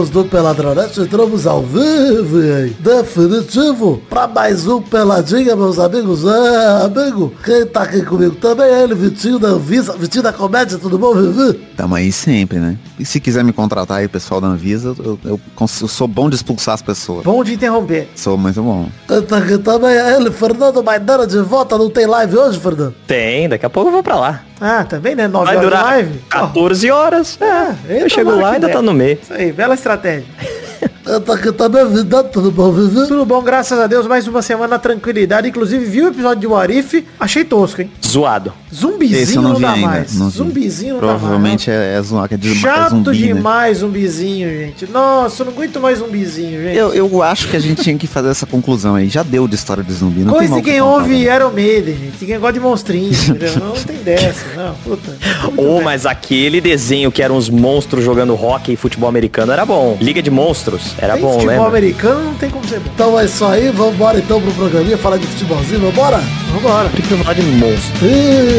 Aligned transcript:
Amigos 0.00 0.08
do 0.08 0.24
Peladronete, 0.24 0.98
entramos 1.02 1.46
ao 1.46 1.62
vivo 1.62 2.42
e 2.42 2.70
definitivo 2.70 4.00
para 4.08 4.26
mais 4.26 4.66
um 4.66 4.80
Peladinha, 4.80 5.54
meus 5.54 5.78
amigos. 5.78 6.24
É, 6.24 6.84
amigo, 6.84 7.30
quem 7.44 7.66
tá 7.66 7.82
aqui 7.82 8.00
comigo 8.02 8.34
também 8.36 8.66
é 8.66 8.82
ele, 8.82 8.94
Vitinho 8.94 9.38
da 9.38 9.48
Anvisa, 9.48 9.94
Vitinho 9.98 10.22
da 10.22 10.32
Comédia, 10.32 10.78
tudo 10.78 10.96
bom, 10.96 11.14
Vivi? 11.14 11.60
Tamo 11.80 11.94
aí 11.94 12.12
sempre, 12.12 12.58
né? 12.58 12.76
E 12.98 13.06
se 13.06 13.18
quiser 13.18 13.42
me 13.42 13.54
contratar 13.54 14.00
aí, 14.00 14.06
pessoal 14.06 14.38
da 14.38 14.48
Anvisa, 14.48 14.94
eu, 14.98 15.18
eu, 15.24 15.40
eu 15.56 15.66
sou 15.88 16.06
bom 16.06 16.28
de 16.28 16.36
expulsar 16.36 16.74
as 16.74 16.82
pessoas. 16.82 17.24
Bom 17.24 17.42
de 17.42 17.54
interromper. 17.54 18.06
Sou 18.14 18.36
muito 18.36 18.62
bom. 18.62 18.90
Quem 19.08 19.22
tá 19.22 19.40
também 19.64 19.96
é 19.96 20.14
ele, 20.14 20.30
Fernando 20.30 20.84
Maidana 20.84 21.26
de 21.26 21.38
volta, 21.38 21.78
não 21.78 21.88
tem 21.88 22.04
live 22.04 22.36
hoje, 22.36 22.60
Fernando? 22.60 22.94
Tem, 23.06 23.48
daqui 23.48 23.64
a 23.64 23.70
pouco 23.70 23.88
eu 23.88 23.92
vou 23.94 24.02
pra 24.02 24.16
lá. 24.16 24.42
Ah, 24.60 24.84
também, 24.84 25.14
né? 25.14 25.26
9 25.26 25.46
Vai 25.46 25.56
horas 25.56 25.70
de 25.70 25.70
durar 25.70 25.84
live. 25.86 26.18
14 26.28 26.90
horas. 26.90 27.38
É, 27.40 27.74
eu 27.88 27.96
entra 27.96 28.08
chego 28.10 28.30
lá 28.32 28.50
e 28.50 28.54
ainda 28.56 28.66
der. 28.66 28.74
tá 28.74 28.82
no 28.82 28.92
meio. 28.92 29.18
Isso 29.22 29.32
aí, 29.32 29.50
bela 29.50 29.72
estratégia. 29.72 30.26
Tá 31.26 31.34
aqui 31.34 31.50
também, 31.50 31.84
vida, 31.88 32.22
tudo 32.22 32.52
bom, 32.52 32.70
Vivi? 32.70 33.08
Tudo 33.08 33.24
bom, 33.24 33.42
graças 33.42 33.78
a 33.78 33.86
Deus, 33.86 34.06
mais 34.06 34.28
uma 34.28 34.42
semana 34.42 34.68
na 34.68 34.78
tranquilidade. 34.78 35.48
Inclusive, 35.48 35.84
vi 35.84 36.02
o 36.02 36.08
episódio 36.08 36.40
de 36.40 36.46
Warif, 36.46 37.04
achei 37.18 37.42
tosco, 37.42 37.82
hein? 37.82 37.90
Zoado. 38.06 38.52
Esse 38.72 38.84
eu 38.84 38.90
Zumbizinho 38.92 39.42
não 39.42 39.48
não, 39.50 39.56
vi 39.56 39.62
dá 39.62 39.72
ainda. 39.72 39.86
mais. 39.86 40.14
não 40.18 40.28
vi. 40.30 40.36
Zumbizinho 40.36 40.92
não 40.94 41.00
Provavelmente 41.00 41.66
dá 41.70 41.76
mais. 41.76 42.12
é, 42.12 42.24
é, 42.30 42.34
é, 42.34 42.36
de, 42.36 42.50
é 42.52 42.54
Chato 42.54 42.90
zumbi, 42.90 43.10
né? 43.28 43.34
demais 43.34 43.78
zumbizinho, 43.78 44.48
gente. 44.48 44.86
Nossa, 44.90 45.42
eu 45.42 45.46
não 45.46 45.52
aguento 45.52 45.80
mais 45.80 45.98
zumbizinho, 45.98 46.62
gente. 46.62 46.76
Eu, 46.76 46.94
eu 46.94 47.22
acho 47.22 47.48
que 47.48 47.56
a 47.56 47.60
gente 47.60 47.82
tinha 47.82 47.98
que 47.98 48.06
fazer 48.06 48.28
essa 48.28 48.46
conclusão 48.46 48.94
aí. 48.94 49.08
Já 49.08 49.22
deu 49.24 49.48
de 49.48 49.54
história 49.56 49.82
de 49.82 49.92
zumbi. 49.92 50.20
Não 50.20 50.32
tem 50.34 50.48
Coisa 50.48 50.54
de 50.56 50.62
quem 50.62 50.80
ouve 50.80 51.24
né? 51.24 51.34
Iron 51.36 51.50
Maiden, 51.50 51.96
gente. 51.96 52.24
Quem 52.24 52.38
gosta 52.38 52.52
de 52.52 52.60
monstrinho, 52.60 53.12
entendeu? 53.12 53.56
Não 53.56 53.72
tem 53.72 53.96
dessa, 53.96 54.44
não. 54.56 54.74
Puta. 54.84 55.16
Ou, 55.56 55.76
bem. 55.76 55.84
mas 55.84 56.06
aquele 56.06 56.60
desenho 56.60 57.10
que 57.10 57.22
eram 57.22 57.36
uns 57.36 57.48
monstros 57.48 58.04
jogando 58.04 58.34
hockey 58.34 58.74
e 58.74 58.76
futebol 58.76 59.08
americano 59.08 59.52
era 59.52 59.66
bom. 59.66 59.98
Liga 60.00 60.22
de 60.22 60.30
Monstros, 60.30 60.94
era 60.98 61.14
Tem 61.14 61.22
bom, 61.22 61.32
futebol 61.32 61.54
lembra? 61.54 61.68
americano 61.68 62.24
não 62.24 62.34
tem 62.34 62.48
como 62.50 62.66
ser 62.68 62.78
bom. 62.80 62.90
Então 62.94 63.18
é 63.18 63.24
isso 63.24 63.44
aí, 63.44 63.70
vambora 63.70 64.18
então 64.18 64.40
pro 64.40 64.52
programinha, 64.52 64.96
falar 64.96 65.16
de 65.16 65.26
futebolzinho, 65.26 65.80
vambora? 65.80 66.20
Vambora. 66.52 66.88
Tem 66.90 67.02
que 67.04 67.14
falar 67.16 67.34
de 67.34 67.42
monstro. 67.42 68.06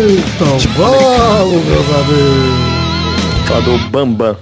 Então 0.03 0.57
vamos, 0.75 1.63
meus 1.66 1.95
amigos. 1.95 3.47
Falar 3.47 3.61
do 3.61 3.77
Bambam. 3.89 4.35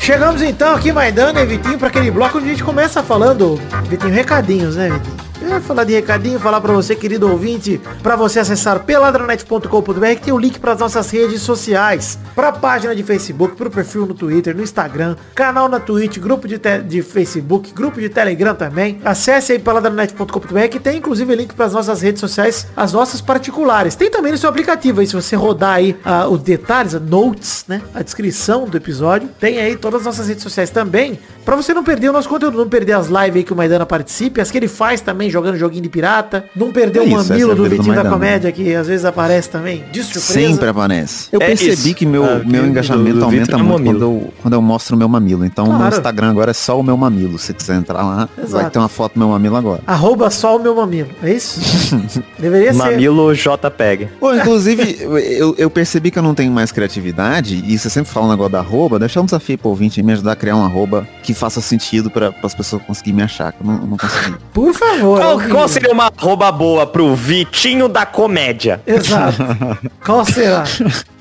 Chegamos 0.00 0.42
então 0.42 0.74
aqui, 0.74 0.92
Maidana 0.92 1.42
e 1.42 1.46
Vitinho, 1.46 1.78
para 1.78 1.86
aquele 1.86 2.10
bloco 2.10 2.38
onde 2.38 2.48
a 2.48 2.50
gente 2.50 2.64
começa 2.64 3.04
falando, 3.04 3.54
Vitinho, 3.88 4.12
recadinhos, 4.12 4.74
né, 4.74 4.88
Vitinho? 4.90 5.19
Ia 5.50 5.60
falar 5.60 5.82
de 5.82 5.92
recadinho, 5.94 6.38
falar 6.38 6.60
para 6.60 6.72
você, 6.72 6.94
querido 6.94 7.28
ouvinte, 7.28 7.80
para 8.04 8.14
você 8.14 8.38
acessar 8.38 8.84
peladranet.com.br 8.84 10.06
que 10.14 10.22
tem 10.22 10.32
o 10.32 10.38
link 10.38 10.60
para 10.60 10.74
as 10.74 10.78
nossas 10.78 11.10
redes 11.10 11.42
sociais, 11.42 12.16
para 12.36 12.50
a 12.50 12.52
página 12.52 12.94
de 12.94 13.02
Facebook, 13.02 13.56
para 13.56 13.66
o 13.66 13.70
perfil 13.70 14.06
no 14.06 14.14
Twitter, 14.14 14.54
no 14.54 14.62
Instagram, 14.62 15.16
canal 15.34 15.68
na 15.68 15.80
Twitch, 15.80 16.18
grupo 16.18 16.46
de, 16.46 16.56
de 16.86 17.02
Facebook, 17.02 17.72
grupo 17.72 18.00
de 18.00 18.08
Telegram 18.08 18.54
também. 18.54 19.00
Acesse 19.04 19.50
aí 19.50 19.58
peladranet.com.br 19.58 20.68
que 20.70 20.78
tem 20.78 20.98
inclusive 20.98 21.34
link 21.34 21.52
para 21.52 21.66
as 21.66 21.72
nossas 21.72 22.00
redes 22.00 22.20
sociais, 22.20 22.68
as 22.76 22.92
nossas 22.92 23.20
particulares. 23.20 23.96
Tem 23.96 24.08
também 24.08 24.30
no 24.30 24.38
seu 24.38 24.48
aplicativo 24.48 25.00
aí, 25.00 25.06
se 25.08 25.16
você 25.16 25.34
rodar 25.34 25.74
aí 25.74 25.96
os 26.30 26.42
detalhes, 26.42 26.94
a 26.94 27.00
notes, 27.00 27.64
né, 27.66 27.82
a 27.92 28.02
descrição 28.02 28.66
do 28.66 28.76
episódio, 28.76 29.28
tem 29.40 29.58
aí 29.58 29.74
todas 29.74 30.02
as 30.02 30.06
nossas 30.06 30.28
redes 30.28 30.44
sociais 30.44 30.70
também, 30.70 31.18
para 31.44 31.56
você 31.56 31.74
não 31.74 31.82
perder 31.82 32.10
o 32.10 32.12
nosso 32.12 32.28
conteúdo, 32.28 32.56
não 32.56 32.68
perder 32.68 32.92
as 32.92 33.08
lives 33.08 33.34
aí 33.34 33.42
que 33.42 33.52
o 33.52 33.56
Maidana 33.56 33.84
participe, 33.84 34.40
as 34.40 34.48
que 34.48 34.58
ele 34.58 34.68
faz 34.68 35.00
também 35.00 35.28
jogando 35.40 35.58
joguinho 35.58 35.82
de 35.82 35.88
pirata, 35.88 36.44
não 36.54 36.70
perder 36.70 37.00
É 37.00 37.02
o 37.02 37.10
mamilo 37.10 37.52
é 37.52 37.54
do 37.54 37.64
do 37.64 37.70
Vitinho 37.70 37.94
da. 37.94 38.10
Comédia 38.10 38.50
que 38.52 38.74
às 38.74 38.86
vezes 38.88 39.04
aparece 39.04 39.48
também, 39.50 39.84
de 39.92 40.02
surpresa. 40.02 40.32
Sempre 40.32 40.68
aparece. 40.68 41.28
Eu 41.32 41.40
É 41.40 41.46
percebi 41.46 41.72
isso. 41.72 41.94
que 41.94 42.04
meu, 42.06 42.24
Ah, 42.24 42.40
meu 42.44 42.62
que 42.64 42.68
engajamento 42.68 43.14
do- 43.14 43.18
do 43.20 43.24
aumenta 43.24 43.44
Vitor 43.44 43.60
é 43.60 43.62
muito 43.62 43.72
mamilo. 43.84 43.92
quando 43.98 44.02
eu, 44.02 44.32
quando 44.42 44.54
eu 44.54 44.62
mostro 44.62 44.96
o 44.96 44.98
meu 44.98 45.08
mamilo. 45.08 45.44
Então 45.44 45.64
Claro. 45.66 45.82
no 45.82 45.88
Instagram 45.88 46.30
agora 46.30 46.50
é 46.50 46.54
só 46.54 46.78
o 46.78 46.82
meu 46.82 46.96
mamilo. 46.96 47.38
Se 47.38 47.54
quiser 47.54 47.76
entrar 47.76 48.02
lá, 48.02 48.28
Exato. 48.36 48.52
vai 48.62 48.70
ter 48.70 48.78
uma 48.78 48.88
foto 48.88 49.14
do 49.14 49.18
meu 49.20 49.28
mamilo 49.28 49.56
agora. 49.56 49.80
Arroba 49.86 50.28
só 50.30 50.56
o 50.56 50.62
meu 50.62 50.74
mamilo, 50.74 51.08
é 51.22 51.32
isso? 51.34 51.60
Deveria 52.38 52.72
ser. 52.72 52.78
Mamilo 52.78 53.34
JPEG. 53.34 54.08
Pô, 54.18 54.34
inclusive, 54.34 54.98
eu, 55.00 55.54
eu 55.56 55.70
percebi 55.70 56.10
que 56.10 56.18
eu 56.18 56.22
não 56.22 56.34
tenho 56.34 56.52
mais 56.52 56.72
criatividade, 56.72 57.62
e 57.66 57.78
você 57.78 57.88
sempre 57.90 58.10
fala 58.12 58.26
um 58.26 58.30
negócio 58.30 58.52
da 58.52 58.58
arroba, 58.58 58.98
deixar 58.98 59.20
um 59.20 59.24
desafio 59.24 59.56
pro 59.58 59.68
ouvinte 59.70 60.00
e 60.00 60.02
me 60.02 60.12
ajudar 60.12 60.32
a 60.32 60.36
criar 60.36 60.56
uma 60.56 60.66
arroba 60.66 61.06
que 61.22 61.32
faça 61.34 61.60
sentido 61.60 62.10
para 62.10 62.34
as 62.42 62.54
pessoas 62.54 62.82
conseguirem 62.82 63.16
me 63.16 63.22
achar, 63.22 63.52
que 63.52 63.60
eu 63.62 63.66
não, 63.66 63.74
eu 63.80 63.86
não 63.86 63.96
consegui. 63.96 64.36
Por 64.52 64.74
favor. 64.74 65.20
Qual, 65.30 65.48
qual 65.48 65.68
seria 65.68 65.92
uma 65.92 66.10
arroba 66.16 66.50
boa 66.50 66.86
pro 66.86 67.14
Vitinho 67.14 67.88
da 67.88 68.04
Comédia? 68.04 68.80
Exato. 68.86 69.38
Qual 70.04 70.24
será? 70.24 70.64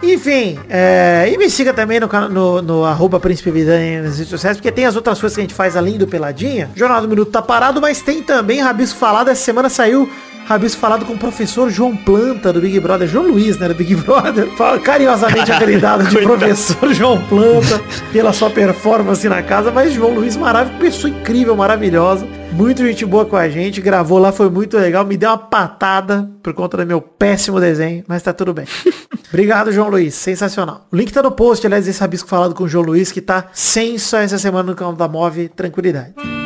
Enfim, 0.01 0.57
é, 0.69 1.29
e 1.31 1.37
me 1.37 1.49
siga 1.49 1.73
também 1.73 1.99
no, 1.99 2.07
no, 2.29 2.61
no 2.61 2.85
arroba 2.85 3.19
Príncipe 3.19 3.51
Vidani 3.51 4.01
nas 4.01 4.17
redes 4.17 4.29
sociais, 4.29 4.57
porque 4.57 4.71
tem 4.71 4.85
as 4.85 4.95
outras 4.95 5.19
coisas 5.19 5.35
que 5.35 5.41
a 5.41 5.43
gente 5.43 5.53
faz 5.53 5.75
além 5.75 5.97
do 5.97 6.07
Peladinha. 6.07 6.71
O 6.75 6.79
Jornal 6.79 7.01
do 7.01 7.07
Minuto 7.07 7.29
tá 7.29 7.41
parado, 7.41 7.79
mas 7.81 8.01
tem 8.01 8.23
também 8.23 8.61
Rabisco 8.61 8.97
Falado. 8.97 9.29
Essa 9.29 9.43
semana 9.43 9.69
saiu 9.69 10.09
Rabisco 10.49 10.81
Falado 10.81 11.05
com 11.05 11.13
o 11.13 11.17
professor 11.17 11.69
João 11.69 11.95
Planta 11.95 12.51
do 12.51 12.59
Big 12.59 12.79
Brother. 12.79 13.07
João 13.07 13.27
Luiz, 13.27 13.59
né? 13.59 13.67
Do 13.67 13.75
Big 13.75 13.93
Brother. 13.93 14.47
Carinhosamente 14.81 15.51
apelidado 15.53 16.03
de 16.05 16.15
Coitado. 16.15 16.39
professor 16.39 16.91
João 16.91 17.23
Planta 17.27 17.79
pela 18.11 18.33
sua 18.33 18.49
performance 18.49 19.29
na 19.29 19.43
casa. 19.43 19.71
Mas 19.71 19.93
João 19.93 20.15
Luiz 20.15 20.35
maravilhoso, 20.35 20.79
pessoa 20.79 21.13
incrível, 21.13 21.55
maravilhosa. 21.55 22.25
Muito 22.51 22.83
gente 22.83 23.05
boa 23.05 23.27
com 23.27 23.35
a 23.35 23.47
gente. 23.47 23.79
Gravou 23.79 24.17
lá, 24.17 24.31
foi 24.31 24.49
muito 24.49 24.75
legal. 24.75 25.05
Me 25.05 25.17
deu 25.17 25.29
uma 25.29 25.37
patada 25.37 26.27
por 26.41 26.51
conta 26.55 26.77
do 26.77 26.85
meu 26.87 26.99
péssimo 26.99 27.59
desenho, 27.59 28.03
mas 28.07 28.23
tá 28.23 28.33
tudo 28.33 28.51
bem. 28.51 28.65
Obrigado, 29.29 29.71
João 29.71 29.89
Luiz. 29.89 30.15
Sensacional. 30.15 30.87
O 30.91 30.95
link 30.95 31.13
tá 31.13 31.21
no 31.21 31.29
post, 31.29 31.63
aliás, 31.67 31.87
esse 31.87 32.01
rabisco 32.01 32.27
falado 32.27 32.55
com 32.55 32.63
o 32.63 32.67
João 32.67 32.85
Luiz, 32.85 33.11
que 33.11 33.21
tá 33.21 33.45
senso 33.53 34.15
essa 34.15 34.39
semana 34.39 34.71
no 34.71 34.75
canal 34.75 34.93
da 34.93 35.07
Move. 35.07 35.47
Tranquilidade. 35.49 36.38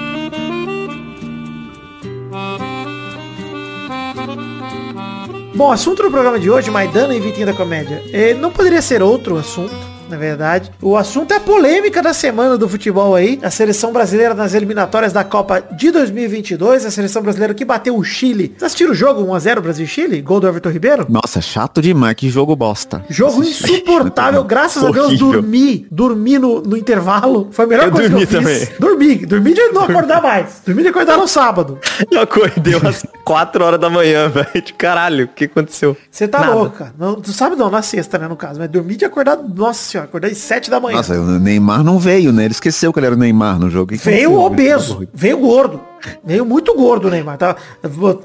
Bom, 5.55 5.71
assunto 5.71 6.01
do 6.01 6.09
programa 6.09 6.39
de 6.39 6.49
hoje, 6.49 6.71
Maidana 6.71 7.15
e 7.15 7.19
Vitinho 7.19 7.45
da 7.45 7.53
Comédia. 7.53 8.03
Eh, 8.11 8.33
não 8.33 8.51
poderia 8.51 8.81
ser 8.81 9.03
outro 9.03 9.37
assunto, 9.37 9.75
na 10.13 10.19
verdade. 10.19 10.71
O 10.81 10.95
assunto 10.95 11.31
é 11.33 11.37
a 11.37 11.39
polêmica 11.39 12.01
da 12.01 12.13
semana 12.13 12.57
do 12.57 12.69
futebol 12.69 13.15
aí. 13.15 13.39
A 13.41 13.49
seleção 13.49 13.91
brasileira 13.91 14.33
nas 14.33 14.53
eliminatórias 14.53 15.11
da 15.11 15.23
Copa 15.23 15.61
de 15.61 15.89
2022. 15.91 16.85
A 16.85 16.91
seleção 16.91 17.21
brasileira 17.21 17.53
que 17.53 17.65
bateu 17.65 17.97
o 17.97 18.03
Chile. 18.03 18.49
Vocês 18.49 18.63
assistiram 18.63 18.91
o 18.91 18.95
jogo 18.95 19.23
1x0 19.25 19.59
Brasil 19.61 19.85
e 19.85 19.87
Chile? 19.87 20.21
Gol 20.21 20.39
do 20.39 20.47
Everton 20.47 20.69
Ribeiro? 20.69 21.05
Nossa, 21.09 21.41
chato 21.41 21.81
demais, 21.81 22.15
que 22.15 22.29
jogo 22.29 22.55
bosta. 22.55 23.03
Jogo 23.09 23.43
insuportável, 23.43 24.43
graças 24.43 24.83
a 24.83 24.91
Deus 24.91 25.07
Horrível. 25.07 25.31
dormi, 25.33 25.87
dormi 25.91 26.37
no, 26.39 26.61
no 26.61 26.77
intervalo. 26.77 27.49
Foi 27.51 27.65
a 27.65 27.67
melhor 27.67 27.85
Eu 27.87 27.91
coisa 27.91 28.09
dormi 28.09 28.27
que 28.27 28.35
eu 28.35 28.41
fiz. 28.43 28.67
também. 28.69 28.79
Dormi, 28.79 29.25
dormi 29.25 29.53
de 29.53 29.61
não 29.69 29.83
acordar 29.83 30.21
mais. 30.21 30.61
Dormi 30.65 30.83
de 30.83 30.89
acordar 30.89 31.17
no 31.17 31.27
sábado. 31.27 31.79
Eu 32.11 32.21
acordei 32.21 32.75
às 32.75 33.03
4 33.23 33.63
horas 33.63 33.79
da 33.79 33.89
manhã, 33.89 34.29
velho. 34.29 34.47
De 34.63 34.73
caralho, 34.73 35.25
o 35.25 35.27
que 35.27 35.45
aconteceu? 35.45 35.97
Você 36.11 36.27
tá 36.27 36.39
Nada. 36.39 36.53
louco, 36.53 36.77
cara. 36.77 36.93
Não, 36.97 37.15
tu 37.19 37.31
sabe 37.33 37.55
não, 37.55 37.69
na 37.69 37.81
sexta, 37.81 38.17
né, 38.17 38.27
no 38.27 38.35
caso. 38.35 38.59
Mas 38.59 38.69
dormi 38.69 38.95
de 38.95 39.05
acordar, 39.05 39.37
nossa 39.37 39.83
senhora, 39.83 40.02
acordei 40.03 40.33
7 40.35 40.69
da 40.69 40.79
manhã. 40.79 40.97
Nossa, 40.97 41.19
o 41.19 41.39
Neymar 41.39 41.83
não 41.83 41.97
veio, 41.99 42.31
né? 42.31 42.45
Ele 42.45 42.53
esqueceu 42.53 42.91
que 42.93 42.99
ele 42.99 43.05
era 43.07 43.15
o 43.15 43.17
Neymar 43.17 43.59
no 43.59 43.69
jogo. 43.69 43.91
Que 43.93 43.97
que 43.97 44.03
Veio 44.05 44.39
aconteceu? 44.39 44.75
obeso, 44.77 45.07
veio 45.13 45.37
gordo. 45.39 45.81
Veio 46.23 46.45
muito 46.45 46.73
gordo 46.75 47.07
o 47.07 47.11
Neymar. 47.11 47.37
Tá? 47.37 47.55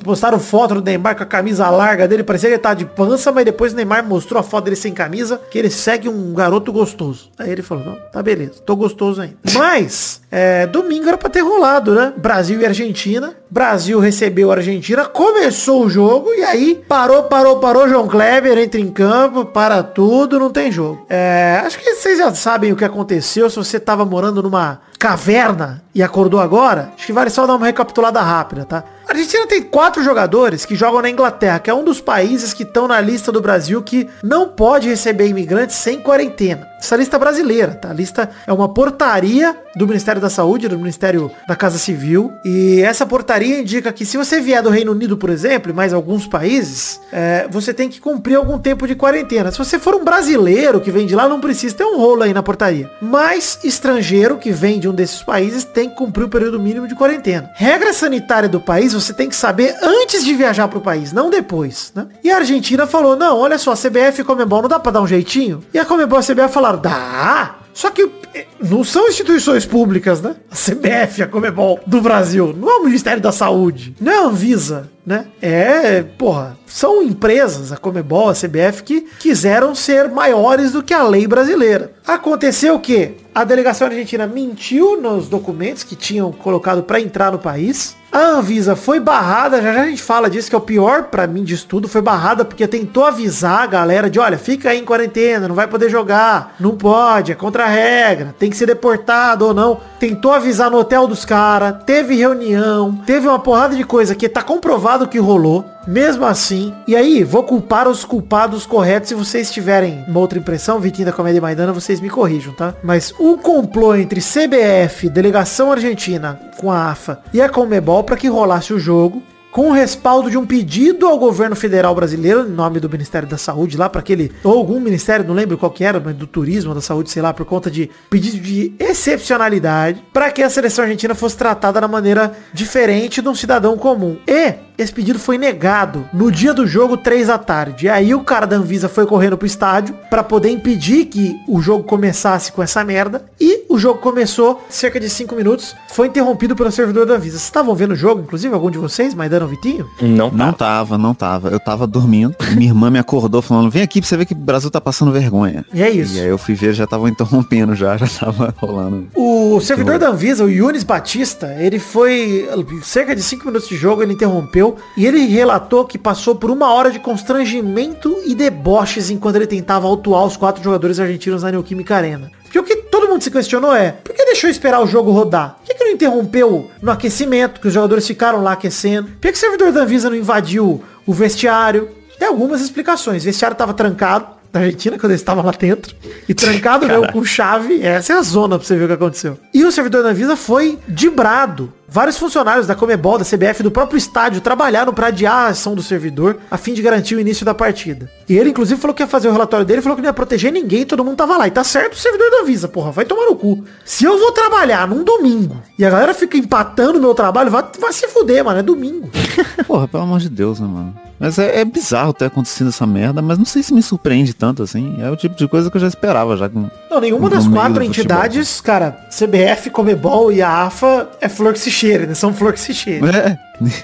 Postaram 0.05 0.39
foto 0.39 0.77
do 0.77 0.83
Neymar 0.83 1.17
com 1.17 1.23
a 1.23 1.27
camisa 1.27 1.69
larga 1.71 2.07
dele, 2.07 2.23
parecia 2.23 2.49
que 2.49 2.55
ele 2.55 2.63
tava 2.63 2.77
de 2.77 2.85
pança, 2.85 3.33
mas 3.33 3.45
depois 3.45 3.73
o 3.73 3.77
Neymar 3.77 4.05
mostrou 4.05 4.41
a 4.41 4.43
foto 4.43 4.65
dele 4.65 4.77
sem 4.77 4.93
camisa, 4.93 5.41
que 5.51 5.59
ele 5.59 5.71
segue 5.71 6.09
um 6.09 6.33
garoto 6.33 6.73
gostoso. 6.73 7.31
Aí 7.39 7.51
ele 7.51 7.63
falou, 7.63 7.85
não, 7.85 7.97
tá 8.13 8.23
beleza, 8.23 8.61
tô 8.65 8.77
gostoso 8.77 9.21
ainda. 9.21 9.37
Mas, 9.55 10.21
é, 10.31 10.67
domingo 10.67 11.09
era 11.09 11.19
pra 11.19 11.29
ter 11.29 11.41
rolado, 11.41 11.95
né? 11.95 12.13
Brasil 12.17 12.61
e 12.61 12.67
Argentina. 12.67 13.35
Brasil 13.51 13.99
recebeu 13.99 14.53
a 14.53 14.57
Argentina, 14.57 15.07
começou 15.07 15.85
o 15.85 15.89
jogo 15.89 16.35
e 16.35 16.43
aí 16.43 16.83
parou, 16.87 17.23
parou, 17.25 17.59
parou. 17.59 17.89
João 17.89 18.07
Kleber 18.07 18.59
entra 18.59 18.79
em 18.79 18.89
campo, 18.89 19.47
para 19.47 19.83
tudo, 19.83 20.39
não 20.39 20.51
tem 20.51 20.71
jogo. 20.71 21.07
É, 21.09 21.63
acho 21.65 21.79
que 21.79 21.95
vocês 21.95 22.19
já 22.19 22.35
sabem 22.35 22.73
o 22.73 22.77
que 22.77 22.85
aconteceu. 22.85 23.49
Se 23.49 23.57
você 23.57 23.81
tava 23.81 24.05
morando 24.05 24.43
numa 24.43 24.81
caverna 24.99 25.83
e 25.95 26.03
acordou 26.03 26.41
agora, 26.41 26.93
acho 26.97 27.07
que 27.07 27.13
vale 27.13 27.31
só 27.31 27.47
dar 27.47 27.55
uma 27.55 27.67
recapitulada 27.67 28.21
rápida, 28.21 28.65
tá? 28.65 28.85
A 29.09 29.13
Argentina 29.13 29.47
tem 29.47 29.63
quatro 29.63 30.03
jogadores 30.05 30.67
que 30.67 30.75
jogam 30.75 31.01
na 31.01 31.09
Inglaterra, 31.09 31.59
que 31.59 31.71
é 31.71 31.75
um 31.75 31.83
dos 31.83 31.99
países 31.99 32.53
que 32.53 32.63
estão 32.63 32.87
na 32.87 33.01
lista 33.01 33.33
do 33.33 33.41
Brasil 33.41 33.83
que 33.83 34.07
não 34.23 34.51
pode 34.51 34.87
receber 34.87 35.27
imigrantes 35.29 35.77
sem 35.77 35.99
quarentena. 35.99 36.69
Essa 36.79 36.95
lista 36.95 37.17
é 37.17 37.19
brasileira, 37.19 37.75
tá? 37.75 37.91
A 37.91 37.93
lista 37.93 38.31
é 38.47 38.53
uma 38.53 38.69
portaria 38.69 39.57
do 39.75 39.87
Ministério 39.87 40.21
da 40.21 40.31
Saúde, 40.31 40.69
do 40.69 40.79
Ministério 40.79 41.31
da 41.47 41.57
Casa 41.57 41.77
Civil. 41.77 42.33
E 42.45 42.81
essa 42.83 43.05
portaria 43.05 43.61
indica 43.61 43.93
que 43.93 44.07
se 44.07 44.17
você 44.17 44.41
vier 44.41 44.63
do 44.63 44.71
Reino 44.71 44.93
Unido, 44.93 45.17
por 45.17 45.31
exemplo, 45.31 45.71
e 45.71 45.75
mais 45.75 45.93
alguns 45.93 46.27
países, 46.27 47.01
é, 47.13 47.49
você 47.51 47.75
tem 47.75 47.89
que 47.89 48.01
cumprir 48.01 48.37
algum 48.37 48.59
tempo 48.59 48.87
de 48.87 48.95
quarentena. 48.95 49.51
Se 49.51 49.59
você 49.59 49.79
for 49.79 49.95
um 49.95 50.05
brasileiro 50.05 50.81
que 50.81 50.91
vem 50.91 51.07
de 51.07 51.17
lá, 51.17 51.29
não 51.29 51.41
precisa 51.41 51.75
ter 51.75 51.85
um 51.85 51.99
rolo 51.99 52.23
aí 52.23 52.33
na 52.33 52.43
portaria. 52.43 52.89
Mas 53.01 53.59
estrangeiro 53.65 54.39
que 54.39 54.53
vem 54.53 54.79
de 54.79 54.89
um 54.89 54.95
desses 54.95 55.23
países 55.23 55.65
tem 55.65 55.89
que 55.89 55.97
cumprir 55.97 56.25
o 56.25 56.29
período 56.29 56.61
mínimo 56.61 56.87
de 56.87 56.95
quarentena. 56.95 57.51
Regra 57.55 57.93
sanitária 57.93 58.49
do 58.49 58.61
país, 58.61 58.95
você 59.01 59.13
tem 59.13 59.29
que 59.29 59.37
saber 59.37 59.77
antes 59.83 60.25
de 60.25 60.35
viajar 60.35 60.69
pro 60.69 60.81
país, 60.81 61.13
não 61.13 61.31
depois, 61.31 61.93
né? 61.95 62.09
E 62.23 62.31
a 62.31 62.37
Argentina 62.37 62.87
falou, 62.87 63.17
não, 63.17 63.39
olha 63.39 63.59
só, 63.59 63.73
a 63.73 63.77
CBF 63.77 64.19
e 64.19 64.23
a 64.23 64.25
Comebol 64.25 64.63
não 64.63 64.69
dá 64.69 64.79
pra 64.79 64.93
dar 64.93 65.03
um 65.03 65.07
jeitinho? 65.07 65.63
E 65.73 65.79
a 65.79 65.85
Comebol 65.85 66.19
e 66.19 66.21
a 66.21 66.25
CBF 66.25 66.53
falaram, 66.53 66.81
dá! 66.81 67.57
Só 67.73 67.91
que 67.91 68.11
eh, 68.35 68.47
não 68.61 68.83
são 68.83 69.07
instituições 69.07 69.65
públicas, 69.65 70.21
né? 70.21 70.35
A 70.51 70.57
CBF, 70.57 71.23
a 71.23 71.29
Comebol 71.29 71.79
do 71.87 72.01
Brasil. 72.01 72.53
Não 72.57 72.69
é 72.69 72.77
o 72.79 72.85
Ministério 72.85 73.23
da 73.23 73.31
Saúde. 73.31 73.95
Não 74.01 74.13
é 74.13 74.17
a 74.17 74.23
Anvisa, 74.23 74.91
né? 75.09 75.25
É, 75.41 76.03
porra, 76.03 76.59
são 76.67 77.03
empresas, 77.03 77.73
a 77.73 77.79
Comebol, 77.79 78.29
a 78.29 78.35
CBF, 78.35 78.83
que 78.83 79.01
quiseram 79.19 79.75
ser 79.75 80.07
maiores 80.11 80.73
do 80.73 80.83
que 80.83 80.93
a 80.93 81.03
lei 81.03 81.27
brasileira. 81.27 81.93
Aconteceu 82.07 82.75
o 82.75 82.81
quê? 82.81 83.15
A 83.35 83.43
delegação 83.43 83.87
argentina 83.87 84.27
mentiu 84.27 85.01
nos 85.01 85.29
documentos 85.29 85.83
que 85.83 85.97
tinham 85.97 86.31
colocado 86.31 86.83
para 86.83 87.01
entrar 87.01 87.33
no 87.33 87.39
país. 87.39 87.97
A 88.11 88.21
Anvisa 88.21 88.75
foi 88.75 88.99
barrada, 88.99 89.61
já 89.61 89.73
já 89.73 89.83
a 89.83 89.87
gente 89.87 90.03
fala 90.03 90.31
disso, 90.31 90.49
que 90.49 90.55
é 90.55 90.59
o 90.59 90.63
pior 90.63 91.05
para 91.05 91.27
mim 91.27 91.45
de 91.45 91.63
tudo, 91.63 91.87
foi 91.87 92.01
barrada 92.01 92.43
porque 92.43 92.67
tentou 92.67 93.05
avisar 93.05 93.63
a 93.63 93.67
galera 93.67 94.09
de, 94.09 94.19
olha, 94.19 94.39
fica 94.39 94.71
aí 94.71 94.79
em 94.79 94.85
quarentena, 94.85 95.47
não 95.47 95.55
vai 95.55 95.69
poder 95.69 95.91
jogar, 95.91 96.57
não 96.59 96.75
pode, 96.75 97.33
é 97.33 97.35
contra 97.35 97.65
a 97.65 97.69
regra, 97.69 98.35
tem 98.39 98.49
que 98.49 98.57
ser 98.57 98.65
deportado 98.65 99.47
ou 99.47 99.53
não. 99.53 99.79
Tentou 100.01 100.33
avisar 100.33 100.71
no 100.71 100.79
hotel 100.79 101.07
dos 101.07 101.27
caras, 101.27 101.85
teve 101.85 102.15
reunião, 102.15 102.95
teve 103.05 103.29
uma 103.29 103.39
porrada 103.39 103.77
de 103.77 103.85
coisa 103.85 104.15
que 104.15 104.27
tá 104.27 104.43
comprovado 104.43 104.98
que 105.07 105.19
rolou. 105.19 105.65
Mesmo 105.87 106.25
assim, 106.25 106.75
e 106.87 106.97
aí, 106.97 107.23
vou 107.23 107.43
culpar 107.45 107.87
os 107.87 108.05
culpados 108.05 108.67
corretos. 108.67 109.09
Se 109.09 109.15
vocês 109.15 109.51
tiverem 109.51 110.05
uma 110.09 110.21
outra 110.21 110.39
impressão, 110.39 110.81
Vitinho 110.81 111.07
da 111.07 111.13
Comédia 111.13 111.41
Maidana, 111.41 111.73
vocês 111.73 112.01
me 112.01 112.11
corrijam, 112.11 112.53
tá? 112.53 112.75
Mas 112.83 113.13
o 113.19 113.39
complô 113.39 113.95
entre 113.95 114.21
CBF, 114.21 115.09
Delegação 115.09 115.71
Argentina, 115.71 116.41
com 116.57 116.71
a 116.71 116.91
AFA 116.91 117.21
e 117.33 117.41
a 117.41 117.49
Comebol 117.49 118.03
para 118.03 118.17
que 118.17 118.29
rolasse 118.29 118.73
o 118.73 118.79
jogo 118.79 119.23
com 119.51 119.71
o 119.71 119.73
respaldo 119.73 120.31
de 120.31 120.37
um 120.37 120.47
pedido 120.47 121.07
ao 121.07 121.19
governo 121.19 121.57
federal 121.57 121.95
brasileiro, 121.95 122.47
em 122.47 122.53
nome 122.53 122.81
do 122.81 122.89
Ministério 122.89 123.29
da 123.29 123.39
Saúde, 123.39 123.77
lá 123.77 123.89
para 123.89 124.01
aquele, 124.01 124.33
ou 124.45 124.59
algum 124.59 124.81
ministério, 124.81 125.27
não 125.27 125.35
lembro 125.35 125.57
qual 125.59 125.71
que 125.71 125.85
era, 125.85 126.01
mas 126.01 126.15
do 126.15 126.27
turismo, 126.27 126.75
da 126.75 126.81
saúde, 126.81 127.11
sei 127.11 127.23
lá, 127.23 127.33
por 127.33 127.47
conta 127.47 127.71
de 127.71 127.91
pedido 128.11 128.39
de 128.39 128.73
excepcionalidade, 128.79 130.05
para 130.13 130.31
que 130.31 130.43
a 130.43 130.51
seleção 130.51 130.85
argentina 130.85 131.15
fosse 131.15 131.37
tratada 131.37 131.81
da 131.81 131.89
maneira 131.89 132.33
diferente 132.53 133.23
de 133.23 133.29
um 133.29 133.35
cidadão 133.35 133.77
comum. 133.77 134.19
E 134.27 134.55
esse 134.79 134.93
pedido 134.93 135.19
foi 135.19 135.37
negado 135.37 136.09
no 136.13 136.31
dia 136.31 136.55
do 136.55 136.67
jogo, 136.67 136.97
3 136.97 137.27
da 137.27 137.37
tarde. 137.37 137.87
E 137.87 137.89
aí 137.89 138.15
o 138.15 138.23
cara 138.23 138.47
da 138.47 138.57
Anvisa 138.57 138.89
foi 138.89 139.07
correndo 139.07 139.37
pro 139.37 139.47
estádio 139.47 139.97
para 140.09 140.23
poder 140.23 140.51
impedir 140.51 141.07
que 141.07 141.37
o 141.49 141.61
jogo 141.61 141.83
começasse 141.83 142.53
com 142.53 142.63
essa 142.63 142.85
merda. 142.85 143.25
E 143.41 143.58
o 143.69 143.79
jogo 143.79 144.01
começou 144.01 144.63
cerca 144.69 144.99
de 144.99 145.09
5 145.11 145.35
minutos. 145.35 145.75
Foi 145.89 146.07
interrompido 146.09 146.57
pelo 146.57 146.71
servidor 146.73 147.07
da 147.07 147.15
Anvisa. 147.15 147.37
Vocês 147.37 147.45
estavam 147.45 147.75
vendo 147.75 147.93
o 147.93 147.97
jogo, 147.97 148.23
inclusive, 148.23 148.53
algum 148.55 148.71
de 148.71 148.79
vocês, 148.79 149.15
Maidana 149.15 149.47
Vitinho? 149.47 149.89
Não, 150.01 150.31
Não 150.31 150.53
tava, 150.53 150.97
não 150.97 151.15
tava. 151.15 151.49
Eu 151.49 151.61
tava 151.61 151.87
dormindo. 151.87 152.35
Minha 152.57 152.71
irmã 152.71 152.91
me 152.91 152.99
acordou 152.99 153.43
falando, 153.43 153.71
vem 153.71 153.83
aqui 153.83 154.01
pra 154.01 154.09
você 154.09 154.17
ver 154.17 154.27
que 154.27 154.33
o 154.33 154.37
Brasil 154.37 154.71
tá 154.71 154.81
passando 154.81 155.13
vergonha. 155.13 155.65
E 155.73 155.83
é 155.83 155.91
isso. 155.91 156.17
E 156.17 156.21
aí 156.21 156.29
eu 156.29 156.39
fui 156.39 156.55
ver, 156.55 156.73
já 156.73 156.87
tava 156.87 157.09
interrompendo 157.09 157.75
já, 157.75 157.97
já 157.97 158.07
tava 158.07 158.55
rolando. 158.59 159.09
O 159.15 159.61
servidor 159.61 159.99
da 159.99 160.09
Anvisa, 160.09 160.45
o 160.45 160.51
Yunis 160.51 160.85
Batista, 160.85 161.55
ele 161.59 161.79
foi 161.79 162.49
cerca 162.83 163.15
de 163.15 163.23
5 163.23 163.47
minutos 163.47 163.69
de 163.69 163.77
jogo, 163.77 164.03
ele 164.03 164.13
interrompeu 164.13 164.77
e 164.97 165.07
ele 165.07 165.27
relatou 165.27 165.85
que 165.85 165.99
passou 165.99 166.35
por 166.35 166.51
uma 166.51 166.73
hora 166.73 166.91
de 166.91 166.99
constrangimento 166.99 168.17
e 168.25 168.35
deboches 168.35 169.11
enquanto 169.11 169.37
ele 169.37 169.47
tentava 169.47 169.87
autuar 169.87 170.25
os 170.25 170.37
quatro 170.37 170.63
jogadores 170.63 170.99
argentinos 171.01 171.43
na 171.43 171.51
Neoquímica 171.51 171.97
Arena. 171.97 172.31
Porque 172.49 172.59
o 172.59 172.65
que 172.65 172.77
todo 172.77 173.09
mundo 173.09 173.23
se 173.23 173.31
questionou 173.31 173.75
é, 173.75 173.93
por 173.93 174.15
que 174.15 174.25
deixou 174.25 174.49
esperar 174.49 174.81
o 174.81 174.87
jogo 174.87 175.13
rodar? 175.13 175.57
Por 175.59 175.67
que, 175.67 175.75
que 175.75 175.85
não 175.85 175.93
interrompeu 175.93 176.71
no 176.81 176.91
aquecimento, 176.91 177.61
que 177.61 177.69
os 177.69 177.75
jogadores 177.75 178.07
ficaram 178.07 178.43
lá 178.43 178.53
aquecendo? 178.53 179.09
Por 179.09 179.21
que, 179.21 179.33
que 179.33 179.39
o 179.39 179.41
servidor 179.41 179.71
da 179.71 179.83
Anvisa 179.83 180.09
não 180.09 180.17
invadiu 180.17 180.83
o 181.07 181.13
vestiário? 181.13 181.91
Tem 182.19 182.27
algumas 182.27 182.61
explicações. 182.61 183.23
O 183.23 183.27
vestiário 183.27 183.55
estava 183.55 183.75
trancado, 183.75 184.39
da 184.53 184.61
Argentina 184.61 184.99
quando 184.99 185.13
eles 185.13 185.21
estavam 185.21 185.45
lá 185.45 185.53
dentro. 185.53 185.95
E 186.29 186.35
trancado 186.35 186.87
mesmo 186.87 187.13
com 187.13 187.25
chave. 187.25 187.83
Essa 187.83 188.15
é 188.15 188.17
a 188.17 188.23
zona 188.23 188.59
pra 188.59 188.67
você 188.67 188.77
ver 188.77 188.85
o 188.85 188.89
que 188.89 188.95
aconteceu. 188.95 189.39
E 189.53 189.65
o 189.65 189.71
servidor 189.71 190.03
da 190.03 190.11
Anvisa 190.11 190.37
foi 190.37 190.79
dibrado. 190.89 191.73
Vários 191.91 192.19
funcionários 192.19 192.67
da 192.67 192.75
Comebol, 192.75 193.17
da 193.17 193.25
CBF, 193.25 193.63
do 193.63 193.71
próprio 193.71 193.97
estádio 193.97 194.43
trabalharam 194.43 194.93
para 194.93 195.07
adiar 195.07 195.47
a 195.47 195.49
ação 195.49 195.75
do 195.75 195.83
servidor 195.83 196.37
a 196.51 196.59
fim 196.59 196.75
de 196.75 196.83
garantir 196.83 197.15
o 197.15 197.21
início 197.21 197.47
da 197.47 197.55
partida. 197.55 198.11
E 198.29 198.37
ele, 198.37 198.51
inclusive, 198.51 198.79
falou 198.79 198.95
que 198.95 199.03
ia 199.03 199.07
fazer 199.07 199.29
o 199.29 199.33
relatório 199.33 199.65
dele, 199.65 199.81
falou 199.81 199.97
que 199.97 200.03
não 200.03 200.11
ia 200.11 200.13
proteger 200.13 200.53
ninguém, 200.53 200.85
todo 200.85 201.03
mundo 201.03 201.17
tava 201.17 201.39
lá. 201.39 201.47
E 201.47 201.51
tá 201.51 201.65
certo 201.65 201.95
o 201.95 201.97
servidor 201.97 202.31
da 202.31 202.43
Anvisa, 202.43 202.69
porra, 202.69 202.91
vai 202.91 203.07
tomar 203.07 203.25
no 203.25 203.37
cu. 203.37 203.65
Se 203.87 204.05
eu 204.05 204.19
vou 204.19 204.33
trabalhar 204.33 204.87
num 204.87 205.03
domingo 205.03 205.63
e 205.79 205.85
a 205.85 205.89
galera 205.89 206.13
fica 206.13 206.37
empatando 206.37 206.99
o 206.99 207.01
meu 207.01 207.15
trabalho, 207.15 207.51
vai, 207.51 207.65
vai 207.81 207.93
se 207.93 208.07
fuder, 208.09 208.45
mano, 208.45 208.59
é 208.59 208.63
domingo. 208.63 209.09
Porra, 209.67 209.89
pelo 209.89 210.03
amor 210.03 210.21
de 210.21 210.29
Deus, 210.29 210.61
né, 210.61 210.67
mano? 210.67 210.95
Mas 211.19 211.39
é, 211.39 211.61
é 211.61 211.65
bizarro 211.65 212.13
ter 212.13 212.27
acontecido 212.27 212.69
essa 212.69 212.87
merda, 212.87 213.21
mas 213.21 213.39
não 213.39 213.45
sei 213.45 213.63
se 213.63 213.75
me 213.75 213.83
surpreende 213.83 214.33
tanto 214.33 214.63
assim. 214.63 214.97
É 215.01 215.11
o 215.11 215.17
tipo 215.17 215.35
de 215.35 215.49
coisa 215.49 215.71
que 215.71 215.77
eu 215.77 215.81
já 215.81 215.89
esperava, 215.89 216.37
já 216.37 216.49
com. 216.49 216.71
Não, 216.89 217.01
nenhuma 217.01 217.29
das 217.29 217.47
quatro 217.47 217.75
do 217.75 217.81
futebol. 217.81 217.87
entidades, 217.87 218.61
cara, 218.61 218.93
CBF, 219.11 219.71
Comebol 219.71 220.31
e 220.31 220.41
a 220.41 220.67
AFA 220.67 221.09
é 221.21 221.29
flor 221.29 221.53
que 221.53 221.59
se 221.59 221.71
né? 222.07 222.15
São 222.15 222.35
flor 222.35 222.53
que 222.53 222.61
se 222.61 222.75
cheira. 222.75 223.17
É. 223.17 223.39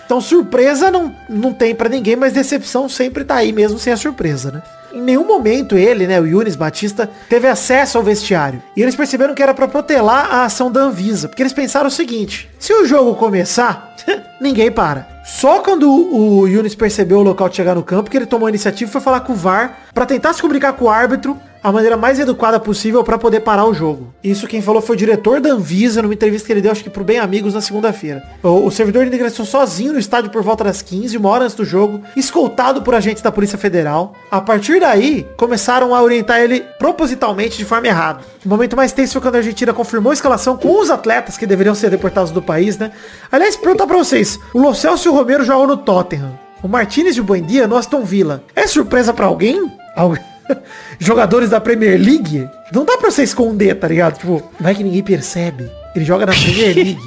Então 0.05 0.20
surpresa 0.20 0.91
não, 0.91 1.14
não 1.29 1.52
tem 1.52 1.75
pra 1.75 1.88
ninguém, 1.88 2.17
mas 2.17 2.32
decepção 2.32 2.88
sempre 2.88 3.25
tá 3.25 3.37
aí 3.37 3.52
mesmo 3.52 3.79
sem 3.79 3.93
a 3.93 3.96
surpresa, 3.96 4.50
né? 4.50 4.62
Em 4.93 5.00
nenhum 5.00 5.26
momento 5.26 5.76
ele, 5.76 6.06
né, 6.06 6.20
o 6.20 6.26
Yunis 6.26 6.55
Batista, 6.55 7.11
teve 7.29 7.49
acesso 7.49 7.99
ao 7.99 8.05
vestiário. 8.05 8.62
E 8.76 8.82
eles 8.82 8.94
perceberam 8.94 9.35
que 9.35 9.43
era 9.43 9.52
pra 9.52 9.67
protelar 9.67 10.32
a 10.32 10.44
ação 10.44 10.70
da 10.70 10.82
Anvisa. 10.82 11.29
Porque 11.29 11.43
eles 11.43 11.52
pensaram 11.52 11.88
o 11.88 11.91
seguinte, 11.91 12.49
se 12.61 12.73
o 12.73 12.87
jogo 12.87 13.17
começar, 13.17 13.97
ninguém 14.40 14.70
para. 14.70 15.13
Só 15.25 15.61
quando 15.61 15.91
o 15.91 16.47
Yunis 16.47 16.75
percebeu 16.75 17.19
o 17.19 17.23
local 17.23 17.49
de 17.49 17.56
chegar 17.56 17.75
no 17.75 17.82
campo, 17.82 18.11
que 18.11 18.17
ele 18.17 18.26
tomou 18.26 18.47
a 18.47 18.50
iniciativa 18.50 18.91
e 18.91 18.93
foi 18.93 19.00
falar 19.00 19.21
com 19.21 19.32
o 19.32 19.37
VAR 19.37 19.79
pra 19.94 20.05
tentar 20.05 20.35
se 20.35 20.43
comunicar 20.43 20.75
com 20.75 20.85
o 20.85 20.91
árbitro 20.91 21.41
a 21.65 21.73
maneira 21.73 21.97
mais 21.97 22.19
educada 22.19 22.61
possível 22.61 23.03
pra 23.03 23.17
poder 23.17 23.41
parar 23.41 23.65
o 23.65 23.73
jogo. 23.73 24.12
Isso 24.23 24.47
quem 24.47 24.61
falou 24.61 24.82
foi 24.82 24.97
o 24.97 24.99
diretor 24.99 25.41
da 25.41 25.49
Anvisa 25.49 26.03
numa 26.03 26.12
entrevista 26.12 26.47
que 26.47 26.53
ele 26.53 26.61
deu, 26.61 26.71
acho 26.71 26.85
que 26.85 26.91
pro 26.91 27.03
Bem 27.03 27.19
Amigos 27.19 27.55
na 27.55 27.62
segunda-feira. 27.62 28.23
O, 28.43 28.67
o 28.67 28.71
servidor 28.71 29.06
ingressou 29.06 29.47
sozinho 29.47 29.94
no 29.94 29.99
estádio 29.99 30.31
por 30.31 30.43
volta 30.43 30.62
das 30.62 30.82
15, 30.82 31.17
uma 31.17 31.31
hora 31.31 31.44
antes 31.44 31.56
do 31.56 31.65
jogo, 31.65 32.03
escoltado 32.15 32.82
por 32.82 32.94
agentes 32.94 33.23
da 33.23 33.32
Polícia 33.32 33.56
Federal. 33.56 34.12
A 34.31 34.43
partir 34.43 34.79
daí, 34.79 35.26
começaram 35.38 35.94
a 35.94 36.03
orientar 36.03 36.38
ele 36.38 36.61
propositalmente 36.79 37.56
de 37.56 37.65
forma 37.65 37.87
errada. 37.87 38.21
O 38.44 38.49
momento 38.50 38.76
mais 38.76 38.93
tenso 38.93 39.15
foi 39.15 39.23
quando 39.23 39.37
a 39.37 39.38
Argentina 39.38 39.73
confirmou 39.73 40.11
a 40.11 40.14
escalação 40.14 40.59
com 40.59 40.78
os 40.78 40.90
atletas 40.90 41.38
que 41.38 41.47
deveriam 41.47 41.75
ser 41.75 41.88
deportados 41.88 42.31
do 42.31 42.43
país, 42.43 42.76
né? 42.76 42.93
Aliás, 43.33 43.57
perguntar 43.57 43.87
pra 43.87 43.97
vocês, 43.97 44.38
o 44.52 44.61
Lo 44.61 44.75
Romero 45.14 45.44
jogou 45.44 45.66
no 45.66 45.76
Tottenham. 45.76 46.38
O 46.62 46.68
Martinez 46.68 47.14
de 47.14 47.23
Buendia 47.23 47.66
no 47.66 47.76
Aston 47.76 48.02
Villa. 48.04 48.42
É 48.56 48.66
surpresa 48.66 49.12
pra 49.12 49.26
alguém? 49.26 49.71
Algu- 49.97 50.18
Jogadores 50.99 51.50
da 51.50 51.61
Premier 51.61 51.99
League? 52.00 52.49
Não 52.73 52.85
dá 52.85 52.97
pra 52.97 53.11
você 53.11 53.23
esconder, 53.23 53.75
tá 53.78 53.88
ligado? 53.88 54.18
Tipo, 54.18 54.42
vai 54.61 54.75
que 54.75 54.83
ninguém 54.83 55.02
percebe. 55.02 55.71
Ele 55.94 56.04
joga 56.04 56.26
na 56.26 56.33
Premier 56.33 56.75
League. 56.76 56.99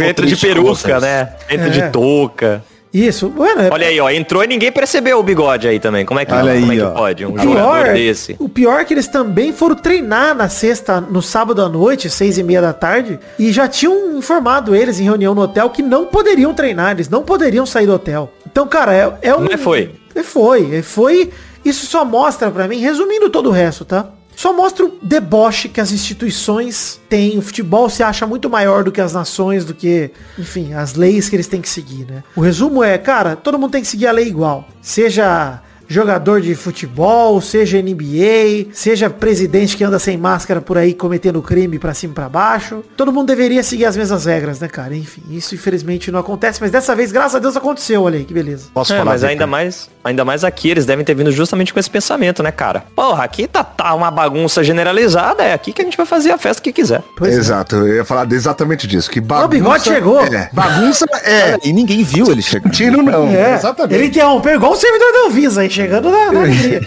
Entra 0.00 0.26
de 0.26 0.36
peruca, 0.36 1.00
né? 1.00 1.32
Entra 1.50 1.66
É. 1.66 1.70
de 1.70 1.90
touca. 1.90 2.64
Isso, 2.94 3.28
mano, 3.28 3.60
é 3.62 3.70
Olha 3.72 3.88
aí, 3.88 4.00
ó, 4.00 4.08
entrou 4.08 4.44
e 4.44 4.46
ninguém 4.46 4.70
percebeu 4.70 5.18
o 5.18 5.22
bigode 5.22 5.66
aí 5.66 5.80
também. 5.80 6.06
Como 6.06 6.20
é 6.20 6.24
que, 6.24 6.32
Olha 6.32 6.54
como 6.60 6.70
aí, 6.70 6.78
é 6.78 6.80
que 6.80 6.86
ó. 6.86 6.90
pode? 6.92 7.26
Um 7.26 7.32
O 7.34 7.38
jogador 7.38 7.82
pior, 7.82 7.92
desse. 7.94 8.36
o 8.38 8.48
pior 8.48 8.80
é 8.80 8.84
que 8.84 8.94
eles 8.94 9.08
também 9.08 9.52
foram 9.52 9.74
treinar 9.74 10.32
na 10.32 10.48
sexta, 10.48 11.00
no 11.00 11.20
sábado 11.20 11.60
à 11.60 11.68
noite, 11.68 12.08
seis 12.08 12.38
e 12.38 12.42
meia 12.44 12.62
da 12.62 12.72
tarde, 12.72 13.18
e 13.36 13.50
já 13.50 13.66
tinham 13.66 14.16
informado 14.16 14.76
eles 14.76 15.00
em 15.00 15.04
reunião 15.04 15.34
no 15.34 15.42
hotel 15.42 15.70
que 15.70 15.82
não 15.82 16.06
poderiam 16.06 16.54
treinar, 16.54 16.92
eles 16.92 17.08
não 17.08 17.24
poderiam 17.24 17.66
sair 17.66 17.86
do 17.86 17.94
hotel. 17.94 18.30
Então, 18.46 18.66
cara, 18.68 18.94
é, 18.94 19.12
é 19.30 19.34
um... 19.34 19.40
Não 19.40 19.52
é 19.52 19.56
foi? 19.56 19.90
É 20.14 20.22
foi, 20.22 20.76
é 20.76 20.82
foi. 20.82 21.32
Isso 21.64 21.86
só 21.86 22.04
mostra 22.04 22.48
pra 22.50 22.68
mim, 22.68 22.78
resumindo 22.78 23.28
todo 23.28 23.48
o 23.48 23.52
resto, 23.52 23.84
tá? 23.84 24.06
Só 24.36 24.52
mostra 24.52 24.84
o 24.84 24.98
deboche 25.00 25.68
que 25.68 25.80
as 25.80 25.92
instituições 25.92 27.00
têm. 27.08 27.38
O 27.38 27.42
futebol 27.42 27.88
se 27.88 28.02
acha 28.02 28.26
muito 28.26 28.50
maior 28.50 28.84
do 28.84 28.92
que 28.92 29.00
as 29.00 29.12
nações, 29.12 29.64
do 29.64 29.74
que, 29.74 30.10
enfim, 30.38 30.74
as 30.74 30.94
leis 30.94 31.28
que 31.28 31.36
eles 31.36 31.46
têm 31.46 31.60
que 31.60 31.68
seguir, 31.68 32.06
né? 32.06 32.22
O 32.34 32.40
resumo 32.40 32.82
é, 32.82 32.98
cara, 32.98 33.36
todo 33.36 33.58
mundo 33.58 33.72
tem 33.72 33.82
que 33.82 33.88
seguir 33.88 34.06
a 34.06 34.12
lei 34.12 34.26
igual. 34.26 34.68
Seja 34.82 35.60
jogador 35.88 36.40
de 36.40 36.54
futebol, 36.54 37.40
seja 37.40 37.80
NBA, 37.80 38.66
seja 38.72 39.08
presidente 39.10 39.76
que 39.76 39.84
anda 39.84 39.98
sem 39.98 40.16
máscara 40.16 40.60
por 40.60 40.78
aí 40.78 40.94
cometendo 40.94 41.40
crime 41.42 41.78
pra 41.78 41.94
cima 41.94 42.12
e 42.12 42.14
pra 42.14 42.28
baixo. 42.28 42.82
Todo 42.96 43.12
mundo 43.12 43.26
deveria 43.26 43.62
seguir 43.62 43.84
as 43.86 43.96
mesmas 43.96 44.24
regras, 44.24 44.60
né, 44.60 44.68
cara? 44.68 44.94
Enfim, 44.96 45.22
isso 45.30 45.54
infelizmente 45.54 46.10
não 46.10 46.18
acontece, 46.20 46.60
mas 46.60 46.70
dessa 46.70 46.94
vez, 46.94 47.12
graças 47.12 47.34
a 47.36 47.38
Deus, 47.38 47.56
aconteceu, 47.56 48.02
olha 48.02 48.18
aí, 48.18 48.24
que 48.24 48.34
beleza. 48.34 48.68
Posso 48.72 48.92
É, 48.92 48.98
falar? 48.98 49.10
mas 49.12 49.24
ainda 49.24 49.46
mais, 49.46 49.88
ainda 50.02 50.24
mais 50.24 50.44
aqui, 50.44 50.70
eles 50.70 50.86
devem 50.86 51.04
ter 51.04 51.14
vindo 51.14 51.30
justamente 51.32 51.72
com 51.72 51.80
esse 51.80 51.90
pensamento, 51.90 52.42
né, 52.42 52.50
cara? 52.52 52.84
Porra, 52.94 53.24
aqui 53.24 53.46
tá, 53.46 53.62
tá 53.64 53.94
uma 53.94 54.10
bagunça 54.10 54.62
generalizada, 54.64 55.42
é 55.42 55.52
aqui 55.52 55.72
que 55.72 55.82
a 55.82 55.84
gente 55.84 55.96
vai 55.96 56.06
fazer 56.06 56.30
a 56.30 56.38
festa 56.38 56.62
que 56.62 56.72
quiser. 56.72 57.02
Pois 57.16 57.34
é. 57.34 57.38
Exato, 57.38 57.76
eu 57.76 57.96
ia 57.96 58.04
falar 58.04 58.30
exatamente 58.32 58.86
disso. 58.86 59.10
Que 59.10 59.20
bagunça. 59.20 59.46
o 59.46 59.48
bigode 59.48 59.84
chegou. 59.84 60.20
É, 60.24 60.48
bagunça 60.52 61.04
é. 61.24 61.56
E 61.64 61.72
ninguém 61.72 62.02
viu 62.02 62.30
ele 62.30 62.42
chegar. 62.42 62.70
Tiro 62.70 63.02
não. 63.02 63.28
É, 63.28 63.54
Exatamente. 63.54 63.94
ele 63.94 64.06
interrompeu 64.06 64.54
igual 64.54 64.72
o 64.72 64.76
servidor 64.76 65.12
da 65.12 65.26
Anvisa 65.28 65.60
aí, 65.62 65.70
chegando 65.74 66.10
na, 66.10 66.32
na 66.32 66.40
alegria. 66.40 66.80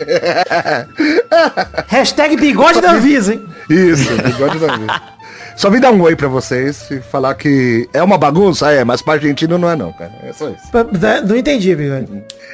Hashtag 1.88 2.36
bigode 2.38 2.82
da 2.82 2.92
Anvisa, 2.94 3.34
hein? 3.34 3.42
Isso, 3.70 4.10
bigode 4.24 4.60
da. 4.60 5.18
Só 5.56 5.72
vim 5.72 5.80
dar 5.80 5.92
um 5.92 6.02
oi 6.04 6.16
pra 6.16 6.28
vocês 6.28 6.86
e 6.92 7.00
falar 7.00 7.34
que 7.34 7.90
é 7.92 8.04
uma 8.04 8.16
bagunça, 8.16 8.72
é, 8.72 8.84
mas 8.84 9.02
pra 9.02 9.14
Argentina 9.16 9.58
não 9.58 9.68
é 9.68 9.76
não, 9.76 9.92
cara. 9.92 10.12
É 10.24 10.32
só 10.32 10.48
isso. 10.50 10.60
Né, 11.02 11.22
Não 11.28 11.36
entendi, 11.36 11.76
bigode. 11.76 12.08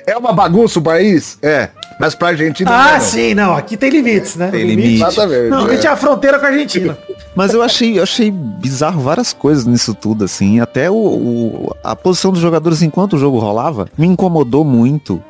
É 0.08 0.16
uma 0.18 0.32
bagunça 0.32 0.80
o 0.80 0.82
país? 0.82 1.38
É, 1.42 1.68
mas 2.00 2.16
pra 2.16 2.30
Argentina 2.30 2.72
não 2.72 2.78
é 2.78 2.82
Ah, 2.82 2.94
não. 2.94 3.02
sim, 3.02 3.34
não. 3.34 3.56
Aqui 3.58 3.76
tem 3.76 3.90
limites, 3.90 4.38
né? 4.38 4.50
Tem 4.52 4.66
limite. 4.66 4.96
Exatamente. 5.04 5.50
Não, 5.50 5.66
a 5.66 5.70
gente 5.76 5.86
é. 5.86 5.90
é 5.90 5.94
a 5.94 5.98
fronteira 5.98 6.40
com 6.40 6.46
a 6.46 6.50
Argentina. 6.50 6.98
Mas 7.36 7.54
eu 7.54 7.62
achei, 7.62 8.00
eu 8.00 8.04
achei 8.04 8.32
bizarro 8.32 9.02
várias 9.02 9.34
coisas 9.34 9.66
nisso 9.66 9.94
tudo, 9.94 10.24
assim. 10.24 10.62
Até 10.62 10.90
o, 10.90 10.96
o- 10.96 11.76
a 11.84 11.98
posição 11.98 12.32
dos 12.32 12.40
jogadores 12.40 12.82
enquanto 12.82 13.14
o 13.18 13.20
jogo 13.20 13.38
rolava 13.38 13.86
me 13.98 14.08
incomodou 14.08 14.64
muito. 14.64 15.22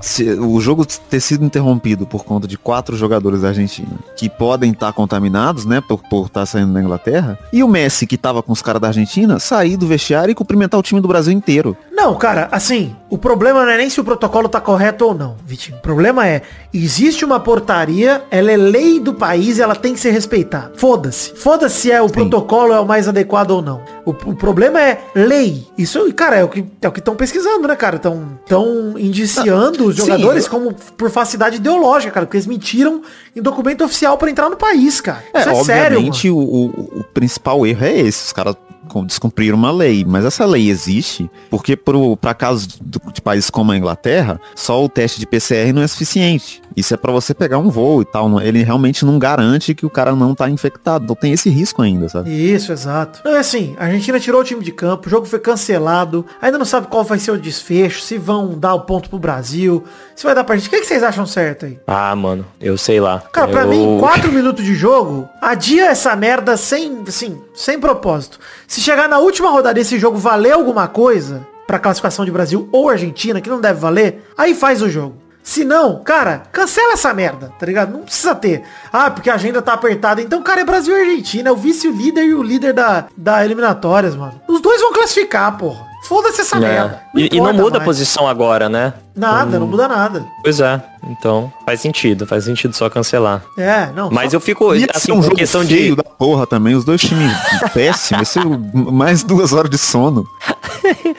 Se- 0.00 0.32
o 0.32 0.60
jogo 0.60 0.84
ter 0.86 1.20
sido 1.20 1.44
interrompido 1.44 2.06
por 2.06 2.24
conta 2.24 2.46
de 2.48 2.56
quatro 2.58 2.96
jogadores 2.96 3.42
da 3.42 3.48
Argentina 3.48 3.92
que 4.16 4.28
podem 4.28 4.72
estar 4.72 4.92
contaminados, 4.92 5.64
né, 5.64 5.80
por 5.80 6.00
por 6.10 6.26
estar 6.26 6.44
saindo 6.46 6.72
da 6.72 6.80
Inglaterra, 6.80 7.38
e 7.52 7.62
o 7.62 7.68
Messi 7.68 8.06
que 8.06 8.16
tava 8.16 8.42
com 8.42 8.52
os 8.52 8.60
caras 8.62 8.80
da 8.80 8.88
Argentina 8.88 9.38
sair 9.38 9.76
do 9.76 9.86
vestiário 9.86 10.32
e 10.32 10.34
cumprimentar 10.34 10.78
o 10.78 10.82
time 10.82 11.00
do 11.00 11.06
Brasil 11.08 11.32
inteiro. 11.32 11.76
Não, 11.92 12.14
cara, 12.16 12.48
assim, 12.50 12.94
o 13.08 13.18
problema 13.18 13.62
não 13.64 13.70
é 13.72 13.76
nem 13.76 13.90
se 13.90 14.00
o 14.00 14.04
protocolo 14.04 14.48
tá 14.48 14.60
correto 14.60 15.04
ou 15.04 15.14
não, 15.14 15.36
Vitinho. 15.46 15.76
O 15.78 15.80
problema 15.80 16.26
é, 16.26 16.42
existe 16.72 17.24
uma 17.24 17.38
portaria, 17.38 18.22
ela 18.30 18.50
é 18.50 18.56
lei 18.56 18.98
do 18.98 19.12
país 19.14 19.58
e 19.58 19.62
ela 19.62 19.76
tem 19.76 19.92
que 19.94 20.00
ser 20.00 20.10
respeitada. 20.10 20.72
Foda-se. 20.76 21.34
Foda-se 21.36 21.80
se 21.80 21.90
é 21.92 22.00
o 22.02 22.08
protocolo 22.08 22.72
é 22.72 22.80
o 22.80 22.86
mais 22.86 23.06
adequado 23.06 23.50
ou 23.52 23.62
não. 23.62 23.80
O, 24.04 24.10
o 24.10 24.34
problema 24.34 24.80
é 24.80 25.00
lei. 25.14 25.66
Isso, 25.76 26.12
cara, 26.14 26.36
é 26.36 26.44
o 26.44 26.48
que 26.48 26.64
é 26.80 26.88
o 26.88 26.92
que 26.92 26.98
estão 27.00 27.14
pesquisando, 27.16 27.66
né, 27.68 27.76
cara? 27.76 27.96
Estão 27.96 28.38
tão 28.46 28.98
indiciando 28.98 29.86
os 29.86 29.96
sim, 29.96 30.02
jogadores 30.02 30.44
eu- 30.44 30.50
como 30.50 30.74
por 30.96 31.10
falsidade 31.10 31.56
ideológica, 31.56 32.12
cara, 32.12 32.26
porque 32.26 32.36
eles 32.36 32.46
mentiram 32.46 33.02
em 33.34 33.42
documento 33.42 33.84
oficial 33.84 34.16
pra 34.16 34.30
entrar 34.30 34.48
no 34.48 34.56
país, 34.56 35.00
cara. 35.00 35.22
É, 35.34 35.40
Isso 35.40 35.48
é 35.50 35.54
sério, 35.64 35.98
mano. 36.00 36.08
obviamente 36.08 36.30
o, 36.30 36.36
o- 36.38 37.00
o 37.00 37.04
principal 37.12 37.66
erro 37.66 37.84
é 37.84 37.98
esse, 38.00 38.24
os 38.26 38.32
caras 38.32 38.56
com- 38.90 39.04
descumpriram 39.04 39.56
uma 39.56 39.70
lei, 39.72 40.04
mas 40.06 40.24
essa 40.24 40.44
lei 40.44 40.68
existe 40.68 41.30
porque 41.48 41.78
para 42.20 42.34
casos 42.34 42.66
de 42.66 43.20
países 43.22 43.48
como 43.48 43.72
a 43.72 43.76
Inglaterra, 43.76 44.40
só 44.54 44.84
o 44.84 44.88
teste 44.88 45.20
de 45.20 45.26
PCR 45.26 45.72
não 45.72 45.82
é 45.82 45.86
suficiente. 45.86 46.60
Isso 46.76 46.94
é 46.94 46.96
para 46.96 47.12
você 47.12 47.32
pegar 47.34 47.58
um 47.58 47.68
voo 47.70 48.02
e 48.02 48.04
tal, 48.04 48.28
não- 48.28 48.40
ele 48.40 48.62
realmente 48.62 49.04
não 49.04 49.18
garante 49.18 49.74
que 49.74 49.86
o 49.86 49.90
cara 49.90 50.14
não 50.14 50.34
tá 50.34 50.48
infectado, 50.50 51.04
então 51.04 51.16
tem 51.16 51.32
esse 51.32 51.48
risco 51.50 51.82
ainda, 51.82 52.08
sabe? 52.08 52.30
Isso, 52.30 52.72
exato. 52.72 53.20
Não, 53.24 53.34
é 53.36 53.38
assim, 53.38 53.74
a 53.78 53.84
Argentina 53.86 54.18
tirou 54.20 54.40
o 54.40 54.44
time 54.44 54.62
de 54.62 54.72
campo, 54.72 55.06
o 55.06 55.10
jogo 55.10 55.26
foi 55.26 55.38
cancelado, 55.40 56.24
ainda 56.40 56.58
não 56.58 56.64
sabe 56.64 56.86
qual 56.88 57.04
vai 57.04 57.18
ser 57.18 57.30
o 57.32 57.38
desfecho, 57.38 58.00
se 58.02 58.18
vão 58.18 58.58
dar 58.58 58.74
o 58.74 58.80
ponto 58.82 59.08
pro 59.08 59.18
Brasil, 59.18 59.84
se 60.16 60.24
vai 60.24 60.34
dar 60.34 60.44
pra 60.44 60.56
gente. 60.56 60.68
O 60.68 60.70
que, 60.70 60.80
que 60.80 60.86
vocês 60.86 61.02
acham 61.02 61.26
certo 61.26 61.66
aí? 61.66 61.78
Ah, 61.86 62.14
mano, 62.16 62.44
eu 62.60 62.76
sei 62.78 63.00
lá. 63.00 63.22
Cara, 63.32 63.48
pra 63.48 63.62
eu... 63.62 63.68
mim, 63.68 63.96
quatro 63.98 64.30
minutos 64.32 64.64
de 64.64 64.74
jogo, 64.74 65.28
adia 65.40 65.86
essa 65.86 66.14
merda 66.16 66.56
sem, 66.56 67.02
assim, 67.06 67.38
sem 67.54 67.78
propósito. 67.80 68.38
Se 68.66 68.79
chegar 68.82 69.08
na 69.08 69.18
última 69.18 69.50
rodada 69.50 69.74
desse 69.74 69.98
jogo 69.98 70.18
valer 70.18 70.52
alguma 70.52 70.88
coisa 70.88 71.46
pra 71.66 71.78
classificação 71.78 72.24
de 72.24 72.30
Brasil 72.30 72.68
ou 72.72 72.88
Argentina, 72.88 73.40
que 73.40 73.50
não 73.50 73.60
deve 73.60 73.78
valer, 73.78 74.24
aí 74.36 74.54
faz 74.54 74.82
o 74.82 74.88
jogo. 74.88 75.16
Se 75.42 75.64
não, 75.64 76.02
cara, 76.02 76.42
cancela 76.52 76.92
essa 76.92 77.14
merda, 77.14 77.52
tá 77.58 77.64
ligado? 77.64 77.92
Não 77.92 78.00
precisa 78.00 78.34
ter. 78.34 78.62
Ah, 78.92 79.10
porque 79.10 79.30
a 79.30 79.34
agenda 79.34 79.62
tá 79.62 79.72
apertada. 79.72 80.20
Então, 80.20 80.42
cara, 80.42 80.60
é 80.60 80.64
Brasil 80.64 80.96
e 80.96 81.00
Argentina. 81.00 81.48
É 81.48 81.52
o 81.52 81.56
vice-líder 81.56 82.24
e 82.24 82.34
o 82.34 82.42
líder 82.42 82.74
da, 82.74 83.06
da 83.16 83.44
eliminatórias, 83.44 84.14
mano. 84.14 84.40
Os 84.46 84.60
dois 84.60 84.80
vão 84.80 84.92
classificar, 84.92 85.56
porra. 85.56 85.89
Foda-se 86.10 86.40
essa 86.40 86.56
É. 86.56 86.60
merda. 86.60 87.02
E, 87.14 87.36
e 87.36 87.40
não 87.40 87.52
muda 87.52 87.76
a 87.76 87.78
mais. 87.78 87.84
posição 87.84 88.26
agora, 88.26 88.68
né? 88.68 88.92
Nada, 89.14 89.60
não 89.60 89.66
muda 89.68 89.86
nada. 89.86 90.26
Pois 90.42 90.58
é. 90.60 90.82
Então, 91.08 91.52
faz 91.64 91.80
sentido. 91.80 92.26
Faz 92.26 92.44
sentido 92.44 92.74
só 92.74 92.90
cancelar. 92.90 93.42
É, 93.56 93.90
não. 93.94 94.10
Mas 94.10 94.32
só- 94.32 94.36
eu 94.36 94.40
fico, 94.40 94.74
Ia 94.74 94.88
assim, 94.92 95.12
um 95.12 95.22
jogo 95.22 95.36
questão 95.36 95.64
feio 95.64 95.90
de... 95.94 96.02
da 96.02 96.02
porra 96.02 96.48
também, 96.48 96.74
os 96.74 96.84
dois 96.84 97.00
times 97.00 97.30
péssimos, 97.72 98.34
mais 98.74 99.22
duas 99.22 99.52
horas 99.52 99.70
de 99.70 99.78
sono. 99.78 100.24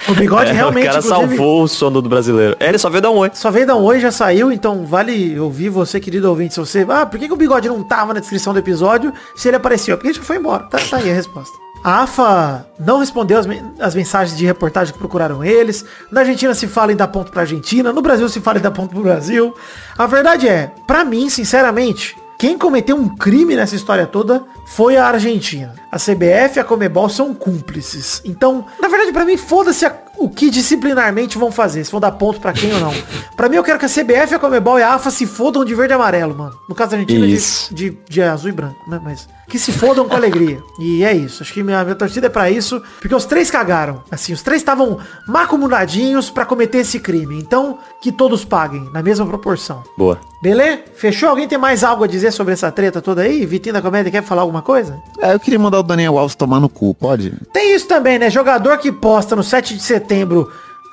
O 0.09 0.15
bigode 0.15 0.49
É, 0.49 0.53
realmente, 0.53 0.87
o 0.87 0.91
cara 0.91 0.99
inclusive, 0.99 1.27
salvou 1.37 1.63
o 1.63 1.67
sono 1.67 2.01
do 2.01 2.09
brasileiro. 2.09 2.57
É, 2.59 2.67
ele 2.69 2.77
só 2.79 2.89
veio 2.89 3.01
dar 3.03 3.11
um 3.11 3.17
oi. 3.17 3.31
Só 3.33 3.49
veio 3.51 3.65
dar 3.67 3.75
um 3.75 3.83
oi, 3.83 3.99
já 3.99 4.11
saiu, 4.11 4.51
então 4.51 4.85
vale 4.85 5.39
ouvir 5.39 5.69
você, 5.69 5.99
querido 5.99 6.27
ouvinte, 6.27 6.53
se 6.55 6.59
você... 6.59 6.85
Ah, 6.89 7.05
por 7.05 7.19
que, 7.19 7.27
que 7.27 7.33
o 7.33 7.37
Bigode 7.37 7.69
não 7.69 7.81
tava 7.83 8.13
na 8.13 8.19
descrição 8.19 8.51
do 8.51 8.59
episódio 8.59 9.13
se 9.35 9.47
ele 9.47 9.57
apareceu? 9.57 9.95
Porque 9.97 10.07
ele 10.09 10.17
já 10.17 10.23
foi 10.23 10.37
embora. 10.37 10.63
Tá, 10.63 10.79
tá 10.89 10.97
aí 10.97 11.09
a 11.09 11.13
resposta. 11.13 11.55
A 11.83 12.03
AFA 12.03 12.65
não 12.79 12.99
respondeu 12.99 13.39
as, 13.39 13.47
as 13.79 13.95
mensagens 13.95 14.37
de 14.37 14.45
reportagem 14.45 14.93
que 14.93 14.99
procuraram 14.99 15.43
eles. 15.43 15.83
Na 16.11 16.21
Argentina 16.21 16.53
se 16.53 16.67
fala 16.67 16.91
em 16.91 16.95
dar 16.95 17.07
ponto 17.07 17.31
pra 17.31 17.41
Argentina. 17.41 17.91
No 17.91 18.01
Brasil 18.01 18.29
se 18.29 18.39
fala 18.39 18.59
em 18.59 18.61
dar 18.61 18.71
ponto 18.71 18.91
pro 18.93 19.01
Brasil. 19.03 19.55
A 19.97 20.05
verdade 20.05 20.47
é, 20.47 20.71
pra 20.85 21.03
mim, 21.03 21.29
sinceramente, 21.29 22.15
quem 22.37 22.57
cometeu 22.57 22.95
um 22.95 23.09
crime 23.15 23.55
nessa 23.55 23.75
história 23.75 24.05
toda 24.05 24.43
foi 24.67 24.95
a 24.97 25.05
Argentina. 25.07 25.73
A 25.91 25.97
CBF 25.97 26.57
e 26.57 26.59
a 26.59 26.63
Comebol 26.63 27.09
são 27.09 27.33
cúmplices. 27.33 28.21
Então, 28.25 28.65
na 28.79 28.87
verdade, 28.87 29.11
pra 29.11 29.25
mim, 29.25 29.37
foda-se 29.37 29.85
a- 29.85 29.95
o 30.23 30.29
que 30.29 30.49
disciplinarmente 30.49 31.37
vão 31.37 31.51
fazer. 31.51 31.83
Se 31.83 31.91
vão 31.91 31.99
dar 31.99 32.11
ponto 32.11 32.39
pra 32.39 32.53
quem 32.53 32.73
ou 32.73 32.79
não. 32.79 32.93
Pra 33.35 33.49
mim, 33.49 33.55
eu 33.55 33.63
quero 33.63 33.79
que 33.79 33.85
a 33.85 33.89
CBF, 33.89 34.35
a 34.35 34.39
Comebol 34.39 34.79
e 34.79 34.83
a 34.83 34.93
AFA 34.93 35.09
se 35.09 35.25
fodam 35.25 35.65
de 35.65 35.73
verde 35.73 35.93
e 35.93 35.95
amarelo, 35.95 36.35
mano. 36.35 36.55
No 36.69 36.75
caso 36.75 36.91
da 36.91 36.97
Argentina, 36.97 37.25
de, 37.25 37.73
de, 37.73 37.97
de 38.07 38.21
azul 38.21 38.49
e 38.49 38.53
branco, 38.53 38.77
né? 38.87 38.99
Mas 39.03 39.27
que 39.51 39.59
se 39.59 39.73
fodam 39.73 40.07
com 40.07 40.15
alegria. 40.15 40.63
E 40.79 41.03
é 41.03 41.13
isso. 41.13 41.43
Acho 41.43 41.53
que 41.53 41.61
minha, 41.61 41.83
minha 41.83 41.95
torcida 41.95 42.27
é 42.27 42.29
pra 42.29 42.49
isso. 42.49 42.81
Porque 43.01 43.13
os 43.13 43.25
três 43.25 43.51
cagaram. 43.51 44.01
Assim, 44.09 44.31
os 44.31 44.41
três 44.41 44.61
estavam 44.61 44.97
macumunadinhos 45.27 46.29
pra 46.29 46.45
cometer 46.45 46.79
esse 46.79 46.99
crime. 46.99 47.37
Então, 47.37 47.77
que 48.01 48.11
todos 48.13 48.45
paguem, 48.45 48.89
na 48.93 49.03
mesma 49.03 49.25
proporção. 49.25 49.83
Boa. 49.97 50.19
Beleza? 50.41 50.79
Fechou? 50.95 51.29
Alguém 51.29 51.47
tem 51.47 51.57
mais 51.57 51.83
algo 51.83 52.03
a 52.03 52.07
dizer 52.07 52.31
sobre 52.31 52.53
essa 52.53 52.71
treta 52.71 53.01
toda 53.01 53.21
aí? 53.21 53.45
Vitinho 53.45 53.73
da 53.73 53.81
Comédia 53.81 54.11
quer 54.11 54.23
falar 54.23 54.41
alguma 54.41 54.61
coisa? 54.61 54.97
É, 55.19 55.33
eu 55.33 55.39
queria 55.39 55.59
mandar 55.59 55.79
o 55.79 55.83
Daniel 55.83 56.17
Alves 56.17 56.33
tomar 56.33 56.59
no 56.59 56.69
cu, 56.69 56.95
pode? 56.95 57.33
Tem 57.53 57.75
isso 57.75 57.87
também, 57.87 58.17
né? 58.17 58.29
Jogador 58.29 58.77
que 58.77 58.91
posta 58.91 59.35
no 59.35 59.43
7 59.43 59.75
de 59.75 59.83
setembro 59.83 60.10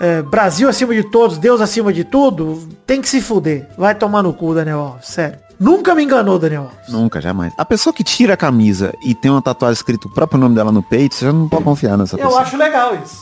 é, 0.00 0.22
Brasil 0.22 0.68
acima 0.68 0.94
de 0.94 1.02
todos, 1.04 1.38
Deus 1.38 1.60
acima 1.60 1.92
de 1.92 2.04
tudo, 2.04 2.68
tem 2.86 3.00
que 3.00 3.08
se 3.08 3.20
fuder. 3.20 3.68
Vai 3.76 3.94
tomar 3.94 4.22
no 4.22 4.32
cu, 4.32 4.54
Daniel 4.54 4.78
Alves, 4.80 5.08
sério. 5.08 5.38
Nunca 5.58 5.92
me 5.94 6.04
enganou, 6.04 6.38
Daniel 6.38 6.62
Alves. 6.70 6.88
Nunca, 6.88 7.20
jamais. 7.20 7.52
A 7.58 7.64
pessoa 7.64 7.92
que 7.92 8.04
tira 8.04 8.34
a 8.34 8.36
camisa 8.36 8.92
e 9.04 9.14
tem 9.14 9.30
uma 9.30 9.42
tatuagem 9.42 9.74
escrito 9.74 10.06
o 10.06 10.14
próprio 10.14 10.38
nome 10.38 10.54
dela 10.54 10.70
no 10.70 10.82
peito, 10.82 11.16
você 11.16 11.24
já 11.24 11.32
não 11.32 11.48
pode 11.48 11.64
confiar 11.64 11.98
nessa 11.98 12.16
Eu 12.16 12.26
pessoa. 12.26 12.42
acho 12.42 12.56
legal 12.56 12.94
isso. 12.94 13.20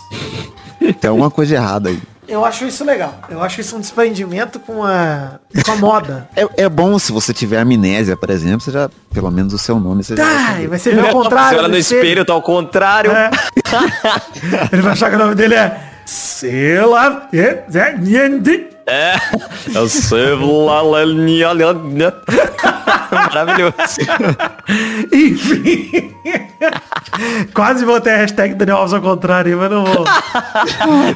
Tem 1.00 1.09
alguma 1.09 1.31
coisa 1.31 1.55
errada 1.55 1.88
aí. 1.88 2.00
Eu 2.28 2.45
acho 2.45 2.64
isso 2.66 2.85
legal. 2.85 3.21
Eu 3.28 3.42
acho 3.42 3.61
isso 3.61 3.76
um 3.76 3.80
desprendimento 3.80 4.59
com 4.59 4.83
a, 4.83 5.38
com 5.64 5.73
a 5.73 5.76
moda. 5.76 6.28
É, 6.37 6.64
é 6.64 6.68
bom 6.68 6.99
se 6.99 7.12
você 7.12 7.33
tiver 7.33 7.59
amnésia, 7.59 8.16
por 8.16 8.30
exemplo, 8.30 8.61
você 8.61 8.71
já, 8.71 8.90
pelo 9.12 9.30
menos 9.30 9.52
o 9.54 9.59
seu 9.59 9.78
nome, 9.80 10.02
você 10.04 10.16
já 10.16 10.25
vai 10.25 10.35
Ai, 10.35 10.52
saber. 10.54 10.66
vai 10.68 10.78
ser 10.78 10.99
ao 10.99 11.11
contrário. 11.12 11.59
Você 11.59 11.64
olha 11.64 11.68
no 11.76 11.83
ser- 11.83 11.95
espelho, 11.97 12.25
tá 12.25 12.33
ao 12.33 12.42
contrário. 12.42 13.12
É. 13.12 13.30
Ele 14.73 14.83
vai 14.83 14.92
achar 14.92 15.11
que 15.11 15.16
o 15.16 15.18
nome 15.18 15.35
dele 15.35 15.54
é 15.54 15.80
Sela 16.04 17.28
Niende. 17.99 18.52
É. 18.52 18.75
É 18.75 18.75
o 19.83 19.88
celular. 19.88 20.83
Maravilhoso. 23.11 23.75
Enfim. 25.12 26.14
Quase 27.55 27.85
botei 27.85 28.12
a 28.12 28.16
hashtag 28.19 28.55
Daniel 28.55 28.78
Alves 28.78 28.95
ao 28.95 29.00
contrário, 29.00 29.57
mas 29.59 29.71
não 29.71 29.85
vou. 29.85 30.05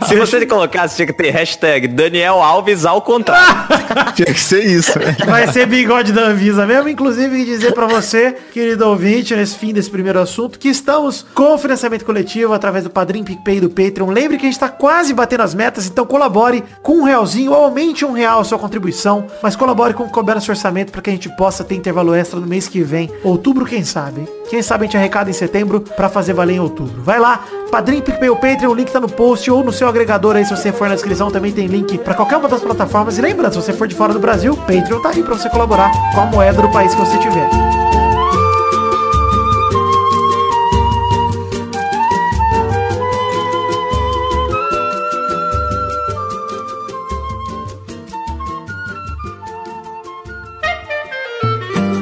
Se 0.06 0.16
você 0.16 0.46
colocasse, 0.46 0.96
tinha 0.96 1.06
que 1.06 1.12
ter 1.12 1.30
hashtag 1.30 1.88
Daniel 1.88 2.42
Alves 2.42 2.84
ao 2.84 3.02
contrário. 3.02 3.66
Tinha 4.14 4.26
que 4.32 4.40
ser 4.40 4.64
isso. 4.64 4.98
né? 4.98 5.16
Vai 5.26 5.46
ser 5.52 5.66
bigode 5.66 6.12
da 6.12 6.22
Anvisa 6.22 6.66
mesmo. 6.66 6.88
Inclusive, 6.88 7.44
dizer 7.44 7.72
pra 7.72 7.86
você, 7.86 8.36
querido 8.52 8.86
ouvinte, 8.88 9.34
nesse 9.34 9.56
fim 9.56 9.72
desse 9.72 9.90
primeiro 9.90 10.20
assunto, 10.20 10.58
que 10.58 10.68
estamos 10.68 11.26
com 11.34 11.54
o 11.54 11.58
financiamento 11.58 12.04
coletivo 12.04 12.52
através 12.54 12.84
do 12.84 12.90
Padrim, 12.90 13.22
PicPay 13.24 13.58
e 13.58 13.60
do 13.60 13.70
Patreon. 13.70 14.10
Lembre 14.10 14.38
que 14.38 14.46
a 14.46 14.50
gente 14.50 14.58
tá 14.58 14.68
quase 14.68 15.12
batendo 15.12 15.42
as 15.42 15.54
metas, 15.54 15.86
então 15.86 16.06
colabore 16.06 16.64
com 16.82 17.00
um 17.00 17.04
realzinho 17.04 17.52
ou 17.52 17.59
aumente 17.62 18.04
um 18.04 18.12
real 18.12 18.40
a 18.40 18.44
sua 18.44 18.58
contribuição, 18.58 19.26
mas 19.42 19.56
colabore 19.56 19.94
com 19.94 20.04
o 20.04 20.10
couber 20.10 20.40
seu 20.40 20.52
orçamento 20.52 20.92
para 20.92 21.02
que 21.02 21.10
a 21.10 21.12
gente 21.12 21.28
possa 21.36 21.64
ter 21.64 21.74
intervalo 21.74 22.14
extra 22.14 22.40
no 22.40 22.46
mês 22.46 22.68
que 22.68 22.82
vem. 22.82 23.10
Outubro, 23.22 23.64
quem 23.64 23.84
sabe? 23.84 24.28
Quem 24.48 24.62
sabe 24.62 24.84
a 24.84 24.86
gente 24.86 24.96
arrecada 24.96 25.30
em 25.30 25.32
setembro 25.32 25.80
pra 25.80 26.08
fazer 26.08 26.32
valer 26.32 26.54
em 26.54 26.60
outubro. 26.60 27.02
Vai 27.02 27.18
lá, 27.18 27.44
Padrim, 27.70 28.00
PicPay 28.00 28.30
ou 28.30 28.36
Patreon, 28.36 28.70
o 28.70 28.74
link 28.74 28.90
tá 28.90 29.00
no 29.00 29.08
post 29.08 29.50
ou 29.50 29.62
no 29.62 29.72
seu 29.72 29.88
agregador 29.88 30.36
aí, 30.36 30.44
se 30.44 30.56
você 30.56 30.72
for 30.72 30.88
na 30.88 30.94
descrição, 30.94 31.30
também 31.30 31.52
tem 31.52 31.66
link 31.66 31.98
pra 31.98 32.14
qualquer 32.14 32.36
uma 32.36 32.48
das 32.48 32.60
plataformas. 32.60 33.16
E 33.18 33.20
lembrando, 33.20 33.52
se 33.52 33.62
você 33.62 33.72
for 33.72 33.86
de 33.86 33.94
fora 33.94 34.12
do 34.12 34.18
Brasil, 34.18 34.56
Patreon 34.56 35.00
tá 35.00 35.10
aí 35.10 35.22
pra 35.22 35.34
você 35.34 35.48
colaborar 35.48 35.90
com 36.14 36.20
a 36.20 36.26
moeda 36.26 36.60
do 36.62 36.70
país 36.70 36.94
que 36.94 37.00
você 37.00 37.16
tiver. 37.18 37.48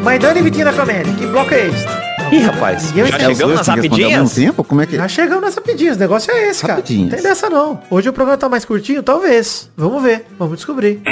Maidana 0.08 0.38
e 0.38 0.42
Vitinho 0.42 0.64
da 0.64 0.72
Comédia, 0.72 1.12
que 1.12 1.26
bloco 1.26 1.52
é 1.52 1.66
esse? 1.66 1.84
Ih, 2.32 2.38
rapaz. 2.38 2.92
Já 2.96 3.04
vai 3.04 3.10
É, 3.12 3.28
os 3.28 3.36
chegamos 3.36 3.56
nas 3.56 3.66
rapidinhas? 3.68 4.34
tempo? 4.34 4.64
Como 4.64 4.80
é 4.80 4.86
que... 4.86 4.96
Já 4.96 5.06
chegamos 5.06 5.44
nessa 5.44 5.60
pedinha, 5.60 5.92
o 5.92 5.96
negócio 5.96 6.32
é 6.32 6.48
esse, 6.48 6.62
cara. 6.62 6.72
Não 6.72 6.80
Rapidinhas. 6.80 7.12
tem 7.12 7.22
dessa 7.22 7.50
não. 7.50 7.78
Hoje 7.90 8.08
o 8.08 8.12
programa 8.14 8.38
tá 8.38 8.48
mais 8.48 8.64
curtinho? 8.64 9.02
Talvez. 9.02 9.70
Vamos 9.76 10.02
ver. 10.02 10.24
Vamos 10.38 10.56
descobrir. 10.56 11.02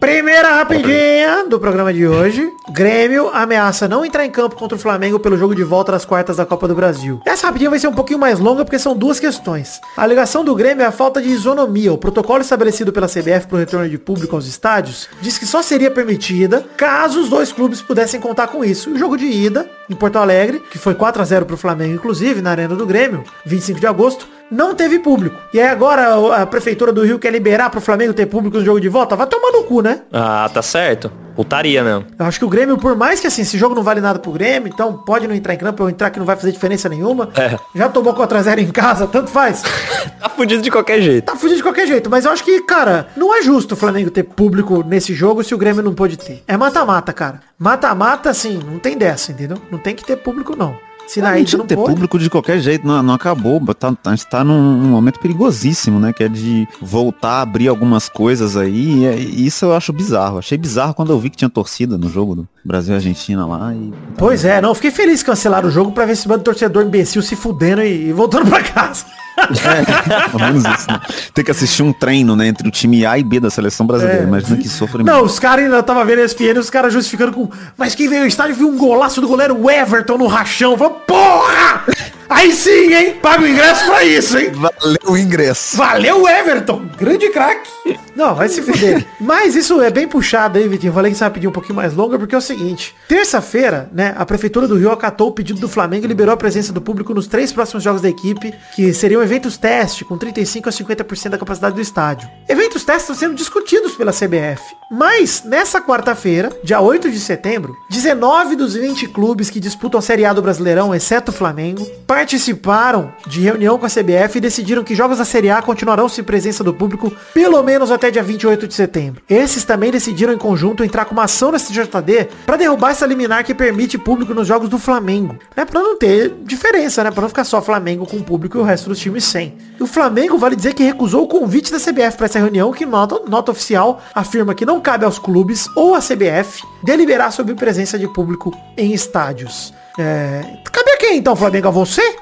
Primeira 0.00 0.54
rapidinha 0.54 1.44
do 1.48 1.58
programa 1.58 1.92
de 1.92 2.06
hoje. 2.06 2.52
Grêmio 2.70 3.30
ameaça 3.30 3.88
não 3.88 4.04
entrar 4.04 4.24
em 4.24 4.30
campo 4.30 4.54
contra 4.54 4.76
o 4.76 4.80
Flamengo 4.80 5.18
pelo 5.18 5.36
jogo 5.36 5.56
de 5.56 5.64
volta 5.64 5.90
das 5.90 6.04
quartas 6.04 6.36
da 6.36 6.46
Copa 6.46 6.68
do 6.68 6.74
Brasil. 6.74 7.20
Essa 7.26 7.48
rapidinha 7.48 7.70
vai 7.70 7.80
ser 7.80 7.88
um 7.88 7.92
pouquinho 7.92 8.18
mais 8.18 8.38
longa 8.38 8.64
porque 8.64 8.78
são 8.78 8.96
duas 8.96 9.18
questões. 9.18 9.80
A 9.96 10.02
alegação 10.04 10.44
do 10.44 10.54
Grêmio 10.54 10.84
é 10.84 10.86
a 10.86 10.92
falta 10.92 11.20
de 11.20 11.28
isonomia. 11.28 11.92
O 11.92 11.98
protocolo 11.98 12.42
estabelecido 12.42 12.92
pela 12.92 13.08
CBF 13.08 13.48
para 13.48 13.56
o 13.56 13.58
retorno 13.58 13.88
de 13.88 13.98
público 13.98 14.36
aos 14.36 14.46
estádios 14.46 15.08
diz 15.20 15.36
que 15.36 15.46
só 15.46 15.62
seria 15.62 15.90
permitida 15.90 16.64
caso 16.76 17.20
os 17.20 17.28
dois 17.28 17.50
clubes 17.50 17.82
pudessem 17.82 18.20
contar 18.20 18.46
com 18.48 18.64
isso. 18.64 18.90
O 18.90 18.98
jogo 18.98 19.16
de 19.16 19.26
ida 19.26 19.68
em 19.90 19.96
Porto 19.96 20.16
Alegre, 20.16 20.62
que 20.70 20.78
foi 20.78 20.94
4 20.94 21.20
a 21.20 21.24
0 21.24 21.44
para 21.44 21.54
o 21.54 21.58
Flamengo, 21.58 21.94
inclusive, 21.94 22.40
na 22.40 22.50
Arena 22.50 22.76
do 22.76 22.86
Grêmio, 22.86 23.24
25 23.44 23.80
de 23.80 23.86
agosto, 23.86 24.28
não 24.50 24.74
teve 24.74 24.98
público. 24.98 25.36
E 25.52 25.60
aí 25.60 25.68
agora 25.68 26.36
a 26.42 26.46
prefeitura 26.46 26.92
do 26.92 27.04
Rio 27.04 27.18
quer 27.18 27.30
liberar 27.30 27.70
pro 27.70 27.80
Flamengo 27.80 28.12
ter 28.12 28.26
público 28.26 28.58
no 28.58 28.64
jogo 28.64 28.80
de 28.80 28.88
volta? 28.88 29.16
Vai 29.16 29.26
tomar 29.26 29.52
no 29.52 29.64
cu, 29.64 29.80
né? 29.82 30.02
Ah, 30.12 30.48
tá 30.52 30.62
certo. 30.62 31.10
Putaria 31.36 31.84
mesmo. 31.84 32.04
Eu 32.18 32.26
acho 32.26 32.38
que 32.40 32.44
o 32.44 32.48
Grêmio, 32.48 32.76
por 32.76 32.96
mais 32.96 33.20
que 33.20 33.26
assim, 33.28 33.42
esse 33.42 33.56
jogo 33.56 33.72
não 33.72 33.82
vale 33.84 34.00
nada 34.00 34.18
pro 34.18 34.32
Grêmio, 34.32 34.68
então 34.68 34.92
pode 34.92 35.28
não 35.28 35.34
entrar 35.34 35.54
em 35.54 35.56
campo 35.56 35.84
ou 35.84 35.88
entrar 35.88 36.10
que 36.10 36.18
não 36.18 36.26
vai 36.26 36.34
fazer 36.34 36.50
diferença 36.50 36.88
nenhuma. 36.88 37.30
É. 37.36 37.56
Já 37.76 37.88
tomou 37.88 38.12
contra 38.12 38.42
zero 38.42 38.60
em 38.60 38.70
casa, 38.72 39.06
tanto 39.06 39.30
faz. 39.30 39.62
Tá 40.18 40.28
fudido 40.28 40.62
de 40.62 40.70
qualquer 40.70 41.00
jeito. 41.00 41.24
Tá 41.26 41.36
fudido 41.36 41.58
de 41.58 41.62
qualquer 41.62 41.86
jeito, 41.86 42.10
mas 42.10 42.24
eu 42.24 42.32
acho 42.32 42.42
que, 42.42 42.60
cara, 42.62 43.08
não 43.16 43.36
é 43.36 43.40
justo 43.40 43.74
o 43.74 43.76
Flamengo 43.76 44.10
ter 44.10 44.24
público 44.24 44.84
nesse 44.84 45.14
jogo 45.14 45.44
se 45.44 45.54
o 45.54 45.58
Grêmio 45.58 45.82
não 45.82 45.94
pode 45.94 46.16
ter. 46.16 46.42
É 46.46 46.56
mata-mata, 46.56 47.12
cara. 47.12 47.40
Mata-mata, 47.56 48.30
assim, 48.30 48.58
não 48.64 48.80
tem 48.80 48.98
dessa, 48.98 49.30
entendeu? 49.30 49.58
Não 49.70 49.78
tem 49.78 49.94
que 49.94 50.04
ter 50.04 50.16
público, 50.16 50.56
não. 50.56 50.76
Se 51.08 51.22
na 51.22 51.34
não 51.34 51.44
tinha 51.44 51.58
não 51.58 51.66
ter 51.66 51.74
pode... 51.74 51.88
público 51.88 52.18
de 52.18 52.28
qualquer 52.28 52.60
jeito, 52.60 52.86
não, 52.86 53.02
não 53.02 53.14
acabou. 53.14 53.60
Tá, 53.74 53.92
a 54.04 54.10
gente 54.10 54.26
tá 54.26 54.44
num, 54.44 54.76
num 54.76 54.88
momento 54.88 55.18
perigosíssimo, 55.18 55.98
né? 55.98 56.12
Que 56.12 56.24
é 56.24 56.28
de 56.28 56.68
voltar 56.82 57.38
a 57.38 57.42
abrir 57.42 57.66
algumas 57.66 58.08
coisas 58.10 58.56
aí. 58.56 58.98
E, 59.00 59.06
é- 59.06 59.18
e 59.18 59.46
isso 59.46 59.64
eu 59.64 59.74
acho 59.74 59.92
bizarro. 59.92 60.38
Achei 60.38 60.58
bizarro 60.58 60.92
quando 60.92 61.10
eu 61.10 61.18
vi 61.18 61.30
que 61.30 61.36
tinha 61.38 61.48
torcida 61.48 61.96
no 61.96 62.10
jogo 62.10 62.34
do 62.36 62.48
Brasil 62.68 62.92
e 62.92 62.96
Argentina 62.96 63.46
lá. 63.46 63.74
E... 63.74 63.94
Pois 64.18 64.44
é, 64.44 64.60
não, 64.60 64.74
fiquei 64.74 64.90
feliz 64.90 65.22
que 65.22 65.30
cancelaram 65.30 65.68
o 65.68 65.72
jogo 65.72 65.90
pra 65.90 66.04
ver 66.04 66.12
esse 66.12 66.28
bando 66.28 66.40
de 66.40 66.44
torcedor 66.44 66.84
imbecil 66.84 67.22
se 67.22 67.34
fudendo 67.34 67.80
e, 67.80 68.08
e 68.08 68.12
voltando 68.12 68.46
pra 68.46 68.62
casa. 68.62 69.06
Pelo 70.30 70.44
menos 70.44 70.64
isso, 70.64 70.90
né? 70.90 71.00
Tem 71.32 71.42
que 71.42 71.50
assistir 71.50 71.82
um 71.82 71.94
treino, 71.94 72.36
né? 72.36 72.48
Entre 72.48 72.68
o 72.68 72.70
time 72.70 73.06
A 73.06 73.18
e 73.18 73.24
B 73.24 73.40
da 73.40 73.48
seleção 73.48 73.86
brasileira. 73.86 74.20
É. 74.20 74.24
Imagina 74.24 74.58
que 74.58 74.68
sofre 74.68 75.02
Não, 75.02 75.24
os 75.24 75.38
caras 75.38 75.64
ainda 75.64 75.82
tava 75.82 76.04
vendo 76.04 76.20
a 76.20 76.24
ESPN, 76.24 76.58
os 76.58 76.68
caras 76.68 76.92
justificando 76.92 77.32
com. 77.32 77.48
Mas 77.74 77.94
quem 77.94 78.06
veio 78.06 78.22
ao 78.22 78.28
estádio 78.28 78.56
viu 78.56 78.68
um 78.68 78.76
golaço 78.76 79.22
do 79.22 79.28
goleiro 79.28 79.70
Everton 79.70 80.18
no 80.18 80.26
rachão. 80.26 80.76
Falou, 80.76 80.94
porra! 81.06 81.84
Aí 82.28 82.52
sim, 82.52 82.94
hein? 82.94 83.18
Paga 83.22 83.42
o 83.42 83.48
ingresso 83.48 83.86
pra 83.86 84.04
isso, 84.04 84.38
hein? 84.38 84.52
Valeu 84.52 84.98
o 85.08 85.16
ingresso. 85.16 85.76
Valeu, 85.76 86.28
Everton! 86.28 86.82
Grande 86.98 87.30
craque! 87.30 87.70
Não, 88.14 88.34
vai 88.34 88.48
se 88.48 88.60
fuder. 88.60 89.06
Mas 89.20 89.54
isso 89.54 89.80
é 89.80 89.90
bem 89.90 90.08
puxado 90.08 90.58
aí, 90.58 90.66
Vitinho. 90.66 90.90
Eu 90.90 90.94
falei 90.94 91.12
que 91.12 91.16
você 91.16 91.24
vai 91.24 91.32
pedir 91.32 91.46
um 91.46 91.52
pouquinho 91.52 91.76
mais 91.76 91.94
longa, 91.94 92.18
porque 92.18 92.34
é 92.34 92.38
o 92.38 92.40
seguinte. 92.40 92.94
Terça-feira, 93.06 93.88
né, 93.92 94.12
a 94.18 94.26
Prefeitura 94.26 94.66
do 94.66 94.76
Rio 94.76 94.90
acatou 94.90 95.28
o 95.28 95.32
pedido 95.32 95.60
do 95.60 95.68
Flamengo 95.68 96.04
e 96.04 96.08
liberou 96.08 96.34
a 96.34 96.36
presença 96.36 96.72
do 96.72 96.80
público 96.80 97.14
nos 97.14 97.28
três 97.28 97.52
próximos 97.52 97.84
jogos 97.84 98.02
da 98.02 98.08
equipe, 98.08 98.52
que 98.74 98.92
seriam 98.92 99.22
eventos 99.22 99.56
teste, 99.56 100.04
com 100.04 100.18
35 100.18 100.68
a 100.68 100.72
50% 100.72 101.28
da 101.30 101.38
capacidade 101.38 101.76
do 101.76 101.80
estádio. 101.80 102.28
Eventos 102.48 102.84
teste 102.84 103.02
estão 103.02 103.16
sendo 103.16 103.36
discutidos 103.36 103.94
pela 103.94 104.12
CBF. 104.12 104.62
Mas, 104.90 105.44
nessa 105.44 105.80
quarta-feira, 105.80 106.50
dia 106.64 106.80
8 106.80 107.10
de 107.10 107.20
setembro, 107.20 107.76
19 107.88 108.56
dos 108.56 108.74
20 108.74 109.06
clubes 109.08 109.48
que 109.48 109.60
disputam 109.60 109.98
a 109.98 110.02
Série 110.02 110.24
A 110.24 110.32
do 110.32 110.42
Brasileirão, 110.42 110.94
exceto 110.94 111.30
o 111.30 111.34
Flamengo, 111.34 111.86
participaram 112.18 113.12
de 113.28 113.40
reunião 113.40 113.78
com 113.78 113.86
a 113.86 113.88
CBF 113.88 114.38
e 114.38 114.40
decidiram 114.40 114.82
que 114.82 114.92
jogos 114.92 115.18
da 115.18 115.24
Série 115.24 115.50
A 115.50 115.62
continuarão 115.62 116.08
sem 116.08 116.24
presença 116.24 116.64
do 116.64 116.74
público 116.74 117.12
pelo 117.32 117.62
menos 117.62 117.92
até 117.92 118.10
dia 118.10 118.24
28 118.24 118.66
de 118.66 118.74
setembro. 118.74 119.22
Esses 119.30 119.62
também 119.62 119.92
decidiram 119.92 120.32
em 120.32 120.36
conjunto 120.36 120.82
entrar 120.82 121.04
com 121.04 121.12
uma 121.12 121.24
ação 121.24 121.52
na 121.52 121.60
STJD 121.60 122.28
para 122.44 122.56
derrubar 122.56 122.90
essa 122.90 123.06
liminar 123.06 123.44
que 123.44 123.54
permite 123.54 123.96
público 123.96 124.34
nos 124.34 124.48
jogos 124.48 124.68
do 124.68 124.80
Flamengo. 124.80 125.38
Né? 125.56 125.64
Pra 125.64 125.80
não 125.80 125.96
ter 125.96 126.34
diferença, 126.42 127.04
né? 127.04 127.12
Pra 127.12 127.22
não 127.22 127.28
ficar 127.28 127.44
só 127.44 127.62
Flamengo 127.62 128.04
com 128.04 128.20
público 128.20 128.58
e 128.58 128.60
o 128.62 128.64
resto 128.64 128.88
dos 128.88 128.98
times 128.98 129.22
sem. 129.22 129.56
E 129.78 129.82
o 129.82 129.86
Flamengo 129.86 130.36
vale 130.36 130.56
dizer 130.56 130.74
que 130.74 130.82
recusou 130.82 131.24
o 131.24 131.28
convite 131.28 131.70
da 131.70 131.78
CBF 131.78 132.16
para 132.16 132.26
essa 132.26 132.38
reunião, 132.38 132.72
que 132.72 132.84
nota, 132.84 133.20
nota 133.28 133.52
oficial 133.52 134.02
afirma 134.14 134.54
que 134.54 134.66
não 134.66 134.80
cabe 134.80 135.04
aos 135.04 135.18
clubes 135.18 135.68
ou 135.76 135.94
à 135.94 136.00
CBF 136.00 136.64
deliberar 136.82 137.32
sobre 137.32 137.54
presença 137.54 137.98
de 137.98 138.08
público 138.08 138.52
em 138.76 138.92
estádios. 138.92 139.72
É... 139.98 140.42
Cabe 140.72 140.90
a 140.90 140.96
quem 140.96 141.18
então, 141.18 141.36
Flamengo? 141.36 141.68
A 141.68 141.70
você? 141.70 142.16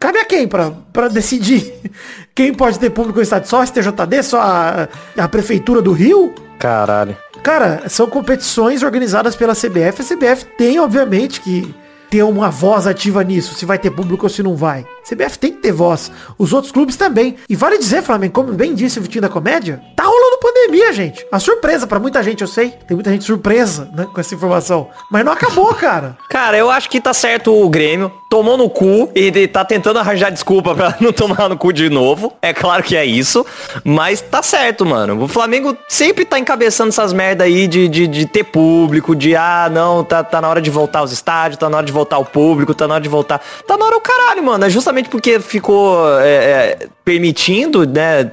Cabe, 0.00 0.18
a 0.18 0.24
quem 0.24 0.48
pra, 0.48 0.70
pra 0.92 1.08
decidir 1.08 1.74
quem 2.34 2.54
pode 2.54 2.78
ter 2.78 2.90
público 2.90 3.18
no 3.18 3.22
estádio? 3.22 3.48
Só 3.48 3.60
a 3.60 3.66
STJD? 3.66 4.22
Só 4.22 4.40
a, 4.40 4.88
a 5.16 5.28
Prefeitura 5.28 5.82
do 5.82 5.92
Rio? 5.92 6.34
Caralho. 6.58 7.16
Cara, 7.42 7.88
são 7.88 8.06
competições 8.06 8.82
organizadas 8.82 9.36
pela 9.36 9.54
CBF. 9.54 10.02
A 10.02 10.04
CBF 10.04 10.44
tem, 10.56 10.80
obviamente, 10.80 11.40
que 11.40 11.74
ter 12.10 12.22
uma 12.22 12.50
voz 12.50 12.86
ativa 12.86 13.22
nisso, 13.22 13.54
se 13.54 13.66
vai 13.66 13.78
ter 13.78 13.90
público 13.90 14.24
ou 14.24 14.30
se 14.30 14.42
não 14.42 14.56
vai. 14.56 14.86
CBF 15.08 15.38
tem 15.38 15.52
que 15.52 15.58
ter 15.58 15.72
voz. 15.72 16.10
Os 16.36 16.52
outros 16.52 16.72
clubes 16.72 16.96
também. 16.96 17.36
E 17.48 17.56
vale 17.56 17.78
dizer, 17.78 18.02
Flamengo, 18.02 18.34
como 18.34 18.52
bem 18.52 18.74
disse 18.74 18.98
o 18.98 19.02
Vitinho 19.02 19.22
da 19.22 19.28
Comédia, 19.28 19.80
tá 19.96 20.04
rolando 20.04 20.38
pandemia, 20.38 20.92
gente. 20.92 21.26
A 21.30 21.38
surpresa 21.38 21.86
pra 21.86 21.98
muita 21.98 22.22
gente, 22.22 22.42
eu 22.42 22.48
sei. 22.48 22.70
Tem 22.86 22.94
muita 22.94 23.10
gente 23.10 23.24
surpresa, 23.24 23.88
né, 23.94 24.06
com 24.12 24.20
essa 24.20 24.34
informação. 24.34 24.88
Mas 25.10 25.24
não 25.24 25.32
acabou, 25.32 25.72
cara. 25.74 26.16
Cara, 26.28 26.56
eu 26.56 26.70
acho 26.70 26.90
que 26.90 27.00
tá 27.00 27.14
certo 27.14 27.52
o 27.52 27.68
Grêmio. 27.68 28.12
Tomou 28.28 28.58
no 28.58 28.68
cu 28.68 29.10
e 29.14 29.48
tá 29.48 29.64
tentando 29.64 29.98
arranjar 29.98 30.30
desculpa 30.30 30.74
pra 30.74 30.96
não 31.00 31.12
tomar 31.12 31.48
no 31.48 31.56
cu 31.56 31.72
de 31.72 31.88
novo. 31.88 32.32
É 32.42 32.52
claro 32.52 32.82
que 32.82 32.96
é 32.96 33.04
isso. 33.04 33.46
Mas 33.84 34.20
tá 34.20 34.42
certo, 34.42 34.84
mano. 34.84 35.22
O 35.22 35.28
Flamengo 35.28 35.76
sempre 35.88 36.24
tá 36.24 36.38
encabeçando 36.38 36.90
essas 36.90 37.12
merda 37.12 37.44
aí 37.44 37.66
de, 37.66 37.88
de, 37.88 38.06
de 38.06 38.26
ter 38.26 38.44
público, 38.44 39.16
de 39.16 39.34
ah, 39.34 39.68
não, 39.72 40.04
tá, 40.04 40.22
tá 40.22 40.40
na 40.40 40.48
hora 40.48 40.60
de 40.60 40.70
voltar 40.70 40.98
aos 41.00 41.12
estádios, 41.12 41.58
tá 41.58 41.70
na 41.70 41.78
hora 41.78 41.86
de 41.86 41.92
voltar 41.92 42.18
o 42.18 42.24
público, 42.24 42.74
tá 42.74 42.86
na 42.86 42.94
hora 42.94 43.02
de 43.02 43.08
voltar. 43.08 43.40
Tá 43.66 43.76
na 43.76 43.86
hora 43.86 43.96
o 43.96 44.00
caralho, 44.00 44.42
mano. 44.42 44.64
É 44.64 44.70
justamente 44.70 44.97
porque 45.06 45.38
ficou 45.38 46.18
é, 46.20 46.28
é, 46.28 46.88
permitindo, 47.04 47.86
né? 47.86 48.32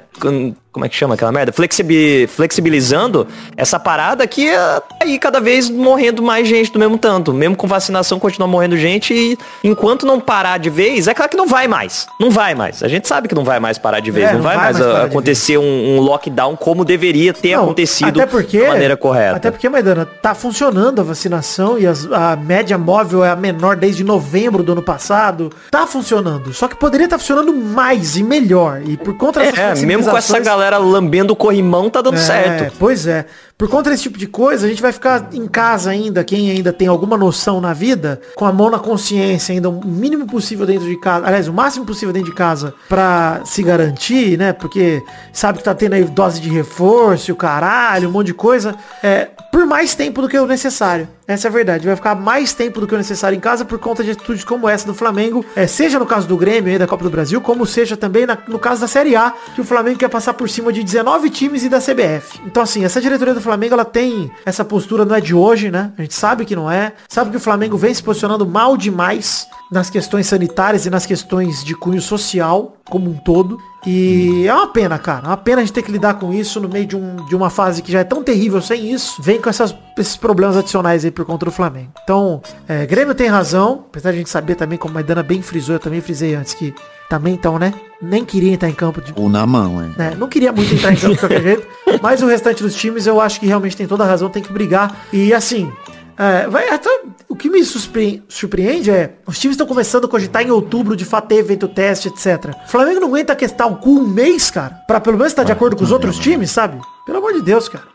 Com- 0.76 0.86
Como 0.86 0.86
é 0.86 0.90
que 0.90 0.96
chama 0.96 1.16
aquela 1.16 1.32
merda? 1.32 1.52
Flexibi- 1.54 2.28
flexibilizando 2.28 3.28
essa 3.56 3.80
parada 3.80 4.28
que 4.28 4.48
é, 4.50 4.56
tá 4.58 4.84
aí 5.02 5.18
cada 5.18 5.40
vez 5.40 5.70
morrendo 5.70 6.22
mais 6.22 6.48
gente 6.48 6.72
do 6.72 6.78
mesmo 6.78 6.98
tanto. 6.98 7.34
Mesmo 7.34 7.56
com 7.56 7.66
vacinação 7.68 8.20
continua 8.20 8.48
morrendo 8.48 8.78
gente 8.78 9.14
e 9.14 9.38
enquanto 9.64 10.06
não 10.06 10.20
parar 10.20 10.58
de 10.60 10.70
vez, 10.70 11.08
é 11.08 11.14
claro 11.14 11.32
que 11.32 11.38
não 11.38 11.48
vai 11.48 11.68
mais. 11.68 12.08
Não 12.20 12.30
vai 12.30 12.54
mais. 12.54 12.84
A 12.84 12.88
gente 12.88 13.08
sabe 13.08 13.28
que 13.28 13.34
não 13.36 13.44
vai 13.44 13.60
mais 13.60 13.78
parar 13.78 14.00
de 14.00 14.12
vez. 14.12 14.26
É, 14.28 14.32
não, 14.34 14.36
não 14.40 14.44
vai, 14.44 14.56
vai 14.56 14.66
mais, 14.66 14.78
mais 14.78 14.88
a- 14.90 14.92
parar 14.94 15.06
de 15.06 15.12
acontecer 15.12 15.58
um, 15.58 15.96
um 15.98 16.00
lockdown 16.02 16.56
como 16.56 16.84
deveria 16.86 17.34
ter 17.34 17.56
Não, 17.56 17.64
acontecido 17.64 18.22
até 18.22 18.26
porque, 18.30 18.62
da 18.62 18.68
maneira 18.68 18.98
correta. 18.98 19.38
Até 19.38 19.50
porque, 19.52 19.68
Maidana, 19.70 20.06
tá 20.06 20.36
funcionando 20.36 21.00
a 21.00 21.04
vacinação 21.04 21.80
e 21.80 21.88
as- 21.88 22.06
a 22.12 22.36
média 22.36 22.78
móvel 22.78 23.24
é 23.24 23.30
a 23.30 23.36
menor 23.36 23.76
desde 23.76 24.04
novembro 24.04 24.62
do 24.62 24.74
ano 24.74 24.82
passado. 24.84 25.50
Tá 25.72 25.88
funcionando. 25.88 26.54
Só 26.54 26.68
que 26.68 26.76
poderia 26.76 27.06
estar 27.06 27.18
funcionando 27.18 27.54
mais 27.56 28.18
e 28.18 28.24
melhor. 28.24 28.82
E 28.86 28.98
por 28.98 29.16
conta 29.18 29.40
dessas 29.40 29.82
É, 29.82 29.86
mesmo 29.86 30.04
com 30.04 30.10
essa 30.18 30.34
flexibilizações- 30.34 30.44
galera 30.66 30.78
lambendo 30.78 31.34
o 31.34 31.36
corrimão, 31.36 31.90
tá 31.90 32.02
dando 32.02 32.18
É, 32.18 32.20
certo. 32.20 32.76
Pois 32.80 33.08
é. 33.08 33.26
Por 33.58 33.70
conta 33.70 33.90
desse 33.90 34.04
tipo 34.04 34.18
de 34.18 34.28
coisa, 34.28 34.66
a 34.66 34.70
gente 34.70 34.82
vai 34.82 34.92
ficar 34.92 35.30
em 35.32 35.48
casa 35.48 35.90
ainda, 35.90 36.26
quem 36.26 36.52
ainda 36.52 36.74
tem 36.74 36.90
alguma 36.90 37.16
noção 37.18 37.62
na 37.62 37.72
vida, 37.72 38.20
com 38.36 38.44
a 38.44 38.52
mão 38.52 38.70
na 38.70 38.80
consciência 38.80 39.54
ainda, 39.54 39.70
o 39.70 39.86
mínimo 39.88 40.28
possível 40.28 40.66
dentro 40.66 40.86
de 40.86 40.98
casa, 41.00 41.26
aliás, 41.26 41.48
o 41.48 41.54
máximo 41.54 41.86
possível 41.86 42.12
dentro 42.12 42.30
de 42.32 42.36
casa 42.36 42.74
pra 42.90 43.42
se 43.46 43.64
garantir, 43.64 44.38
né? 44.38 44.52
Porque 44.52 45.02
sabe 45.32 45.60
que 45.60 45.64
tá 45.64 45.74
tendo 45.74 45.94
aí 45.94 46.04
dose 46.04 46.42
de 46.42 46.50
reforço, 46.50 47.32
o 47.32 47.36
caralho, 47.36 48.10
um 48.10 48.12
monte 48.12 48.28
de 48.28 48.34
coisa. 48.34 48.76
É, 49.02 49.30
por 49.54 49.66
mais 49.66 49.96
tempo 49.96 50.22
do 50.22 50.28
que 50.28 50.38
o 50.38 50.46
necessário. 50.46 51.08
Essa 51.28 51.48
é 51.48 51.50
a 51.50 51.52
verdade. 51.52 51.88
Vai 51.88 51.96
ficar 51.96 52.14
mais 52.14 52.54
tempo 52.54 52.80
do 52.80 52.86
que 52.86 52.94
o 52.94 52.98
necessário 52.98 53.36
em 53.36 53.40
casa 53.40 53.66
por 53.66 53.80
conta 53.80 54.04
de 54.04 54.12
atitudes 54.12 54.44
como 54.44 54.70
essa 54.70 54.86
do 54.86 54.94
Flamengo. 54.94 55.44
É, 55.56 55.66
seja 55.66 55.98
no 55.98 56.06
caso 56.06 56.28
do 56.28 56.38
Grêmio 56.38 56.72
aí 56.72 56.78
da 56.78 56.86
Copa 56.86 57.04
do 57.04 57.10
Brasil, 57.10 57.42
como 57.42 57.66
seja 57.66 57.98
também 57.98 58.28
na- 58.28 58.38
no 58.48 58.60
caso 58.60 58.82
da 58.82 58.88
Série 58.88 59.16
A, 59.16 59.34
que 59.56 59.62
o 59.62 59.64
Flamengo 59.64 59.98
quer 59.98 60.10
passar 60.10 60.34
por 60.34 60.48
cima 60.50 60.72
de 60.72 60.84
19 60.84 61.30
times 61.32 61.64
e 61.64 61.70
da 61.70 61.80
CBF. 61.82 62.40
Então 62.46 62.62
assim, 62.62 62.84
essa 62.86 63.02
diretoria 63.02 63.34
do 63.34 63.42
Flamengo, 63.46 63.74
ela 63.76 63.86
tem 63.86 64.30
essa 64.46 64.66
postura 64.66 65.06
não 65.06 65.16
é 65.16 65.22
de 65.22 65.34
hoje, 65.34 65.72
né? 65.72 65.92
A 65.98 66.02
gente 66.02 66.14
sabe 66.14 66.46
que 66.46 66.56
não 66.56 66.70
é. 66.70 66.94
Sabe 67.08 67.32
que 67.32 67.38
o 67.38 67.40
Flamengo 67.40 67.78
vem 67.78 67.94
se 67.94 68.04
posicionando 68.04 68.46
mal 68.46 68.76
demais 68.76 69.48
nas 69.72 69.90
questões 69.90 70.28
sanitárias 70.28 70.86
e 70.86 70.90
nas 70.90 71.06
questões 71.06 71.64
de 71.64 71.74
cunho 71.76 72.02
social 72.02 72.78
como 72.90 73.10
um 73.10 73.16
todo. 73.18 73.58
E 73.88 74.46
é 74.48 74.54
uma 74.54 74.68
pena, 74.68 74.98
cara. 74.98 75.26
É 75.26 75.30
uma 75.30 75.38
pena 75.38 75.62
a 75.62 75.64
gente 75.64 75.74
ter 75.74 75.84
que 75.84 75.92
lidar 75.92 76.16
com 76.16 76.34
isso 76.34 76.60
no 76.60 76.68
meio 76.68 76.86
de, 76.88 76.96
um, 76.96 77.18
de 77.28 77.36
uma 77.36 77.50
fase 77.52 77.82
que 77.82 77.92
já 77.92 78.00
é 78.00 78.04
tão 78.04 78.24
terrível 78.24 78.60
sem 78.62 78.92
isso. 78.92 79.22
Vem 79.22 79.40
com 79.40 79.50
essas- 79.50 79.76
esses 79.98 80.18
problemas 80.18 80.58
adicionais 80.58 81.06
aí 81.06 81.12
por 81.12 81.24
conta 81.26 81.46
do 81.46 81.52
Flamengo. 81.52 81.92
Então, 82.04 82.42
é, 82.68 82.86
Grêmio 82.86 83.14
tem 83.14 83.28
razão. 83.28 83.86
Apesar 83.90 84.10
de 84.12 84.16
a 84.16 84.20
gente 84.20 84.30
saber 84.30 84.56
também, 84.56 84.78
como 84.78 84.92
a 84.92 84.96
Maidana 84.96 85.22
bem 85.22 85.42
frisou, 85.42 85.76
eu 85.76 85.80
também 85.80 86.02
frisei 86.02 86.34
antes 86.36 86.54
que 86.56 86.74
também 87.10 87.34
então, 87.34 87.58
né? 87.60 87.74
Nem 88.02 88.26
queria 88.26 88.54
entrar 88.54 88.70
em 88.70 88.74
campo 88.74 89.02
de, 89.02 89.14
Ou 89.16 89.30
na 89.30 89.46
mão, 89.46 89.82
é. 89.82 89.86
né? 89.98 90.16
Não 90.18 90.28
queria 90.28 90.52
muito 90.52 90.74
entrar 90.74 90.92
em 90.94 90.96
campo 90.96 91.14
de 91.14 91.20
qualquer 91.20 91.42
jeito. 91.44 91.68
Mas 92.02 92.22
o 92.22 92.28
restante 92.28 92.62
dos 92.62 92.76
times 92.76 93.08
eu 93.08 93.20
acho 93.22 93.40
que 93.40 93.46
realmente 93.48 93.76
tem 93.78 93.88
toda 93.88 94.04
a 94.04 94.08
razão, 94.08 94.30
tem 94.30 94.44
que 94.44 94.52
brigar. 94.52 95.06
E 95.14 95.34
assim, 95.34 95.72
é, 96.18 96.48
vai 96.48 96.70
até, 96.70 96.90
o 97.30 97.36
que 97.36 97.50
me 97.50 97.64
surpre- 97.64 98.22
surpreende 98.28 98.92
é, 98.92 99.14
os 99.26 99.40
times 99.40 99.54
estão 99.56 99.66
começando 99.68 100.06
a 100.06 100.08
cogitar 100.08 100.44
em 100.44 100.52
outubro 100.52 100.96
de 100.96 101.06
fato 101.06 101.28
ter 101.30 101.36
evento 101.36 101.68
teste, 101.68 102.10
etc. 102.10 102.54
O 102.66 102.70
Flamengo 102.70 103.00
não 103.00 103.08
aguenta 103.08 103.36
questar 103.36 103.68
o 103.72 103.78
cu 103.78 103.92
um 104.00 104.08
mês, 104.08 104.52
cara, 104.52 104.74
pra 104.88 105.00
pelo 105.00 105.18
menos 105.18 105.32
estar 105.32 105.44
de 105.44 105.52
acordo 105.52 105.76
com 105.76 105.84
os 105.84 105.92
outros 105.92 106.18
times, 106.20 106.52
sabe? 106.52 106.80
Pelo 107.06 107.20
amor 107.20 107.34
de 107.34 107.42
Deus, 107.42 107.70
cara. 107.70 107.86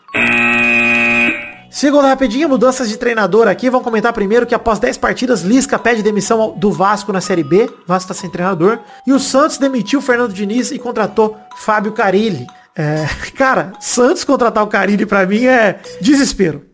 Segunda 1.70 2.08
rapidinha, 2.08 2.48
mudanças 2.48 2.88
de 2.88 2.96
treinador 2.96 3.46
aqui. 3.46 3.70
Vamos 3.70 3.84
comentar 3.84 4.12
primeiro 4.12 4.44
que 4.44 4.54
após 4.54 4.80
10 4.80 4.98
partidas, 4.98 5.42
Lisca 5.42 5.78
pede 5.78 6.02
demissão 6.02 6.52
do 6.56 6.72
Vasco 6.72 7.12
na 7.12 7.20
Série 7.20 7.44
B. 7.44 7.64
O 7.64 7.86
Vasco 7.86 8.08
tá 8.08 8.14
sem 8.14 8.28
treinador. 8.28 8.80
E 9.06 9.12
o 9.12 9.20
Santos 9.20 9.56
demitiu 9.56 10.00
o 10.00 10.02
Fernando 10.02 10.32
Diniz 10.32 10.72
e 10.72 10.78
contratou 10.80 11.36
Fábio 11.56 11.92
Carilli. 11.92 12.44
É, 12.76 13.06
cara, 13.38 13.72
Santos 13.78 14.24
contratar 14.24 14.64
o 14.64 14.66
Carilli 14.66 15.06
pra 15.06 15.24
mim 15.24 15.46
é 15.46 15.78
desespero. 16.00 16.66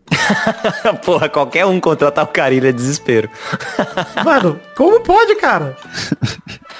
Porra, 1.05 1.29
qualquer 1.29 1.65
um 1.65 1.79
contratar 1.79 2.25
o 2.25 2.27
Carilho 2.27 2.67
é 2.67 2.71
desespero. 2.71 3.29
Mano, 4.25 4.59
como 4.75 5.01
pode, 5.01 5.35
cara? 5.35 5.77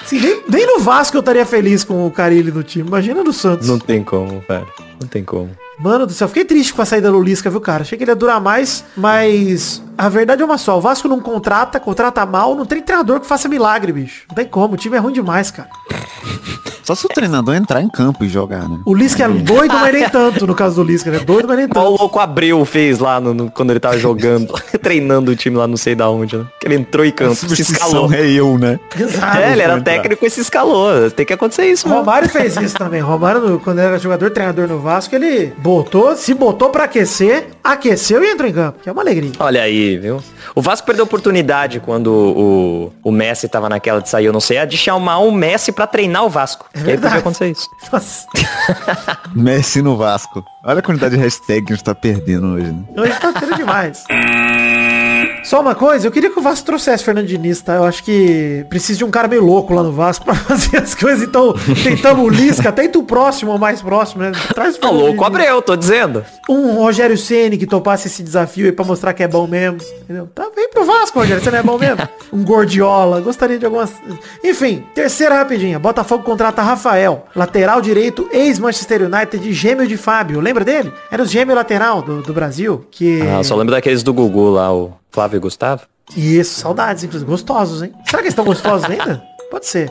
Assim, 0.02 0.18
nem, 0.18 0.42
nem 0.48 0.66
no 0.66 0.80
Vasco 0.80 1.16
eu 1.16 1.20
estaria 1.20 1.46
feliz 1.46 1.84
com 1.84 2.04
o 2.04 2.10
Carilli 2.10 2.50
no 2.50 2.64
time. 2.64 2.88
Imagina 2.88 3.22
no 3.22 3.32
Santos. 3.32 3.68
Não 3.68 3.78
tem 3.78 4.02
como, 4.02 4.42
velho. 4.48 4.66
Não 5.00 5.06
tem 5.06 5.22
como. 5.22 5.50
Mano 5.78 6.06
do 6.06 6.12
céu, 6.12 6.26
fiquei 6.28 6.44
triste 6.44 6.74
com 6.74 6.82
a 6.82 6.84
saída 6.84 7.10
do 7.10 7.20
Lisca, 7.22 7.48
viu, 7.50 7.60
cara? 7.60 7.82
Achei 7.82 7.96
que 7.96 8.04
ele 8.04 8.10
ia 8.10 8.16
durar 8.16 8.40
mais, 8.40 8.84
mas 8.96 9.82
a 9.96 10.08
verdade 10.08 10.42
é 10.42 10.44
uma 10.44 10.58
só. 10.58 10.76
O 10.76 10.80
Vasco 10.80 11.06
não 11.08 11.20
contrata, 11.20 11.78
contrata 11.78 12.24
mal, 12.26 12.54
não 12.54 12.66
tem 12.66 12.82
treinador 12.82 13.20
que 13.20 13.26
faça 13.26 13.48
milagre, 13.48 13.92
bicho. 13.92 14.24
Não 14.28 14.34
tem 14.34 14.46
como, 14.46 14.74
o 14.74 14.76
time 14.76 14.96
é 14.96 14.98
ruim 14.98 15.12
demais, 15.12 15.50
cara. 15.50 15.68
Só 16.82 16.94
se 16.94 17.04
o 17.04 17.08
treinador 17.10 17.54
entrar 17.54 17.82
em 17.82 17.88
campo 17.90 18.24
e 18.24 18.28
jogar, 18.30 18.66
né? 18.66 18.78
O 18.86 18.94
Lisca 18.94 19.24
é 19.24 19.28
doido, 19.28 19.74
mas 19.74 19.92
nem 19.92 20.08
tanto, 20.10 20.46
no 20.46 20.54
caso 20.54 20.76
do 20.76 20.82
Lisca, 20.90 21.10
né? 21.10 21.18
Doido, 21.18 21.46
mas 21.46 21.58
nem 21.58 21.66
Igual 21.66 21.84
o 21.84 21.90
tanto. 21.90 22.00
louco 22.00 22.18
Abreu 22.18 22.64
fez 22.64 22.98
lá 22.98 23.20
no, 23.20 23.34
no- 23.34 23.50
quando 23.50 23.70
ele 23.70 23.78
tava 23.80 23.98
jogando, 24.00 24.54
treinando 24.82 25.30
o 25.32 25.36
time 25.36 25.54
lá 25.58 25.66
não 25.66 25.76
sei 25.76 25.94
da 25.94 26.08
onde, 26.08 26.38
né? 26.38 26.46
Que 26.58 26.66
ele 26.66 26.76
entrou 26.76 27.04
em 27.04 27.10
campo, 27.12 27.34
se 27.34 27.60
escalou. 27.60 28.10
é 28.10 28.26
eu, 28.30 28.56
né? 28.56 28.80
Exato. 28.98 29.36
É, 29.36 29.52
ele 29.52 29.60
era 29.60 29.78
técnico 29.82 30.24
e 30.24 30.30
se 30.30 30.40
escalou. 30.40 31.10
Tem 31.10 31.26
que 31.26 31.32
acontecer 31.34 31.66
isso, 31.66 31.86
O 31.86 31.90
mano. 31.90 32.00
Romário 32.00 32.28
fez 32.30 32.56
isso 32.56 32.74
também. 32.76 33.02
O 33.02 33.06
Romário, 33.06 33.60
quando 33.62 33.80
era 33.80 33.98
jogador, 33.98 34.30
treinador 34.30 34.66
no 34.66 34.78
Vasco, 34.78 35.14
ele 35.14 35.52
botou, 35.68 36.16
se 36.16 36.32
botou 36.32 36.70
pra 36.70 36.84
aquecer, 36.84 37.48
aqueceu 37.62 38.24
e 38.24 38.30
entrou 38.30 38.48
em 38.48 38.54
campo, 38.54 38.78
que 38.82 38.88
é 38.88 38.92
uma 38.92 39.02
alegria. 39.02 39.32
Olha 39.38 39.62
aí, 39.62 39.98
viu? 39.98 40.22
O 40.54 40.62
Vasco 40.62 40.86
perdeu 40.86 41.02
a 41.02 41.06
oportunidade 41.06 41.78
quando 41.78 42.06
o, 42.08 42.92
o 43.04 43.12
Messi 43.12 43.46
tava 43.50 43.68
naquela 43.68 44.00
de 44.00 44.08
sair, 44.08 44.24
eu 44.24 44.32
não 44.32 44.40
sei, 44.40 44.56
a 44.56 44.64
de 44.64 44.78
chamar 44.78 45.18
o 45.18 45.30
Messi 45.30 45.70
pra 45.70 45.86
treinar 45.86 46.24
o 46.24 46.30
Vasco. 46.30 46.66
É 46.72 46.72
que 46.72 46.78
aí 46.78 46.86
verdade. 46.86 47.16
podia 47.16 47.20
acontecer 47.20 47.50
isso. 47.50 47.68
Nossa, 47.92 48.26
Messi 49.34 49.82
no 49.82 49.94
Vasco. 49.94 50.42
Olha 50.64 50.78
a 50.78 50.82
quantidade 50.82 51.16
de 51.16 51.22
hashtag 51.22 51.66
que 51.66 51.72
a 51.74 51.76
gente 51.76 51.84
tá 51.84 51.94
perdendo 51.94 52.46
hoje, 52.46 52.72
né? 52.72 52.84
hoje 52.96 53.20
tá 53.20 53.32
tendo 53.34 53.54
demais. 53.54 54.04
Só 55.48 55.62
uma 55.62 55.74
coisa, 55.74 56.06
eu 56.06 56.10
queria 56.12 56.28
que 56.28 56.38
o 56.38 56.42
Vasco 56.42 56.66
trouxesse 56.66 57.02
Fernando 57.02 57.26
Diniz, 57.26 57.62
tá? 57.62 57.76
Eu 57.76 57.84
acho 57.84 58.04
que 58.04 58.66
precisa 58.68 58.98
de 58.98 59.04
um 59.06 59.10
cara 59.10 59.26
meio 59.26 59.42
louco 59.42 59.72
lá 59.72 59.82
no 59.82 59.90
Vasco 59.90 60.22
pra 60.26 60.34
fazer 60.34 60.76
as 60.76 60.94
coisas. 60.94 61.26
Então, 61.26 61.54
tentamos 61.82 62.22
o 62.22 62.28
Lisca, 62.28 62.70
tenta 62.70 62.98
o 62.98 63.02
próximo 63.02 63.52
ou 63.52 63.58
mais 63.58 63.80
próximo, 63.80 64.24
né? 64.24 64.32
Traz 64.54 64.76
o 64.76 64.78
Tá 64.78 64.88
Fernando 64.88 65.06
louco. 65.06 65.24
Abreu, 65.24 65.62
tô 65.62 65.74
dizendo. 65.74 66.22
Um 66.50 66.74
Rogério 66.74 67.16
Ceni 67.16 67.56
que 67.56 67.66
topasse 67.66 68.08
esse 68.08 68.22
desafio 68.22 68.66
aí 68.66 68.72
pra 68.72 68.84
mostrar 68.84 69.14
que 69.14 69.22
é 69.22 69.26
bom 69.26 69.46
mesmo. 69.46 69.78
Entendeu? 70.02 70.28
Tá, 70.34 70.50
vem 70.54 70.68
pro 70.68 70.84
Vasco, 70.84 71.18
Rogério, 71.18 71.42
você 71.42 71.50
não 71.50 71.58
é 71.60 71.62
bom 71.62 71.78
mesmo? 71.78 72.06
Um 72.30 72.44
Gordiola, 72.44 73.22
gostaria 73.22 73.58
de 73.58 73.64
algumas. 73.64 73.90
Enfim, 74.44 74.84
terceira 74.94 75.36
rapidinha. 75.36 75.78
Botafogo 75.78 76.22
contrata 76.24 76.60
Rafael, 76.60 77.24
lateral 77.34 77.80
direito, 77.80 78.28
ex-Manchester 78.30 79.04
United, 79.04 79.50
gêmeo 79.50 79.86
de 79.86 79.96
Fábio. 79.96 80.40
Lembra 80.40 80.62
dele? 80.62 80.92
Era 81.10 81.22
o 81.22 81.26
gêmeo 81.26 81.56
lateral 81.56 82.02
do, 82.02 82.20
do 82.20 82.34
Brasil. 82.34 82.84
Que. 82.90 83.22
Ah, 83.22 83.42
só 83.42 83.56
lembro 83.56 83.74
daqueles 83.74 84.02
do 84.02 84.12
Gugu 84.12 84.50
lá, 84.50 84.70
o 84.70 84.92
Flávio 85.10 85.36
e 85.36 85.40
Gustavo. 85.40 85.82
Isso, 86.16 86.60
saudades, 86.60 87.04
inclusive. 87.04 87.30
Gostosos, 87.30 87.82
hein? 87.82 87.92
Será 88.04 88.18
que 88.18 88.24
eles 88.24 88.32
estão 88.32 88.44
gostosos 88.44 88.88
ainda? 88.90 89.22
Pode 89.50 89.66
ser. 89.66 89.90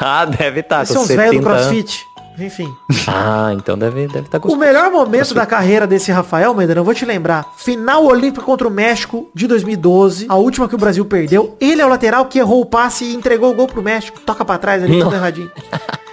ah, 0.00 0.24
deve 0.24 0.60
estar 0.60 0.86
São 0.86 0.96
com 0.96 1.02
os 1.02 1.08
velhos 1.08 1.36
do 1.36 1.42
70 1.42 1.50
anos. 1.50 1.66
CrossFit. 1.66 2.12
Enfim. 2.38 2.74
Ah, 3.06 3.52
então 3.54 3.76
deve 3.76 4.04
estar 4.04 4.14
deve 4.14 4.28
tá 4.30 4.38
O 4.38 4.40
gostoso. 4.40 4.58
melhor 4.58 4.90
momento 4.90 5.34
da 5.34 5.44
carreira 5.44 5.86
desse 5.86 6.10
Rafael 6.10 6.54
Medina, 6.54 6.80
eu 6.80 6.84
vou 6.84 6.94
te 6.94 7.04
lembrar. 7.04 7.46
Final 7.58 8.06
olímpica 8.06 8.42
contra 8.44 8.66
o 8.66 8.70
México 8.70 9.30
de 9.34 9.46
2012, 9.46 10.26
a 10.30 10.36
última 10.36 10.66
que 10.66 10.74
o 10.74 10.78
Brasil 10.78 11.04
perdeu. 11.04 11.54
Ele 11.60 11.82
é 11.82 11.84
o 11.84 11.88
lateral 11.88 12.24
que 12.24 12.38
errou 12.38 12.62
o 12.62 12.66
passe 12.66 13.04
e 13.04 13.14
entregou 13.14 13.50
o 13.50 13.54
gol 13.54 13.66
pro 13.66 13.82
México. 13.82 14.18
Toca 14.20 14.46
pra 14.46 14.56
trás 14.56 14.82
ali, 14.82 14.98
todo 15.02 15.14
erradinho. 15.14 15.50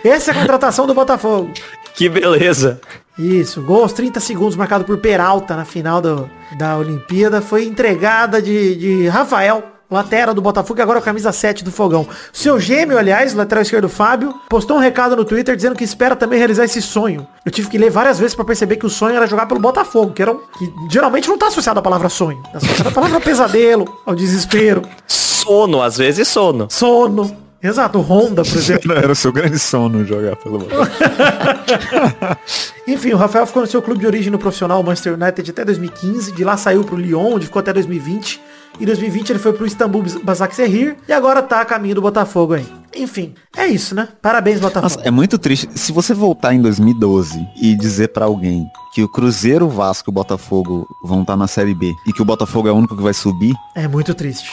Essa 0.04 0.32
é 0.32 0.36
a 0.36 0.40
contratação 0.42 0.86
do 0.86 0.94
Botafogo. 0.94 1.50
Que 1.96 2.08
beleza. 2.08 2.80
Isso, 3.20 3.62
gol 3.62 3.82
aos 3.84 3.92
30 3.92 4.18
segundos 4.22 4.56
marcado 4.56 4.86
por 4.86 4.98
Peralta 4.98 5.54
na 5.56 5.66
final 5.66 6.02
do, 6.02 6.30
da 6.58 6.78
Olimpíada. 6.78 7.42
Foi 7.42 7.66
entregada 7.66 8.42
de, 8.42 8.76
de 8.76 9.08
Rafael, 9.10 9.62
lateral 9.92 10.34
do 10.34 10.42
Botafogo, 10.42 10.80
e 10.80 10.82
agora 10.82 11.00
a 11.00 11.02
camisa 11.02 11.34
7 11.34 11.62
do 11.62 11.70
Fogão. 11.72 12.08
Seu 12.32 12.58
gêmeo, 12.58 12.98
aliás, 12.98 13.34
lateral 13.34 13.62
esquerdo 13.62 13.90
Fábio, 13.90 14.34
postou 14.48 14.78
um 14.78 14.80
recado 14.80 15.18
no 15.18 15.26
Twitter 15.26 15.54
dizendo 15.54 15.76
que 15.76 15.84
espera 15.84 16.16
também 16.16 16.40
realizar 16.40 16.64
esse 16.64 16.82
sonho. 16.82 17.28
Eu 17.46 17.52
tive 17.52 17.70
que 17.70 17.78
ler 17.78 17.90
várias 17.90 18.18
vezes 18.18 18.34
pra 18.36 18.46
perceber 18.46 18.78
que 18.78 18.86
o 18.86 18.90
sonho 18.90 19.18
era 19.18 19.28
jogar 19.28 19.48
pelo 19.48 19.60
Botafogo, 19.60 20.14
que, 20.14 20.22
era 20.22 20.32
um, 20.32 20.38
que 20.58 20.72
geralmente 20.90 21.28
não 21.28 21.38
tá 21.38 21.48
associado 21.48 21.80
à 21.80 21.84
palavra 21.84 22.08
sonho. 22.08 22.42
Tá 22.54 22.58
associado 22.60 22.88
à 22.88 22.92
palavra 22.94 23.20
pesadelo, 23.20 24.00
ao 24.06 24.16
desespero, 24.16 24.82
Sono, 25.06 25.82
às 25.82 25.98
vezes 25.98 26.28
sono. 26.28 26.68
sono. 26.70 27.49
Exato, 27.62 28.00
o 28.00 28.02
Honda, 28.02 28.44
por 28.44 28.58
exemplo. 28.58 28.92
Era 28.94 29.12
o 29.12 29.16
seu 29.16 29.32
grande 29.32 29.60
sono 29.60 30.06
jogar 30.06 30.36
pelo. 30.38 30.68
Enfim, 32.88 33.12
o 33.12 33.18
Rafael 33.18 33.46
ficou 33.46 33.62
no 33.62 33.68
seu 33.68 33.82
clube 33.82 34.00
de 34.00 34.08
origem 34.08 34.32
no 34.32 34.40
profissional 34.40 34.82
Manchester 34.82 35.14
United 35.14 35.52
até 35.52 35.66
2015. 35.66 36.34
De 36.34 36.44
lá 36.44 36.56
saiu 36.56 36.84
pro 36.84 36.96
Lyon, 36.96 37.36
onde 37.36 37.46
ficou 37.46 37.60
até 37.60 37.74
2020. 37.74 38.42
Em 38.80 38.86
2020 38.86 39.30
ele 39.32 39.40
foi 39.40 39.54
pro 39.54 39.66
Istambul 39.66 40.04
Basaksehir 40.24 40.98
e 41.08 41.12
agora 41.14 41.42
tá 41.42 41.62
a 41.62 41.66
caminho 41.66 41.96
do 41.96 42.02
Botafogo 42.02 42.54
aí. 42.54 42.66
Enfim, 42.96 43.34
é 43.56 43.68
isso, 43.68 43.94
né? 43.94 44.08
Parabéns, 44.22 44.60
Botafogo. 44.60 44.94
Nossa, 44.96 45.08
é 45.08 45.12
muito 45.12 45.38
triste. 45.38 45.70
Se 45.76 45.92
você 45.92 46.14
voltar 46.14 46.54
em 46.54 46.62
2012 46.62 47.46
e 47.62 47.76
dizer 47.76 48.10
pra 48.10 48.26
alguém 48.26 48.66
que 48.94 49.04
o 49.04 49.10
Cruzeiro, 49.10 49.66
o 49.66 49.70
Vasco 49.70 50.10
e 50.10 50.12
o 50.12 50.14
Botafogo 50.14 50.88
vão 51.04 51.22
estar 51.22 51.36
na 51.36 51.48
Série 51.48 51.76
B 51.76 51.94
e 52.08 52.14
que 52.14 52.22
o 52.22 52.26
Botafogo 52.26 52.68
é 52.68 52.72
o 52.72 52.76
único 52.76 52.96
que 52.96 53.04
vai 53.04 53.14
subir, 53.14 53.54
É 53.76 53.88
muito 53.88 54.14
triste. 54.14 54.50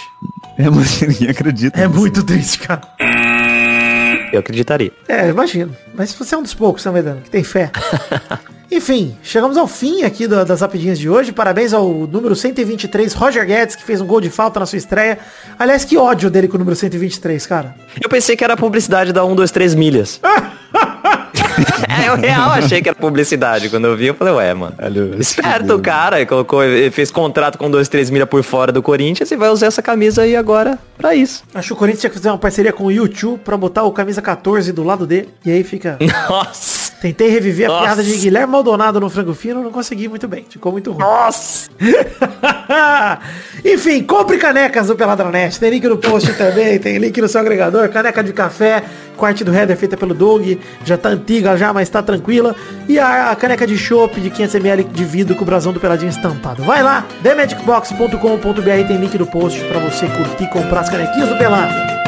é, 0.59 0.69
mas 0.69 1.01
ninguém 1.07 1.29
acredita. 1.31 1.81
É 1.81 1.87
nisso. 1.87 1.99
muito 1.99 2.23
triste, 2.25 2.59
cara. 2.59 2.83
Eu 4.33 4.41
acreditaria. 4.41 4.93
É, 5.09 5.29
imagino. 5.29 5.75
Mas 5.95 6.13
você 6.13 6.35
é 6.35 6.39
um 6.39 6.43
dos 6.43 6.53
poucos, 6.53 6.85
né, 6.85 6.91
Medano, 6.93 7.21
que 7.23 7.31
tem 7.31 7.45
fé. 7.45 7.71
Enfim, 8.71 9.17
chegamos 9.23 9.57
ao 9.57 9.67
fim 9.67 10.03
aqui 10.03 10.27
da- 10.27 10.43
das 10.45 10.61
rapidinhas 10.61 10.99
de 10.99 11.09
hoje. 11.09 11.33
Parabéns 11.33 11.73
ao 11.73 11.89
número 11.89 12.35
123, 12.35 13.13
Roger 13.15 13.47
Guedes, 13.47 13.77
que 13.77 13.83
fez 13.85 14.01
um 14.01 14.07
gol 14.07 14.21
de 14.21 14.29
falta 14.29 14.59
na 14.61 14.67
sua 14.67 14.77
estreia. 14.79 15.19
Aliás, 15.59 15.85
que 15.85 15.97
ódio 15.97 16.29
dele 16.31 16.49
com 16.49 16.57
o 16.57 16.59
número 16.59 16.75
123, 16.77 17.47
cara. 17.47 17.75
Eu 18.03 18.09
pensei 18.09 18.37
que 18.37 18.43
era 18.43 18.57
publicidade 18.57 19.13
da 19.13 19.25
1, 19.25 19.35
2, 19.37 19.51
3 19.51 19.75
milhas. 19.75 20.21
é, 21.89 22.09
eu 22.09 22.17
real 22.17 22.51
achei 22.51 22.83
que 22.83 22.89
era 22.89 22.99
publicidade. 22.99 23.69
Quando 23.69 23.87
eu 23.87 23.97
vi, 23.97 24.07
eu 24.07 24.15
falei, 24.15 24.35
ué, 24.35 24.53
mano. 24.55 24.75
Esperto 25.19 25.75
o 25.75 25.79
cara, 25.81 26.17
ele 26.19 26.27
colocou, 26.27 26.63
ele 26.65 26.91
fez 26.91 27.11
contrato 27.11 27.57
com 27.59 27.71
2, 27.71 27.89
3 27.89 28.11
milhas 28.11 28.29
por 28.29 28.43
fora 28.43 28.73
do 28.73 28.83
Corinthians 28.83 29.31
e 29.31 29.37
vai 29.37 29.49
usar 29.49 29.67
essa 29.67 29.81
camisa 29.81 30.23
aí 30.23 30.35
agora 30.37 30.79
pra 30.99 31.15
isso. 31.15 31.45
Acho 31.55 31.69
que 31.69 31.73
o 31.73 31.77
Corinthians 31.77 32.01
tinha 32.01 32.11
que 32.11 32.17
fazer 32.17 32.29
uma 32.31 32.39
parceria 32.39 32.73
com 32.73 32.85
o 32.85 32.93
YouTube 32.93 33.41
pra 33.45 33.57
botar 33.57 33.85
o 33.85 33.93
camisa 33.93 34.21
14 34.21 34.73
do 34.73 34.83
lado 34.83 35.07
dele. 35.07 35.29
E 35.45 35.51
aí 35.53 35.63
fica. 35.63 35.97
Nossa! 36.29 36.86
Tentei 37.01 37.29
reviver 37.29 37.67
a 37.67 37.69
Nossa. 37.69 37.85
piada 37.85 38.03
de 38.03 38.17
Guilherme 38.17 38.53
Maldonado 38.53 38.99
no 38.99 39.11
frango 39.11 39.35
fino, 39.35 39.63
não 39.63 39.71
consegui 39.71 40.09
muito 40.09 40.27
bem. 40.27 40.47
Ficou 40.49 40.73
muito 40.73 40.93
ruim. 40.93 41.01
Nossa! 41.01 41.69
Enfim, 43.65 44.03
compre 44.03 44.39
canecas 44.39 44.87
do 44.87 44.97
Peladranet. 44.97 45.59
Tem 45.61 45.71
link 45.71 45.87
no 45.87 45.99
post 45.99 46.33
também, 46.35 46.79
tem 46.79 46.99
link 46.99 47.21
no 47.21 47.29
seu 47.29 47.41
agregador. 47.41 47.89
Caneca 47.91 48.25
de 48.25 48.33
café, 48.33 48.83
com 49.17 49.27
a 49.27 49.29
arte 49.29 49.45
do 49.45 49.55
header 49.55 49.77
feita 49.77 49.97
pelo 49.97 50.15
Doug. 50.15 50.59
Já 50.85 50.97
tá 50.97 51.11
antiga 51.11 51.57
já, 51.57 51.73
mas 51.73 51.89
tá 51.89 52.03
tranquila. 52.03 52.57
E 52.89 52.99
a, 52.99 53.31
a 53.31 53.37
caneca 53.37 53.67
de 53.67 53.77
chopp 53.77 54.19
de 54.21 54.31
500ml 54.31 54.91
de 54.91 55.05
vidro 55.05 55.35
com 55.35 55.43
o 55.43 55.47
brasão 55.47 55.73
do 55.73 55.81
Peladinho 55.81 56.11
estampado. 56.11 56.63
Vai 56.63 56.83
lá, 56.83 57.07
themagicbox.com.br 57.23 58.89
tem 58.89 58.97
link 58.97 59.19
no 59.19 59.27
post 59.27 59.63
pra 59.65 59.81
você 59.81 60.07
curtir 60.07 60.45
e 60.45 60.49
comprar 60.49 60.81
as 60.81 60.89
canequinhas 60.89 61.29
do 61.29 61.37
Pelado. 61.37 62.06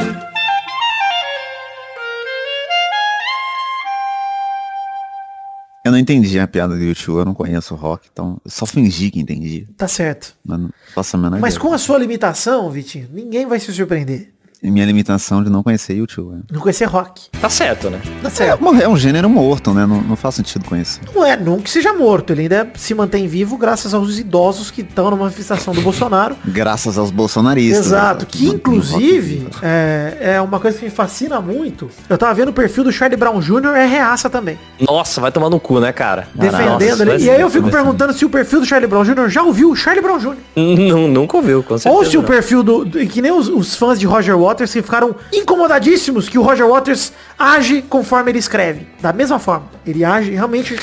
Eu 5.89 5.91
não 5.91 5.97
entendi 5.97 6.39
a 6.39 6.47
piada 6.47 6.75
do 6.75 6.83
YouTube, 6.83 7.17
eu 7.17 7.25
não 7.25 7.33
conheço 7.33 7.73
o 7.73 7.77
rock, 7.77 8.07
então 8.13 8.39
eu 8.45 8.51
só 8.51 8.63
fingi 8.67 9.09
que 9.09 9.19
entendi. 9.19 9.67
Tá 9.75 9.87
certo. 9.87 10.35
Mas 10.45 10.59
não 10.59 10.69
faço 10.93 11.15
a 11.17 11.19
menor 11.19 11.39
Mas 11.39 11.55
ideia. 11.55 11.67
com 11.67 11.73
a 11.73 11.79
sua 11.79 11.97
limitação, 11.97 12.69
Vitinho, 12.69 13.09
ninguém 13.11 13.47
vai 13.47 13.59
se 13.59 13.73
surpreender. 13.73 14.31
Minha 14.61 14.85
limitação 14.85 15.43
de 15.43 15.49
não 15.49 15.63
conhecer 15.63 15.93
YouTube. 15.93 16.35
né? 16.35 16.41
Não 16.51 16.59
conhecer 16.59 16.85
rock. 16.85 17.29
Tá 17.39 17.49
certo, 17.49 17.89
né? 17.89 17.99
Tá 18.21 18.27
É, 18.27 18.31
certo. 18.31 18.61
uma- 18.61 18.81
é 18.81 18.87
um 18.87 18.97
gênero 18.97 19.29
morto, 19.29 19.73
né? 19.73 19.85
Não, 19.85 20.01
não 20.01 20.15
faz 20.17 20.35
sentido 20.35 20.65
conhecer. 20.65 20.99
Não 21.15 21.25
é, 21.25 21.37
não 21.37 21.59
que 21.59 21.69
seja 21.69 21.93
morto. 21.93 22.31
Ele 22.33 22.41
ainda 22.43 22.69
se 22.75 22.93
mantém 22.93 23.27
vivo 23.27 23.57
graças 23.57 23.93
aos 23.93 24.19
idosos 24.19 24.69
que 24.69 24.81
estão 24.81 25.09
na 25.09 25.15
manifestação 25.15 25.73
do 25.73 25.81
Bolsonaro. 25.81 26.35
Graças 26.45 26.97
aos 26.97 27.09
bolsonaristas. 27.09 27.85
Exato, 27.87 28.25
né? 28.25 28.27
que 28.29 28.45
No- 28.47 28.53
inclusive 28.55 29.43
rock. 29.45 29.57
é, 29.63 30.17
é 30.35 30.41
uma 30.41 30.59
coisa 30.59 30.77
que 30.77 30.85
me 30.85 30.91
fascina 30.91 31.39
muito. 31.39 31.89
Eu 32.09 32.17
tava 32.17 32.33
vendo 32.33 32.49
o 32.49 32.53
perfil 32.53 32.83
do 32.83 32.91
Charlie 32.91 33.17
Brown 33.17 33.39
Jr. 33.39 33.75
é 33.77 33.85
reaça 33.85 34.29
também. 34.29 34.57
Nossa, 34.81 35.21
vai 35.21 35.31
tomar 35.31 35.49
no 35.49 35.59
cu, 35.59 35.79
né, 35.79 35.91
cara? 35.93 36.27
defendendo 36.35 36.99
Nossa, 36.99 37.03
ele. 37.15 37.23
E 37.23 37.29
aí 37.29 37.39
eu 37.41 37.49
fico 37.49 37.69
perguntando 37.69 38.11
se 38.13 38.25
o 38.25 38.29
perfil 38.29 38.59
do 38.59 38.65
Charlie 38.65 38.89
Brown 38.89 39.03
Jr. 39.03 39.29
já 39.29 39.41
ouviu 39.43 39.71
o 39.71 39.75
Charlie 39.75 40.01
Brown 40.03 40.17
Jr. 40.19 40.35
Não, 40.55 41.07
nunca 41.07 41.37
ouviu, 41.37 41.63
com 41.63 41.77
certeza. 41.77 41.95
Ou 41.95 42.03
se 42.05 42.17
o 42.17 42.21
não. 42.21 42.27
perfil 42.27 42.61
do. 42.61 42.83
do- 42.83 42.99
Que 43.07 43.21
nem 43.21 43.31
os, 43.31 43.47
os 43.47 43.75
fãs 43.75 43.97
de 43.99 44.05
Roger 44.05 44.37
Waters 44.37 44.48
que 44.55 44.81
ficaram 44.81 45.15
incomodadíssimos 45.33 46.29
que 46.29 46.37
o 46.37 46.41
Roger 46.41 46.67
Waters 46.67 47.11
age 47.37 47.81
conforme 47.89 48.31
ele 48.31 48.39
escreve. 48.39 48.87
Da 49.01 49.11
mesma 49.13 49.39
forma. 49.39 49.65
Ele 49.85 50.03
age 50.05 50.31
realmente 50.31 50.77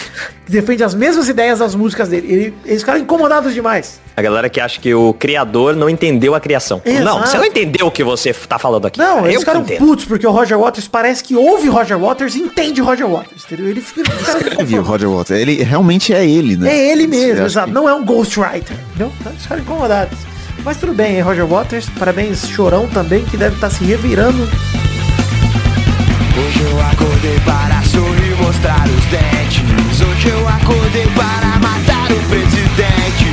defende 0.49 0.83
as 0.83 0.95
mesmas 0.95 1.29
ideias 1.29 1.59
das 1.59 1.75
músicas 1.75 2.09
dele. 2.09 2.27
Ele, 2.33 2.55
eles 2.65 2.83
ficaram 2.83 2.99
incomodados 3.01 3.53
demais. 3.55 4.01
A 4.17 4.23
galera 4.23 4.49
que 4.49 4.61
acha 4.61 4.81
que 4.81 4.95
o 4.95 5.13
criador 5.13 5.77
não 5.77 5.89
entendeu 5.91 6.35
a 6.35 6.41
criação. 6.41 6.81
Exato. 6.85 7.05
Não, 7.05 7.21
você 7.27 7.37
não 7.37 7.45
entendeu 7.45 7.87
o 7.87 7.91
que 7.91 8.03
você 8.03 8.33
tá 8.33 8.59
falando 8.59 8.87
aqui. 8.87 8.99
Não, 8.99 9.21
eles 9.25 9.35
eu 9.35 9.41
ficaram 9.41 9.63
putos 9.65 10.05
porque 10.07 10.27
o 10.27 10.31
Roger 10.31 10.59
Waters 10.59 10.89
parece 10.89 11.23
que 11.23 11.37
ouve 11.37 11.69
Roger 11.69 11.99
Waters 11.99 12.35
e 12.35 12.41
entende 12.41 12.81
Roger 12.81 13.07
Waters, 13.09 13.45
entendeu? 13.45 13.69
Ele 13.69 13.81
fica... 13.81 14.03
O 14.79 14.83
Roger 14.83 15.11
Waters? 15.11 15.41
Ele 15.41 15.63
realmente 15.63 16.15
é 16.15 16.27
ele, 16.27 16.57
né? 16.57 16.71
É 16.75 16.91
ele 16.93 17.07
mesmo, 17.07 17.45
exato. 17.45 17.69
que- 17.69 17.75
Não 17.75 17.89
é 17.89 17.95
um 17.95 18.05
ghostwriter, 18.05 18.77
entendeu? 18.89 19.13
Então, 19.21 19.33
Eles 19.33 19.43
ficaram 19.43 19.63
incomodados. 19.63 20.19
Mas 20.67 20.79
tudo 20.79 20.93
bem, 20.93 21.15
hein, 21.15 21.21
Roger 21.21 21.47
Waters. 21.47 21.89
Parabéns, 21.91 22.49
Chorão 22.49 22.89
também, 22.89 23.25
que 23.25 23.37
deve 23.37 23.55
estar 23.55 23.71
se 23.71 23.85
revirando. 23.85 24.43
Hoje 26.37 26.61
eu 26.61 26.81
acordei 26.81 27.39
para 27.45 27.81
sorrir 27.85 28.35
mostrar 28.37 28.85
os 28.89 29.05
dentes. 29.05 30.01
Hoje 30.01 30.29
eu 30.29 30.49
acordei 30.49 31.07
para 31.15 31.61
matar 31.61 32.11
o 32.11 32.21
presidente. 32.29 33.27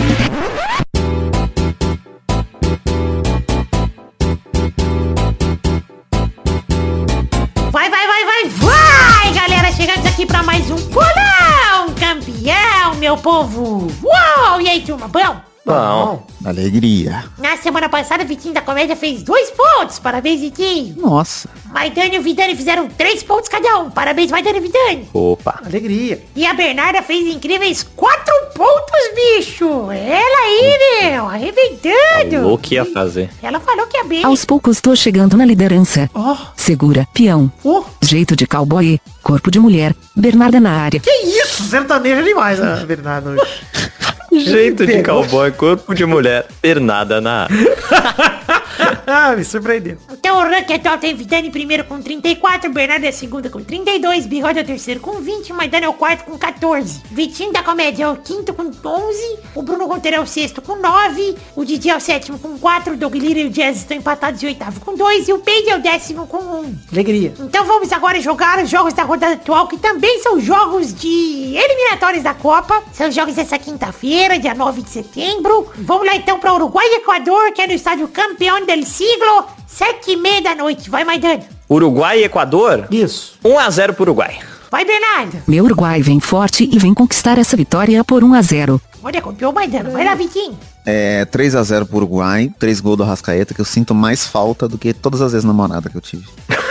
Vai, 7.72 7.90
vai, 7.90 8.08
vai, 8.08 8.26
vai, 8.26 8.50
vai, 8.60 9.34
galera! 9.34 9.72
Chegamos 9.72 10.06
aqui 10.06 10.28
pra 10.28 10.44
mais 10.44 10.70
um 10.70 10.76
Bolão 10.76 11.96
Campeão, 12.00 12.94
meu 13.00 13.18
povo! 13.18 13.88
Uou! 14.04 14.62
E 14.62 14.70
aí, 14.70 14.82
turma, 14.82 15.08
bom? 15.08 15.53
Bom, 15.66 16.28
Alegria. 16.44 17.24
Na 17.38 17.56
semana 17.56 17.88
passada, 17.88 18.24
o 18.26 18.28
Vitinho 18.28 18.54
da 18.54 18.62
Comédia 18.62 18.98
fez 18.98 19.24
dois 19.24 19.50
pontos. 19.52 19.98
Parabéns, 19.98 20.42
Vitinho. 20.42 20.96
Nossa. 20.98 21.48
Maidane 21.72 22.16
e 22.16 22.20
o 22.20 22.22
Vidani 22.22 22.54
fizeram 22.54 22.88
três 22.90 23.24
pontos 23.24 23.48
cada 23.48 23.80
um. 23.80 23.90
Parabéns, 23.90 24.30
Maidane 24.30 24.58
e 24.58 24.62
Vidani. 24.62 25.10
opa. 25.14 25.62
Alegria. 25.66 26.22
E 26.36 26.46
a 26.46 26.54
Bernarda 26.54 27.02
fez 27.02 27.34
incríveis 27.34 27.82
quatro 27.96 28.34
pontos, 28.54 29.38
bicho. 29.38 29.90
Ela 29.90 30.38
aí, 30.46 31.12
meu, 31.12 31.28
arrebentando. 31.28 32.52
O 32.52 32.58
que 32.58 32.76
ia 32.76 32.84
fazer? 32.84 33.30
Ela 33.42 33.60
falou 33.62 33.88
que 33.88 33.96
é 33.98 34.04
bem. 34.04 34.24
Aos 34.26 34.44
poucos 34.44 34.82
tô 34.82 34.94
chegando 34.98 35.38
na 35.38 35.46
liderança. 35.46 36.10
Ó, 36.14 36.36
Segura, 36.58 37.08
peão. 37.14 37.50
oh, 37.64 37.86
Jeito 38.02 38.36
de 38.36 38.46
cowboy, 38.46 39.00
corpo 39.24 39.50
de 39.50 39.60
mulher, 39.60 39.96
Bernarda 40.14 40.60
na 40.60 40.72
área. 40.72 41.00
que 41.00 41.10
isso? 41.10 41.64
Sertanejo 41.64 42.22
demais, 42.24 42.60
a 42.62 42.76
Bernardo. 42.86 43.30
hoje. 43.30 43.42
Jeito 44.40 44.86
de 44.86 45.04
cowboy, 45.04 45.52
corpo 45.52 45.94
de 45.94 46.06
mulher, 46.06 46.46
pernada 46.62 47.22
na... 47.22 47.48
ah, 49.08 49.36
me 49.36 49.44
surpreendeu. 49.44 49.98
Então 50.12 50.38
o 50.38 50.42
ranking 50.42 50.74
atual 50.74 50.98
tem 50.98 51.16
Vidani 51.16 51.50
primeiro 51.50 51.84
com 51.84 52.02
34, 52.02 52.72
Bernardo 52.72 53.06
é 53.06 53.12
segunda 53.12 53.50
com 53.50 53.64
32, 53.64 54.26
Bigode 54.26 54.60
é 54.60 54.62
o 54.62 54.66
terceiro 54.66 55.00
com 55.00 55.20
20, 55.20 55.54
Maidana 55.54 55.86
é 55.86 55.90
o 55.90 55.94
quarto 55.94 56.26
com 56.26 56.38
14. 56.38 57.02
Vitinho 57.12 57.52
da 57.52 57.64
Comédia 57.64 58.06
é 58.06 58.10
o 58.10 58.18
quinto 58.18 58.54
com 58.54 58.64
11, 58.64 59.40
o 59.56 59.62
Bruno 59.62 59.88
Gonteiro 59.88 60.18
é 60.18 60.20
o 60.20 60.28
sexto 60.28 60.62
com 60.62 60.76
9, 60.76 61.36
o 61.56 61.66
Didi 61.66 61.90
é 61.90 61.96
o 61.96 62.00
sétimo 62.00 62.40
com 62.40 62.58
4, 62.58 62.94
o 62.94 62.98
Doug 62.98 63.16
Lira 63.16 63.40
e 63.40 63.48
o 63.48 63.50
Jazz 63.50 63.78
estão 63.78 63.98
empatados 63.98 64.42
em 64.44 64.48
oitavo 64.48 64.80
com 64.82 64.96
2 64.96 65.28
e 65.28 65.34
o 65.34 65.40
Peide 65.40 65.70
é 65.70 65.76
o 65.76 65.82
décimo 65.82 66.28
com 66.28 66.38
1. 66.38 66.76
Alegria. 66.92 67.34
Então 67.40 67.66
vamos 67.66 67.92
agora 67.92 68.20
jogar 68.22 68.64
os 68.64 68.70
jogos 68.70 68.94
da 68.94 69.04
rodada 69.04 69.34
atual, 69.34 69.68
que 69.68 69.78
também 69.78 70.20
são 70.20 70.40
jogos 70.40 70.94
de 70.94 71.56
eliminatórios 71.56 72.24
da 72.24 72.34
Copa. 72.34 72.82
São 72.94 73.12
jogos 73.12 73.36
dessa 73.36 73.58
quinta-feira, 73.58 74.40
dia 74.40 74.54
9 74.54 74.82
de 74.82 74.90
setembro. 74.90 75.70
Vamos 75.78 76.06
lá 76.06 76.16
então 76.16 76.40
para 76.40 76.54
Uruguai 76.54 76.86
e 76.88 76.96
Equador, 76.98 77.52
que 77.52 77.62
é 77.62 77.68
no 77.68 77.74
estádio 77.74 78.08
Campeão 78.08 78.66
del 78.66 78.84
Siglo, 78.94 79.48
sete 79.66 80.12
e 80.12 80.16
meia 80.16 80.40
da 80.40 80.54
noite. 80.54 80.88
Vai, 80.88 81.04
Maidana. 81.04 81.42
Uruguai 81.68 82.20
e 82.20 82.26
Equador, 82.26 82.86
Isso. 82.92 83.40
1 83.44 83.58
a 83.58 83.68
0 83.68 83.94
pro 83.96 84.04
Uruguai. 84.04 84.38
Vai, 84.70 84.86
Bernardo. 84.86 85.42
Meu 85.48 85.64
Uruguai 85.64 86.00
vem 86.04 86.20
forte 86.20 86.70
e 86.72 86.78
vem 86.78 86.94
conquistar 86.94 87.40
essa 87.40 87.58
vitória 87.58 88.04
por 88.04 88.24
1 88.24 88.36
a 88.36 88.42
0. 88.44 88.80
Olha, 89.04 89.20
copiou 89.20 89.52
o 89.52 89.56
Maidana. 89.56 89.90
Vai 89.90 90.06
lá, 90.06 90.14
Vitinho. 90.14 90.56
É 90.86 91.26
3x0 91.26 91.88
pro 91.88 91.98
Uruguai, 91.98 92.52
3 92.60 92.80
gols 92.82 92.98
do 92.98 93.04
Rascaeta, 93.04 93.56
que 93.56 93.62
eu 93.62 93.66
sinto 93.66 93.96
mais 93.96 94.28
falta 94.28 94.68
do 94.68 94.78
que 94.78 94.94
todas 94.94 95.22
as 95.22 95.32
vezes 95.32 95.44
namorada 95.44 95.90
que 95.90 95.98
eu 95.98 96.02
tive. 96.02 96.28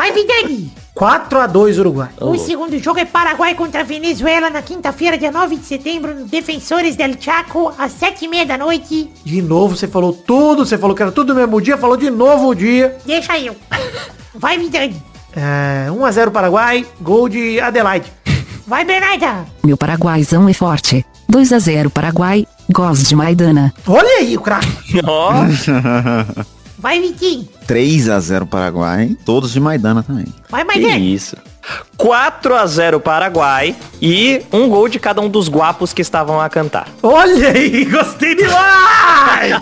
Vai, 0.00 0.12
Vidani. 0.12 0.72
4x2 0.96 1.78
Uruguai. 1.78 2.08
O 2.22 2.34
segundo 2.38 2.78
jogo 2.78 2.98
é 3.00 3.04
Paraguai 3.04 3.54
contra 3.54 3.84
Venezuela 3.84 4.48
na 4.48 4.62
quinta-feira, 4.62 5.18
dia 5.18 5.30
9 5.30 5.56
de 5.56 5.66
setembro, 5.66 6.14
no 6.14 6.24
Defensores 6.24 6.96
del 6.96 7.20
Chaco, 7.20 7.70
às 7.76 7.92
sete 7.92 8.24
e 8.24 8.28
meia 8.28 8.46
da 8.46 8.56
noite. 8.56 9.10
De 9.22 9.42
novo, 9.42 9.76
você 9.76 9.86
falou 9.86 10.14
tudo, 10.14 10.64
você 10.64 10.78
falou 10.78 10.96
que 10.96 11.02
era 11.02 11.12
tudo 11.12 11.34
no 11.34 11.40
mesmo 11.40 11.60
dia, 11.60 11.76
falou 11.76 11.98
de 11.98 12.08
novo 12.08 12.48
o 12.48 12.54
dia. 12.54 12.96
Deixa 13.04 13.38
eu. 13.38 13.54
Vai, 14.34 14.56
Vidani. 14.56 14.96
É, 15.36 15.88
1x0 15.90 16.30
Paraguai, 16.30 16.86
gol 16.98 17.28
de 17.28 17.60
Adelaide. 17.60 18.10
Vai, 18.66 18.86
Bernarda. 18.86 19.44
Meu 19.62 19.76
paraguaizão 19.76 20.48
é 20.48 20.54
forte. 20.54 21.04
2 21.28 21.52
a 21.52 21.58
0 21.58 21.90
Paraguai, 21.90 22.46
gols 22.72 23.02
de 23.02 23.14
Maidana. 23.14 23.70
Olha 23.86 24.20
aí 24.20 24.34
o 24.34 24.40
craque. 24.40 24.98
Ó, 25.04 25.32
Vai, 26.80 26.98
Vitinho. 26.98 27.46
3x0 27.68 28.48
Paraguai, 28.48 29.14
todos 29.24 29.52
de 29.52 29.60
Maidana 29.60 30.02
também. 30.02 30.26
Vai, 30.48 30.62
que 30.62 30.66
Maidana. 30.66 30.98
isso. 30.98 31.36
4 31.98 32.56
a 32.56 32.66
0 32.66 33.00
Paraguai 33.00 33.76
e 34.00 34.42
um 34.50 34.68
gol 34.68 34.88
de 34.88 34.98
cada 34.98 35.20
um 35.20 35.28
dos 35.28 35.48
guapos 35.48 35.92
que 35.92 36.00
estavam 36.00 36.40
a 36.40 36.48
cantar. 36.48 36.88
Olha 37.02 37.50
aí, 37.50 37.84
gostei 37.84 38.34
demais! 38.34 39.60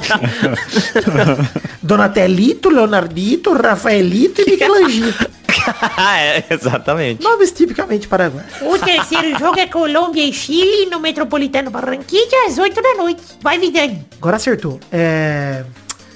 Donatelito, 1.82 2.70
Leonardito, 2.70 3.52
Rafaelito 3.52 4.42
e 4.42 4.52
Michelangelo. 4.52 5.12
é, 5.98 6.44
exatamente. 6.54 7.22
Nomes 7.22 7.50
tipicamente 7.50 8.06
paraguaios. 8.06 8.52
O 8.62 8.78
terceiro 8.78 9.36
jogo 9.36 9.58
é 9.58 9.66
Colômbia 9.66 10.24
e 10.24 10.32
Chile 10.32 10.86
no 10.86 11.00
Metropolitano 11.00 11.70
Barranquilla 11.70 12.46
às 12.46 12.58
8 12.58 12.80
da 12.80 12.94
noite. 12.94 13.22
Vai, 13.42 13.58
Vidani. 13.58 14.06
Agora 14.18 14.36
acertou. 14.36 14.78
É... 14.92 15.64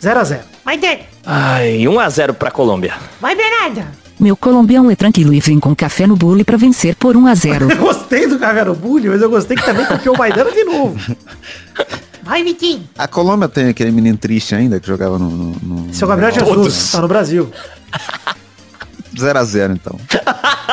0x0. 0.01 0.52
Vai, 0.65 0.79
Dani. 0.79 1.01
Ai, 1.25 1.89
1 1.89 2.01
a 2.01 2.09
0 2.09 2.35
pra 2.35 2.51
Colômbia. 2.51 2.95
Vai, 3.21 3.35
Bernarda. 3.35 3.87
Meu 4.19 4.37
colombiano 4.37 4.91
é 4.91 4.95
tranquilo 4.95 5.35
e 5.35 5.41
vem 5.41 5.59
com 5.59 5.75
café 5.75 6.07
no 6.07 6.15
bule 6.15 6.45
pra 6.45 6.57
vencer 6.57 6.95
por 6.95 7.17
1 7.17 7.27
a 7.27 7.35
0. 7.35 7.69
Gostei 7.77 8.29
do 8.29 8.39
Cagaro 8.39 8.75
Bully, 8.75 9.09
mas 9.09 9.21
eu 9.21 9.29
gostei 9.29 9.57
que 9.57 9.65
também 9.65 9.85
copiou 9.85 10.15
o 10.15 10.19
Maidana 10.19 10.53
de 10.53 10.63
novo. 10.63 10.97
Vai, 12.23 12.45
Vitinho. 12.45 12.89
A 12.97 13.09
Colômbia 13.09 13.49
tem 13.49 13.69
aquele 13.69 13.91
menino 13.91 14.17
triste 14.17 14.55
ainda 14.55 14.79
que 14.79 14.87
jogava 14.87 15.19
no. 15.19 15.29
no, 15.29 15.57
no... 15.61 15.93
Seu 15.95 16.07
Gabriel 16.07 16.31
Jesus, 16.31 16.55
Todos. 16.55 16.93
tá 16.93 17.01
no 17.01 17.09
Brasil. 17.09 17.51
0x0 19.17 19.73
então. 19.73 19.99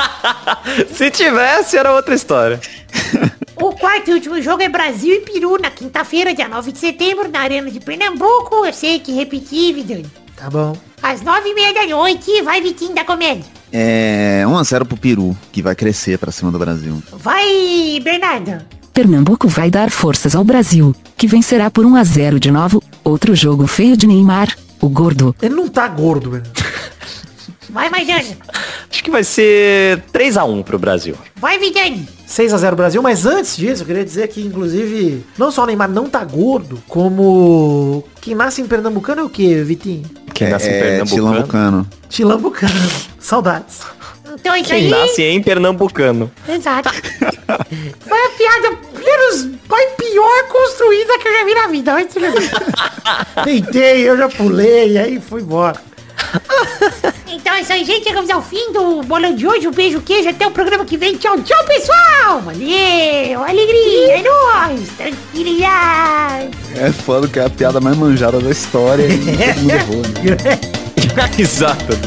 Se 0.93 1.09
tivesse, 1.09 1.75
era 1.75 1.91
outra 1.93 2.13
história. 2.13 2.59
O 3.61 3.73
quarto 3.73 4.09
e 4.09 4.13
último 4.13 4.41
jogo 4.41 4.63
é 4.63 4.69
Brasil 4.69 5.15
e 5.15 5.19
Peru 5.19 5.57
na 5.61 5.69
quinta-feira, 5.69 6.33
dia 6.33 6.47
9 6.47 6.71
de 6.71 6.79
setembro, 6.79 7.29
na 7.29 7.41
Arena 7.41 7.69
de 7.69 7.79
Pernambuco. 7.81 8.65
Eu 8.65 8.71
sei 8.71 8.99
que 8.99 9.11
repeti, 9.11 9.73
Vidani. 9.73 10.05
Tá 10.35 10.49
bom. 10.49 10.77
Às 11.03 11.21
nove 11.21 11.49
e 11.49 11.53
meia 11.53 11.73
da 11.73 11.85
noite, 11.85 12.41
vai, 12.41 12.61
Vitinho 12.61 12.95
da 12.95 13.03
Comédia. 13.03 13.43
É 13.71 14.43
1x0 14.45 14.85
pro 14.85 14.95
Peru, 14.95 15.37
que 15.51 15.61
vai 15.61 15.75
crescer 15.75 16.17
pra 16.17 16.31
cima 16.31 16.51
do 16.51 16.57
Brasil. 16.57 17.03
Vai, 17.11 17.99
Bernarda. 18.01 18.65
Pernambuco 18.93 19.49
vai 19.49 19.69
dar 19.69 19.91
forças 19.91 20.35
ao 20.35 20.43
Brasil, 20.43 20.95
que 21.17 21.27
vencerá 21.27 21.69
por 21.69 21.85
1 21.85 21.95
a 21.97 22.03
0 22.03 22.39
de 22.39 22.51
novo. 22.51 22.81
Outro 23.03 23.35
jogo 23.35 23.67
feio 23.67 23.97
de 23.97 24.07
Neymar, 24.07 24.57
o 24.79 24.87
gordo. 24.87 25.35
Ele 25.41 25.55
não 25.55 25.67
tá 25.67 25.85
gordo, 25.87 26.31
velho. 26.31 26.43
Vai, 27.69 27.89
Maidana. 27.89 28.23
Acho 28.89 29.03
que 29.03 29.11
vai 29.11 29.23
ser 29.23 30.01
3 30.11 30.37
a 30.37 30.43
1 30.43 30.63
pro 30.63 30.79
Brasil. 30.79 31.15
Vai, 31.35 31.59
Vidani. 31.59 32.07
6x0 32.27 32.75
Brasil, 32.75 33.01
mas 33.01 33.25
antes 33.25 33.57
disso, 33.57 33.83
eu 33.83 33.87
queria 33.87 34.05
dizer 34.05 34.27
que, 34.27 34.41
inclusive, 34.41 35.25
não 35.37 35.51
só 35.51 35.63
o 35.63 35.65
Neymar 35.65 35.89
não 35.89 36.07
tá 36.09 36.23
gordo, 36.23 36.81
como 36.87 38.03
quem 38.21 38.35
nasce 38.35 38.61
em 38.61 38.67
Pernambucano 38.67 39.21
é 39.21 39.23
o 39.23 39.29
quê, 39.29 39.63
Vitinho? 39.63 40.03
Quem 40.33 40.49
nasce 40.49 40.69
em 40.69 40.73
é, 40.73 40.79
Pernambucano. 40.79 41.31
Tilambucano. 41.31 41.89
Tilambucano. 42.07 42.91
Saudades. 43.19 43.79
Então 44.39 44.53
é 44.53 44.59
isso 44.59 44.69
Quem 44.69 44.85
aí. 44.85 44.89
nasce 44.89 45.23
em 45.23 45.41
Pernambucano. 45.41 46.31
Exato. 46.47 46.89
Foi 47.99 48.25
a 48.25 48.29
piada 48.37 48.77
menos, 48.93 49.49
foi 49.67 49.85
pior 49.97 50.43
construída 50.49 51.17
que 51.19 51.27
eu 51.27 51.33
já 51.33 51.45
vi 51.45 51.53
na 51.55 51.67
vida. 51.67 51.95
Tentei, 53.43 54.07
eu 54.07 54.17
já 54.17 54.29
pulei, 54.29 54.97
aí 54.97 55.19
fui 55.19 55.41
embora. 55.41 55.79
Então 57.31 57.53
é 57.53 57.61
isso 57.61 57.71
aí, 57.71 57.85
gente. 57.85 58.03
Chegamos 58.03 58.29
ao 58.29 58.41
fim 58.41 58.71
do 58.73 59.03
bolão 59.03 59.35
de 59.35 59.47
hoje. 59.47 59.67
Um 59.67 59.71
beijo, 59.71 60.01
queijo. 60.01 60.29
Até 60.29 60.47
o 60.47 60.51
programa 60.51 60.83
que 60.83 60.97
vem. 60.97 61.15
Tchau, 61.15 61.39
tchau, 61.41 61.63
pessoal. 61.65 62.41
Valeu. 62.41 63.43
Alegria. 63.43 64.17
É 64.17 64.21
nóis. 64.21 64.89
Tranquilidade. 64.97 66.49
É 66.75 66.91
foda 66.91 67.27
que 67.27 67.39
é 67.39 67.45
a 67.45 67.49
piada 67.49 67.79
mais 67.79 67.95
manjada 67.95 68.39
da 68.39 68.49
história 68.49 69.05
e 69.07 69.17
todo 69.19 69.61
mundo 69.61 69.73
errou, 69.73 70.01
né? 70.01 70.59
Exato. 71.37 71.97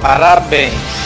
Parabéns. 0.01 1.06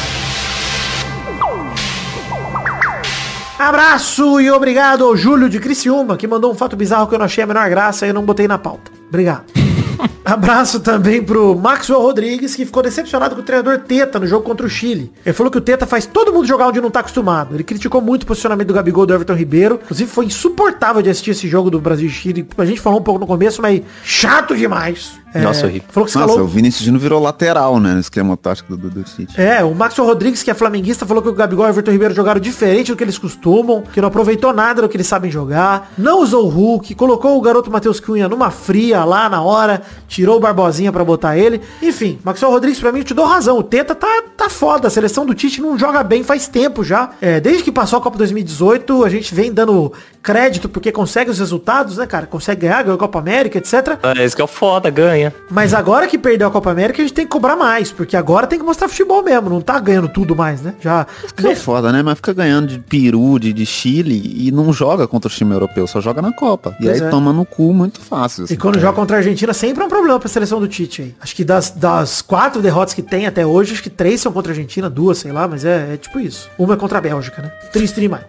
Abraço 3.60 4.40
e 4.40 4.50
obrigado 4.50 5.04
ao 5.04 5.14
Júlio 5.14 5.46
de 5.46 5.60
Criciúma, 5.60 6.16
que 6.16 6.26
mandou 6.26 6.50
um 6.50 6.54
fato 6.54 6.74
bizarro 6.74 7.06
que 7.06 7.14
eu 7.14 7.18
não 7.18 7.26
achei 7.26 7.44
a 7.44 7.46
menor 7.46 7.68
graça 7.68 8.06
e 8.06 8.08
eu 8.08 8.14
não 8.14 8.24
botei 8.24 8.48
na 8.48 8.56
pauta. 8.56 8.90
Obrigado. 9.06 9.44
Abraço 10.24 10.80
também 10.80 11.22
pro 11.22 11.54
Maxwell 11.54 12.00
Rodrigues, 12.00 12.56
que 12.56 12.64
ficou 12.64 12.82
decepcionado 12.82 13.34
com 13.34 13.42
o 13.42 13.44
treinador 13.44 13.78
Teta 13.80 14.18
no 14.18 14.26
jogo 14.26 14.46
contra 14.46 14.64
o 14.64 14.70
Chile. 14.70 15.12
Ele 15.26 15.34
falou 15.34 15.52
que 15.52 15.58
o 15.58 15.60
Teta 15.60 15.86
faz 15.86 16.06
todo 16.06 16.32
mundo 16.32 16.46
jogar 16.46 16.68
onde 16.68 16.80
não 16.80 16.90
tá 16.90 17.00
acostumado. 17.00 17.54
Ele 17.54 17.62
criticou 17.62 18.00
muito 18.00 18.22
o 18.22 18.26
posicionamento 18.26 18.68
do 18.68 18.72
Gabigol 18.72 19.04
e 19.04 19.08
do 19.08 19.12
Everton 19.12 19.34
Ribeiro. 19.34 19.78
Inclusive 19.84 20.10
foi 20.10 20.24
insuportável 20.24 21.02
de 21.02 21.10
assistir 21.10 21.32
esse 21.32 21.46
jogo 21.46 21.70
do 21.70 21.78
Brasil 21.78 22.06
e 22.06 22.10
Chile. 22.10 22.48
A 22.56 22.64
gente 22.64 22.80
falou 22.80 22.98
um 22.98 23.02
pouco 23.02 23.20
no 23.20 23.26
começo, 23.26 23.60
mas 23.60 23.82
chato 24.02 24.56
demais. 24.56 25.19
Nossa, 25.34 25.66
horrível. 25.66 25.88
Falou 25.90 26.06
que 26.06 26.12
se 26.12 26.18
Nossa, 26.18 26.42
o 26.42 26.46
Vinícius 26.46 26.84
Júnior 26.84 27.00
virou 27.00 27.22
lateral, 27.22 27.78
né? 27.78 27.94
No 27.94 28.00
esquema 28.00 28.36
tático 28.36 28.76
do, 28.76 28.88
do, 28.88 29.00
do 29.00 29.02
Tite. 29.04 29.40
É, 29.40 29.62
o 29.62 29.74
Maxwell 29.74 30.08
Rodrigues, 30.08 30.42
que 30.42 30.50
é 30.50 30.54
flamenguista, 30.54 31.06
falou 31.06 31.22
que 31.22 31.28
o 31.28 31.32
Gabigol 31.32 31.66
e 31.66 31.68
o 31.68 31.70
Everton 31.70 31.90
Ribeiro 31.90 32.14
jogaram 32.14 32.40
diferente 32.40 32.90
do 32.90 32.96
que 32.96 33.04
eles 33.04 33.18
costumam, 33.18 33.82
que 33.82 34.00
não 34.00 34.08
aproveitou 34.08 34.52
nada 34.52 34.82
do 34.82 34.88
que 34.88 34.96
eles 34.96 35.06
sabem 35.06 35.30
jogar, 35.30 35.92
não 35.96 36.20
usou 36.20 36.46
o 36.46 36.48
Hulk, 36.48 36.94
colocou 36.94 37.36
o 37.36 37.40
garoto 37.40 37.70
Matheus 37.70 38.00
Cunha 38.00 38.28
numa 38.28 38.50
fria 38.50 39.04
lá 39.04 39.28
na 39.28 39.42
hora, 39.42 39.82
tirou 40.08 40.36
o 40.36 40.40
Barbosinha 40.40 40.90
pra 40.92 41.04
botar 41.04 41.36
ele. 41.36 41.60
Enfim, 41.82 42.18
Maxwell 42.24 42.52
Rodrigues, 42.52 42.80
pra 42.80 42.90
mim, 42.92 43.00
eu 43.00 43.04
te 43.04 43.14
dou 43.14 43.26
razão. 43.26 43.58
O 43.58 43.62
Teta 43.62 43.94
tá, 43.94 44.22
tá 44.36 44.48
foda. 44.48 44.88
A 44.88 44.90
seleção 44.90 45.24
do 45.24 45.34
Tite 45.34 45.60
não 45.60 45.78
joga 45.78 46.02
bem 46.02 46.24
faz 46.24 46.48
tempo 46.48 46.82
já. 46.82 47.10
É, 47.20 47.40
desde 47.40 47.62
que 47.62 47.72
passou 47.72 47.98
a 47.98 48.02
Copa 48.02 48.18
2018, 48.18 49.04
a 49.04 49.08
gente 49.08 49.34
vem 49.34 49.52
dando 49.52 49.92
crédito 50.22 50.68
porque 50.68 50.90
consegue 50.92 51.30
os 51.30 51.38
resultados, 51.38 51.96
né, 51.96 52.06
cara? 52.06 52.26
Consegue 52.26 52.62
ganhar, 52.62 52.82
ganhou 52.82 52.96
a 52.96 52.98
Copa 52.98 53.18
América, 53.18 53.58
etc. 53.58 53.98
É 54.16 54.24
isso 54.24 54.34
que 54.34 54.42
é 54.42 54.44
o 54.44 54.48
foda, 54.48 54.90
ganha. 54.90 55.19
Mas 55.50 55.74
agora 55.74 56.06
que 56.06 56.18
perdeu 56.18 56.48
a 56.48 56.50
Copa 56.50 56.70
América, 56.70 57.00
a 57.00 57.04
gente 57.04 57.14
tem 57.14 57.24
que 57.24 57.30
cobrar 57.30 57.56
mais, 57.56 57.92
porque 57.92 58.16
agora 58.16 58.46
tem 58.46 58.58
que 58.58 58.64
mostrar 58.64 58.88
futebol 58.88 59.22
mesmo, 59.22 59.50
não 59.50 59.60
tá 59.60 59.78
ganhando 59.78 60.08
tudo 60.08 60.34
mais, 60.34 60.62
né? 60.62 60.74
Já 60.80 61.06
Fica 61.26 61.54
foda, 61.56 61.92
né? 61.92 62.02
Mas 62.02 62.16
fica 62.16 62.32
ganhando 62.32 62.68
de 62.68 62.78
Peru, 62.78 63.38
de, 63.38 63.52
de 63.52 63.66
Chile 63.66 64.20
e 64.46 64.50
não 64.50 64.72
joga 64.72 65.06
contra 65.06 65.28
o 65.28 65.32
time 65.32 65.52
europeu, 65.52 65.86
só 65.86 66.00
joga 66.00 66.22
na 66.22 66.32
Copa. 66.32 66.76
E 66.80 66.84
Pois 66.84 67.00
aí 67.00 67.06
é. 67.06 67.10
toma 67.10 67.32
no 67.32 67.44
cu 67.44 67.72
muito 67.72 68.00
fácil. 68.00 68.42
E 68.42 68.44
assim. 68.44 68.56
quando 68.56 68.78
joga 68.78 68.94
contra 68.94 69.16
a 69.16 69.18
Argentina, 69.18 69.52
sempre 69.52 69.82
é 69.82 69.86
um 69.86 69.88
problema 69.88 70.18
pra 70.18 70.28
seleção 70.28 70.60
do 70.60 70.68
Tite 70.68 71.02
aí. 71.02 71.14
Acho 71.20 71.34
que 71.34 71.44
das, 71.44 71.70
das 71.70 72.22
quatro 72.22 72.62
derrotas 72.62 72.94
que 72.94 73.02
tem 73.02 73.26
até 73.26 73.44
hoje, 73.46 73.72
acho 73.72 73.82
que 73.82 73.90
três 73.90 74.20
são 74.20 74.32
contra 74.32 74.52
a 74.52 74.54
Argentina, 74.54 74.88
duas, 74.88 75.18
sei 75.18 75.32
lá, 75.32 75.46
mas 75.46 75.64
é, 75.64 75.94
é 75.94 75.96
tipo 75.96 76.18
isso. 76.18 76.50
Uma 76.58 76.74
é 76.74 76.76
contra 76.76 76.98
a 76.98 77.00
Bélgica, 77.00 77.42
né? 77.42 77.50
Triste 77.72 78.00
demais. 78.00 78.24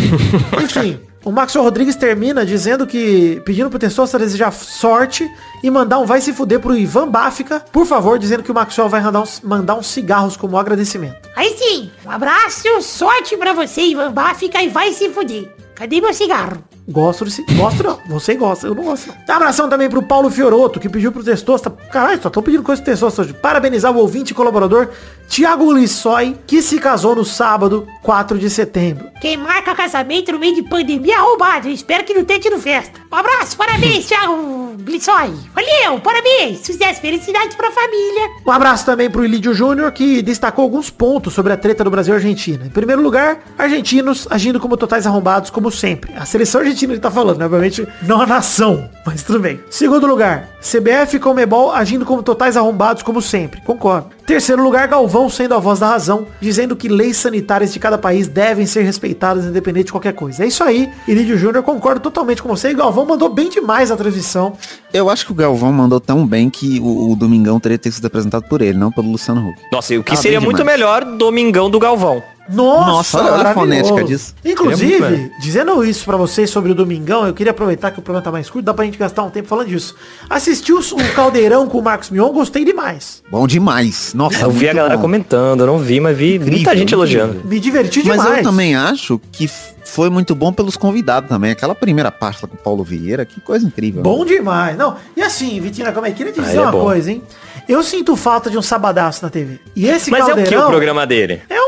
Enfim. 0.62 1.00
O 1.24 1.30
Maxwell 1.30 1.62
Rodrigues 1.64 1.94
termina 1.94 2.44
dizendo 2.44 2.84
que, 2.84 3.40
pedindo 3.44 3.70
pro 3.70 3.78
Testosta 3.78 4.18
desejar 4.18 4.52
sorte 4.52 5.30
e 5.62 5.70
mandar 5.70 6.00
um 6.00 6.04
vai 6.04 6.20
se 6.20 6.32
fuder 6.32 6.58
pro 6.58 6.76
Ivan 6.76 7.08
Báfica, 7.08 7.60
por 7.60 7.86
favor, 7.86 8.18
dizendo 8.18 8.42
que 8.42 8.50
o 8.50 8.54
Maxwell 8.54 8.88
vai 8.88 9.00
mandar 9.00 9.20
uns, 9.20 9.40
mandar 9.40 9.76
uns 9.76 9.86
cigarros 9.86 10.36
como 10.36 10.58
agradecimento. 10.58 11.28
Aí 11.36 11.56
sim, 11.56 11.92
um 12.04 12.10
abraço, 12.10 12.82
sorte 12.82 13.36
pra 13.36 13.52
você, 13.52 13.82
Ivan 13.82 14.10
Báfica, 14.10 14.60
e 14.60 14.68
vai 14.68 14.92
se 14.92 15.10
fuder. 15.10 15.48
Cadê 15.76 16.00
meu 16.00 16.12
cigarro? 16.12 16.62
Gosto 16.88 17.24
desse. 17.24 17.44
Gosto 17.54 17.82
não. 17.82 17.98
Você 18.08 18.34
gosta, 18.34 18.66
eu 18.66 18.74
não 18.74 18.84
gosto 18.84 19.08
não. 19.08 19.34
Abração 19.36 19.68
também 19.68 19.88
pro 19.88 20.02
Paulo 20.02 20.30
Fioroto, 20.30 20.80
que 20.80 20.88
pediu 20.88 21.12
pro 21.12 21.22
Testosta. 21.22 21.70
Caralho, 21.70 22.20
só 22.20 22.28
tô 22.28 22.42
pedindo 22.42 22.62
coisa 22.62 22.82
pro 22.82 22.90
Testosta 22.90 23.22
hoje. 23.22 23.32
Parabenizar 23.32 23.92
o 23.92 23.98
ouvinte 23.98 24.32
e 24.32 24.34
colaborador 24.34 24.88
Tiago 25.28 25.72
Lissói, 25.72 26.36
que 26.46 26.60
se 26.60 26.78
casou 26.78 27.14
no 27.14 27.24
sábado, 27.24 27.86
4 28.02 28.38
de 28.38 28.50
setembro. 28.50 29.10
Quem 29.20 29.36
marca 29.36 29.74
casamento 29.74 30.32
no 30.32 30.38
meio 30.38 30.54
de 30.54 30.62
pandemia 30.62 31.14
é 31.14 31.18
roubado. 31.18 31.68
Eu 31.68 31.72
espero 31.72 32.04
que 32.04 32.12
não 32.12 32.24
tenha 32.24 32.40
tido 32.40 32.58
festa. 32.58 33.00
Um 33.10 33.16
abraço, 33.16 33.56
parabéns, 33.56 34.04
Thiago 34.06 34.74
Glissói. 34.80 35.32
Valeu, 35.54 36.00
parabéns. 36.00 36.66
Sucesso, 36.66 37.00
felicidade 37.00 37.56
pra 37.56 37.70
família. 37.70 38.28
Um 38.44 38.50
abraço 38.50 38.84
também 38.84 39.08
pro 39.08 39.24
Ilídio 39.24 39.54
Júnior, 39.54 39.92
que 39.92 40.20
destacou 40.20 40.64
alguns 40.64 40.90
pontos 40.90 41.32
sobre 41.32 41.52
a 41.52 41.56
treta 41.56 41.84
do 41.84 41.90
Brasil 41.90 42.14
e 42.14 42.16
Argentina. 42.16 42.66
Em 42.66 42.70
primeiro 42.70 43.00
lugar, 43.00 43.40
argentinos 43.56 44.26
agindo 44.30 44.58
como 44.58 44.76
totais 44.76 45.06
arrombados, 45.06 45.50
como 45.50 45.70
sempre. 45.70 46.12
A 46.14 46.26
seleção 46.26 46.60
argentina 46.60 46.71
ele 46.92 47.00
tá 47.00 47.10
falando, 47.10 47.38
né? 47.38 47.44
obviamente 47.44 47.86
não 48.02 48.20
a 48.20 48.26
nação, 48.26 48.88
mas 49.06 49.22
tudo 49.22 49.40
bem. 49.40 49.60
Segundo 49.70 50.06
lugar, 50.06 50.48
CBF 50.60 51.16
e 51.16 51.20
Comebol 51.20 51.72
agindo 51.72 52.04
como 52.04 52.22
totais 52.22 52.56
arrombados, 52.56 53.02
como 53.02 53.20
sempre. 53.20 53.60
Concordo. 53.62 54.10
Terceiro 54.26 54.62
lugar, 54.62 54.86
Galvão 54.86 55.28
sendo 55.28 55.54
a 55.54 55.58
voz 55.58 55.80
da 55.80 55.88
razão, 55.88 56.26
dizendo 56.40 56.76
que 56.76 56.88
leis 56.88 57.16
sanitárias 57.16 57.72
de 57.72 57.78
cada 57.78 57.98
país 57.98 58.28
devem 58.28 58.66
ser 58.66 58.82
respeitadas 58.82 59.44
independente 59.44 59.86
de 59.86 59.92
qualquer 59.92 60.14
coisa. 60.14 60.44
É 60.44 60.46
isso 60.46 60.62
aí, 60.62 60.90
Ilídio 61.08 61.36
Júnior, 61.36 61.62
concordo 61.62 62.00
totalmente 62.00 62.42
com 62.42 62.48
você. 62.48 62.70
E 62.70 62.74
Galvão 62.74 63.04
mandou 63.04 63.28
bem 63.28 63.48
demais 63.50 63.90
a 63.90 63.96
transmissão. 63.96 64.56
Eu 64.94 65.10
acho 65.10 65.26
que 65.26 65.32
o 65.32 65.34
Galvão 65.34 65.72
mandou 65.72 66.00
tão 66.00 66.26
bem 66.26 66.48
que 66.48 66.78
o, 66.80 67.12
o 67.12 67.16
Domingão 67.16 67.58
teria 67.58 67.76
que 67.76 67.84
ter 67.84 67.92
sido 67.92 68.06
apresentado 68.06 68.44
por 68.48 68.62
ele, 68.62 68.78
não 68.78 68.92
pelo 68.92 69.10
Luciano 69.10 69.48
Huck. 69.48 69.60
Nossa, 69.72 69.94
e 69.94 69.98
o 69.98 70.04
que 70.04 70.12
Ah, 70.12 70.16
seria 70.16 70.40
muito 70.40 70.64
melhor 70.64 71.04
Domingão 71.04 71.68
do 71.68 71.78
Galvão. 71.78 72.22
Nossa, 72.48 72.86
Nossa, 72.90 73.18
olha- 73.22 73.32
olha 73.32 73.48
a 73.50 73.54
fonética 73.54 74.04
disso. 74.04 74.34
Inclusive, 74.44 75.00
muito 75.08 75.40
dizendo 75.40 75.84
isso 75.84 76.04
pra 76.04 76.16
vocês 76.16 76.50
sobre 76.50 76.72
o 76.72 76.74
Domingão, 76.74 77.26
eu 77.26 77.32
queria 77.34 77.52
aproveitar 77.52 77.90
que 77.90 77.98
o 77.98 78.02
programa 78.02 78.22
tá 78.24 78.30
mais 78.32 78.50
curto, 78.50 78.64
dá 78.64 78.74
pra 78.74 78.84
gente 78.84 78.98
gastar 78.98 79.22
um 79.22 79.30
tempo 79.30 79.48
falando 79.48 79.68
disso. 79.68 79.94
Assisti 80.28 80.72
o, 80.72 80.80
Caldeirão 81.14 81.66
com 81.68 81.78
o 81.78 81.82
Marcos 81.82 82.10
Mion, 82.10 82.30
gostei 82.32 82.64
demais. 82.64 83.22
Bom 83.30 83.46
demais. 83.46 84.12
Nossa, 84.14 84.44
Eu 84.44 84.50
vi 84.50 84.68
a 84.68 84.72
galera 84.72 84.96
bom. 84.96 85.02
comentando, 85.02 85.60
eu 85.60 85.66
não 85.66 85.78
vi, 85.78 86.00
mas 86.00 86.16
vi 86.16 86.38
muita 86.38 86.54
Incrível, 86.56 86.76
gente 86.78 86.94
elogiando. 86.94 87.40
Me 87.44 87.60
diverti 87.60 88.02
Mas 88.06 88.18
demais. 88.20 88.38
eu 88.38 88.42
também 88.44 88.74
acho 88.74 89.20
que 89.30 89.48
foi 89.84 90.08
muito 90.10 90.34
bom 90.34 90.52
pelos 90.52 90.76
convidados 90.76 91.28
também. 91.28 91.50
Aquela 91.50 91.74
primeira 91.74 92.10
parte 92.10 92.40
lá 92.42 92.48
com 92.48 92.54
o 92.54 92.58
Paulo 92.58 92.82
Vieira, 92.82 93.24
que 93.24 93.40
coisa 93.40 93.66
incrível. 93.66 94.02
Bom 94.02 94.24
demais. 94.24 94.76
Não, 94.76 94.96
e 95.16 95.22
assim, 95.22 95.60
Vitina, 95.60 95.92
como 95.92 96.06
é? 96.06 96.10
Queria 96.12 96.32
te 96.32 96.40
dizer 96.40 96.52
Aí 96.52 96.56
é 96.58 96.62
uma 96.62 96.72
bom. 96.72 96.82
coisa, 96.84 97.10
hein? 97.10 97.22
Eu 97.68 97.82
sinto 97.82 98.16
falta 98.16 98.50
de 98.50 98.58
um 98.58 98.62
sabadaço 98.62 99.22
na 99.24 99.30
TV. 99.30 99.60
E 99.76 99.86
esse 99.86 100.10
Mas 100.10 100.20
é 100.20 100.24
o 100.24 100.26
que 100.28 100.34
Caldeirão 100.34 100.66
o 100.66 100.70
programa 100.70 101.06
dele? 101.06 101.42
é 101.48 101.60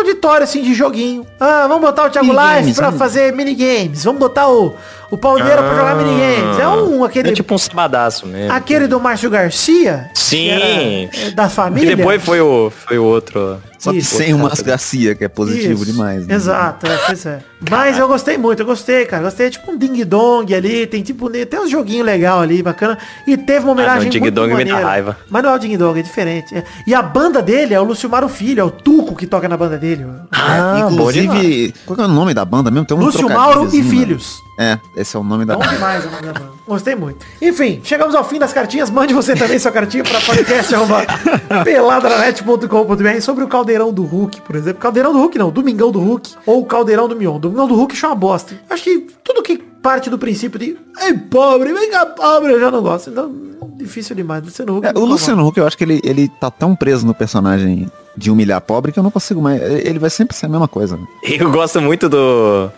auditório, 0.00 0.44
assim, 0.44 0.62
de 0.62 0.74
joguinho. 0.74 1.26
Ah, 1.38 1.66
vamos 1.68 1.82
botar 1.82 2.06
o 2.06 2.10
Thiago 2.10 2.26
Minigames, 2.28 2.54
Live 2.56 2.74
pra 2.74 2.90
né? 2.90 2.98
fazer 2.98 3.32
minigames. 3.32 4.04
Vamos 4.04 4.18
botar 4.20 4.48
o, 4.48 4.74
o 5.10 5.16
Paulo 5.16 5.42
Vieira 5.42 5.62
pra 5.62 5.74
jogar 5.74 5.94
minigames. 5.96 6.58
É 6.58 6.68
um, 6.68 7.04
aquele... 7.04 7.30
É 7.30 7.32
tipo 7.32 7.54
um 7.54 7.58
sabadaço 7.58 8.26
mesmo. 8.26 8.52
Aquele 8.52 8.86
do 8.86 8.98
Márcio 9.00 9.30
Garcia? 9.30 10.10
Sim. 10.14 10.50
é, 10.50 11.08
da 11.34 11.46
E 11.46 11.50
família? 11.50 11.96
depois 11.96 12.22
foi 12.22 12.40
o, 12.40 12.70
foi 12.70 12.98
o 12.98 13.04
outro. 13.04 13.60
Só 13.80 13.92
que 13.92 14.02
sem 14.02 14.34
o 14.34 14.38
Márcio 14.38 14.62
Garcia, 14.64 15.14
que 15.14 15.24
é 15.24 15.28
positivo 15.28 15.82
Isso, 15.82 15.92
demais. 15.92 16.26
né? 16.26 16.34
Exato, 16.34 16.86
é, 16.86 16.96
pois 17.06 17.24
é. 17.24 17.38
Mas 17.70 17.98
eu 17.98 18.06
gostei 18.06 18.36
muito, 18.36 18.60
eu 18.60 18.66
gostei, 18.66 19.06
cara. 19.06 19.22
Gostei, 19.22 19.46
é 19.46 19.50
tipo 19.50 19.70
um 19.72 19.76
ding-dong 19.76 20.54
ali, 20.54 20.86
tem 20.86 21.02
tipo, 21.02 21.30
tem 21.30 21.60
uns 21.60 21.70
joguinhos 21.70 22.04
legal 22.04 22.40
ali, 22.40 22.62
bacana. 22.62 22.98
E 23.26 23.36
teve 23.38 23.64
uma 23.64 23.72
homenagem 23.72 23.92
Ah, 23.92 24.04
não, 24.04 24.10
muito 24.10 24.22
ding-dong 24.22 24.48
me 24.54 24.64
dá 24.64 24.70
maneira. 24.70 24.86
raiva. 24.86 25.16
Mas 25.30 25.42
não 25.42 25.50
é 25.50 25.54
o 25.54 25.58
ding-dong, 25.58 25.98
é 25.98 26.02
diferente. 26.02 26.54
é. 26.54 26.62
E 26.86 26.94
a 26.94 27.00
banda 27.02 27.40
dele 27.40 27.72
é 27.72 27.80
o 27.80 27.84
Lucimaro 27.84 28.28
Filho, 28.28 28.60
é 28.60 28.64
o 28.64 28.70
Tuco 28.70 29.16
que 29.16 29.26
toca 29.26 29.48
na 29.48 29.56
banda 29.56 29.78
dele. 29.78 30.06
Ah, 30.30 30.74
demais. 30.76 30.92
Inclusive, 30.92 31.74
qual 31.86 31.96
que 31.96 32.02
é 32.02 32.06
o 32.06 32.08
nome 32.08 32.34
da 32.34 32.44
banda 32.44 32.70
mesmo? 32.70 32.84
Tem 32.86 32.96
um 32.96 33.00
Lúcio 33.00 33.28
Mauro 33.28 33.68
e 33.74 33.82
né? 33.82 33.90
Filhos. 33.90 34.42
É, 34.58 34.78
esse 34.94 35.16
é 35.16 35.18
o 35.18 35.24
nome 35.24 35.46
da 35.46 35.54
Bom 35.56 35.66
demais 35.66 36.04
a 36.04 36.08
banda 36.08 36.32
da 36.34 36.38
banda. 36.38 36.50
Gostei 36.68 36.94
muito. 36.94 37.24
Enfim, 37.40 37.80
chegamos 37.82 38.14
ao 38.14 38.22
fim 38.28 38.38
das 38.38 38.52
cartinhas. 38.52 38.90
Mande 38.90 39.14
você 39.14 39.34
também 39.34 39.58
sua 39.58 39.72
cartinha 39.72 40.04
para 40.04 40.20
podcast 40.20 40.74
arroba 40.74 41.02
peladranet.com.br 41.64 43.20
sobre 43.22 43.44
o 43.44 43.48
caldeirão 43.48 43.69
Caldeirão 43.70 43.92
do 43.92 44.02
Hulk, 44.02 44.40
por 44.40 44.56
exemplo. 44.56 44.80
Caldeirão 44.80 45.12
do 45.12 45.18
Hulk 45.20 45.38
não, 45.38 45.50
Domingão 45.50 45.92
do 45.92 46.00
Hulk 46.00 46.34
ou 46.44 46.64
Caldeirão 46.66 47.06
do 47.06 47.14
Mion. 47.14 47.38
Domingão 47.38 47.68
do 47.68 47.74
Hulk 47.74 47.96
é 48.02 48.06
uma 48.08 48.16
bosta. 48.16 48.58
Acho 48.68 48.82
que 48.82 49.06
tudo 49.22 49.42
que 49.42 49.58
parte 49.58 50.10
do 50.10 50.18
princípio 50.18 50.58
de 50.58 50.76
Ei, 51.00 51.14
pobre, 51.14 51.72
vem 51.72 51.90
cá, 51.90 52.04
pobre, 52.06 52.52
eu 52.52 52.60
já 52.60 52.70
não 52.70 52.82
gosto. 52.82 53.10
Então, 53.10 53.32
difícil 53.76 54.16
demais. 54.16 54.42
Luciano 54.44 54.76
Huck. 54.76 54.86
É, 54.86 54.92
o 54.92 55.04
Luciano 55.04 55.46
Huck, 55.46 55.58
eu 55.58 55.66
acho 55.66 55.78
que 55.78 55.84
ele, 55.84 56.00
ele 56.02 56.28
tá 56.40 56.50
tão 56.50 56.74
preso 56.74 57.06
no 57.06 57.14
personagem 57.14 57.90
de 58.16 58.30
humilhar 58.30 58.60
pobre 58.60 58.90
que 58.90 58.98
eu 58.98 59.02
não 59.04 59.10
consigo 59.10 59.40
mais. 59.40 59.62
Ele 59.62 59.98
vai 60.00 60.10
sempre 60.10 60.36
ser 60.36 60.46
a 60.46 60.48
mesma 60.48 60.66
coisa. 60.66 60.98
Eu 61.22 61.50
gosto 61.52 61.80
muito 61.80 62.08
do, 62.08 62.70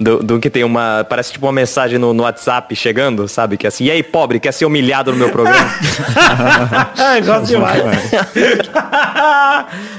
do. 0.00 0.22
do 0.22 0.40
que 0.40 0.48
tem 0.48 0.64
uma. 0.64 1.04
Parece 1.04 1.32
tipo 1.32 1.46
uma 1.46 1.52
mensagem 1.52 1.98
no, 1.98 2.14
no 2.14 2.22
WhatsApp 2.22 2.74
chegando, 2.74 3.28
sabe? 3.28 3.58
Que 3.58 3.66
é 3.66 3.68
assim, 3.68 3.84
e 3.84 3.90
aí, 3.90 4.02
pobre, 4.02 4.40
quer 4.40 4.52
ser 4.52 4.64
humilhado 4.64 5.12
no 5.12 5.18
meu 5.18 5.30
programa? 5.30 5.70
Ai, 6.96 7.20
gosto 7.26 7.46
demais. 7.46 7.82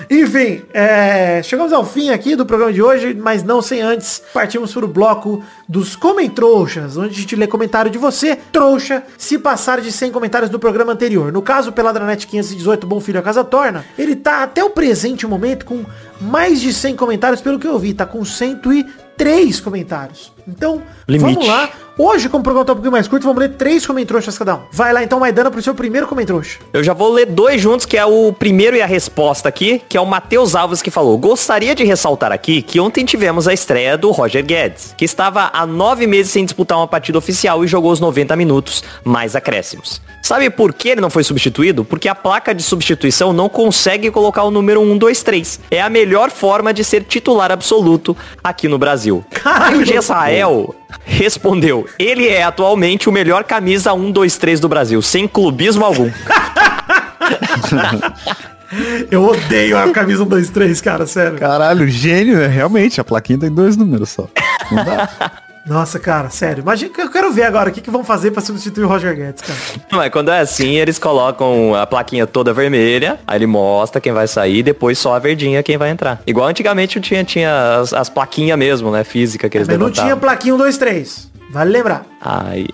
Enfim, 0.09 0.63
é, 0.73 1.41
chegamos 1.43 1.71
ao 1.71 1.85
fim 1.85 2.09
aqui 2.09 2.35
do 2.35 2.45
programa 2.45 2.73
de 2.73 2.81
hoje, 2.81 3.13
mas 3.13 3.43
não 3.43 3.61
sem 3.61 3.81
antes 3.81 4.21
partimos 4.33 4.73
para 4.73 4.83
o 4.83 4.87
bloco 4.87 5.43
dos 5.69 5.95
Comentrouxas, 5.95 6.97
onde 6.97 7.15
a 7.15 7.21
gente 7.21 7.35
lê 7.35 7.47
comentário 7.47 7.89
de 7.89 7.97
você, 7.97 8.37
trouxa, 8.51 9.03
se 9.17 9.37
passar 9.37 9.79
de 9.79 9.89
100 9.89 10.11
comentários 10.11 10.49
do 10.49 10.59
programa 10.59 10.91
anterior. 10.91 11.31
No 11.31 11.41
caso, 11.41 11.71
Peladranet 11.71 12.27
518, 12.27 12.85
Bom 12.85 12.99
Filho 12.99 13.19
a 13.19 13.23
Casa 13.23 13.43
Torna, 13.43 13.85
ele 13.97 14.15
tá 14.15 14.43
até 14.43 14.61
o 14.61 14.69
presente 14.69 15.25
momento 15.25 15.65
com 15.65 15.85
mais 16.19 16.59
de 16.59 16.73
100 16.73 16.97
comentários, 16.97 17.39
pelo 17.39 17.57
que 17.57 17.67
eu 17.67 17.79
vi, 17.79 17.93
tá 17.93 18.05
com 18.05 18.25
103 19.21 19.61
comentários. 19.61 20.33
Então, 20.47 20.81
Limite. 21.07 21.33
vamos 21.33 21.47
lá. 21.47 21.69
Hoje, 21.97 22.29
como 22.29 22.41
o 22.41 22.43
programa 22.43 22.65
tá 22.65 22.71
um 22.71 22.75
pouquinho 22.75 22.93
mais 22.93 23.07
curto, 23.07 23.23
vamos 23.23 23.39
ler 23.39 23.49
três 23.49 23.85
Comentrouxas 23.85 24.37
cada 24.37 24.55
um. 24.55 24.59
Vai 24.71 24.93
lá 24.93 25.03
então, 25.03 25.19
Maidana, 25.19 25.51
pro 25.51 25.61
seu 25.61 25.75
primeiro 25.75 26.07
Comentrouxa. 26.07 26.57
Eu 26.73 26.83
já 26.83 26.93
vou 26.93 27.11
ler 27.11 27.27
dois 27.27 27.61
juntos, 27.61 27.85
que 27.85 27.97
é 27.97 28.05
o 28.05 28.33
primeiro 28.33 28.75
e 28.77 28.81
a 28.81 28.85
resposta 28.85 29.49
aqui, 29.49 29.81
que 29.87 29.97
é 29.97 30.01
o 30.01 30.05
Matheus 30.05 30.55
Alves 30.55 30.81
que 30.81 30.89
falou. 30.89 31.17
Gostaria 31.17 31.75
de 31.75 31.83
ressaltar 31.83 32.31
aqui 32.31 32.61
que 32.61 32.79
ontem 32.79 33.05
tivemos 33.05 33.47
a 33.47 33.53
estreia 33.53 33.97
do 33.97 34.09
Roger 34.09 34.43
Guedes, 34.43 34.95
que 34.97 35.05
estava 35.05 35.51
há 35.53 35.65
nove 35.67 36.07
meses 36.07 36.31
sem 36.31 36.45
disputar 36.45 36.77
uma 36.77 36.87
partida 36.87 37.17
oficial 37.17 37.63
e 37.63 37.67
jogou 37.67 37.91
os 37.91 37.99
90 37.99 38.35
minutos, 38.35 38.83
mais 39.03 39.35
acréscimos. 39.35 40.01
Sabe 40.21 40.49
por 40.49 40.73
que 40.73 40.89
ele 40.89 41.01
não 41.01 41.09
foi 41.09 41.23
substituído? 41.23 41.83
Porque 41.83 42.07
a 42.07 42.15
placa 42.15 42.53
de 42.55 42.63
substituição 42.63 43.33
não 43.33 43.49
consegue 43.49 44.09
colocar 44.09 44.43
o 44.43 44.51
número 44.51 44.79
1, 44.79 44.97
2, 44.97 45.23
3. 45.23 45.59
É 45.69 45.81
a 45.81 45.89
melhor 45.89 46.31
forma 46.31 46.73
de 46.73 46.83
ser 46.83 47.03
titular 47.03 47.51
absoluto 47.51 48.15
aqui 48.43 48.67
no 48.67 48.77
Brasil. 48.77 49.25
Caralho. 49.31 49.81
E 49.81 49.85
Gessael 50.31 50.75
respondeu, 51.03 51.87
ele 51.99 52.27
é 52.27 52.43
atualmente 52.43 53.09
o 53.09 53.11
melhor 53.11 53.43
camisa 53.43 53.93
1, 53.93 54.11
2, 54.11 54.37
3 54.37 54.59
do 54.59 54.69
Brasil, 54.69 55.01
sem 55.01 55.27
clubismo 55.27 55.85
algum. 55.85 56.09
Eu 59.11 59.25
odeio 59.25 59.77
a 59.77 59.91
camisa 59.91 60.23
1, 60.23 60.27
2, 60.27 60.49
3, 60.49 60.79
cara, 60.79 61.05
sério. 61.05 61.37
Caralho, 61.37 61.89
gênio, 61.89 62.37
né? 62.37 62.47
Realmente, 62.47 63.01
a 63.01 63.03
plaquinha 63.03 63.37
tem 63.37 63.51
dois 63.51 63.75
números 63.75 64.09
só. 64.09 64.29
Não 64.71 64.85
dá. 64.85 65.09
Nossa, 65.65 65.99
cara, 65.99 66.29
sério. 66.29 66.61
Imagina 66.61 66.91
que 66.91 67.01
eu 67.01 67.09
quero 67.09 67.31
ver 67.31 67.43
agora 67.43 67.69
o 67.69 67.71
que, 67.71 67.81
que 67.81 67.91
vão 67.91 68.03
fazer 68.03 68.31
pra 68.31 68.41
substituir 68.41 68.83
o 68.83 68.87
Roger 68.87 69.15
Guedes, 69.15 69.41
cara. 69.41 69.59
Mas 69.91 70.11
quando 70.11 70.31
é 70.31 70.39
assim, 70.39 70.75
eles 70.75 70.97
colocam 70.97 71.75
a 71.75 71.85
plaquinha 71.85 72.25
toda 72.25 72.51
vermelha, 72.51 73.19
aí 73.27 73.37
ele 73.37 73.47
mostra 73.47 74.01
quem 74.01 74.11
vai 74.11 74.27
sair, 74.27 74.57
e 74.57 74.63
depois 74.63 74.97
só 74.97 75.15
a 75.15 75.19
verdinha 75.19 75.61
quem 75.61 75.77
vai 75.77 75.89
entrar. 75.89 76.19
Igual 76.25 76.47
antigamente 76.47 76.99
tinha, 76.99 77.23
tinha 77.23 77.79
as, 77.79 77.93
as 77.93 78.09
plaquinhas 78.09 78.57
mesmo, 78.57 78.91
né, 78.91 79.03
física 79.03 79.47
que 79.49 79.57
eles 79.57 79.67
Mas 79.67 79.77
não 79.77 79.85
levantavam. 79.85 80.09
tinha 80.09 80.19
plaquinha 80.19 80.55
1, 80.55 80.57
2, 80.57 80.77
3. 80.77 81.31
Vale 81.51 81.71
lembrar. 81.71 82.10
Ai. 82.21 82.67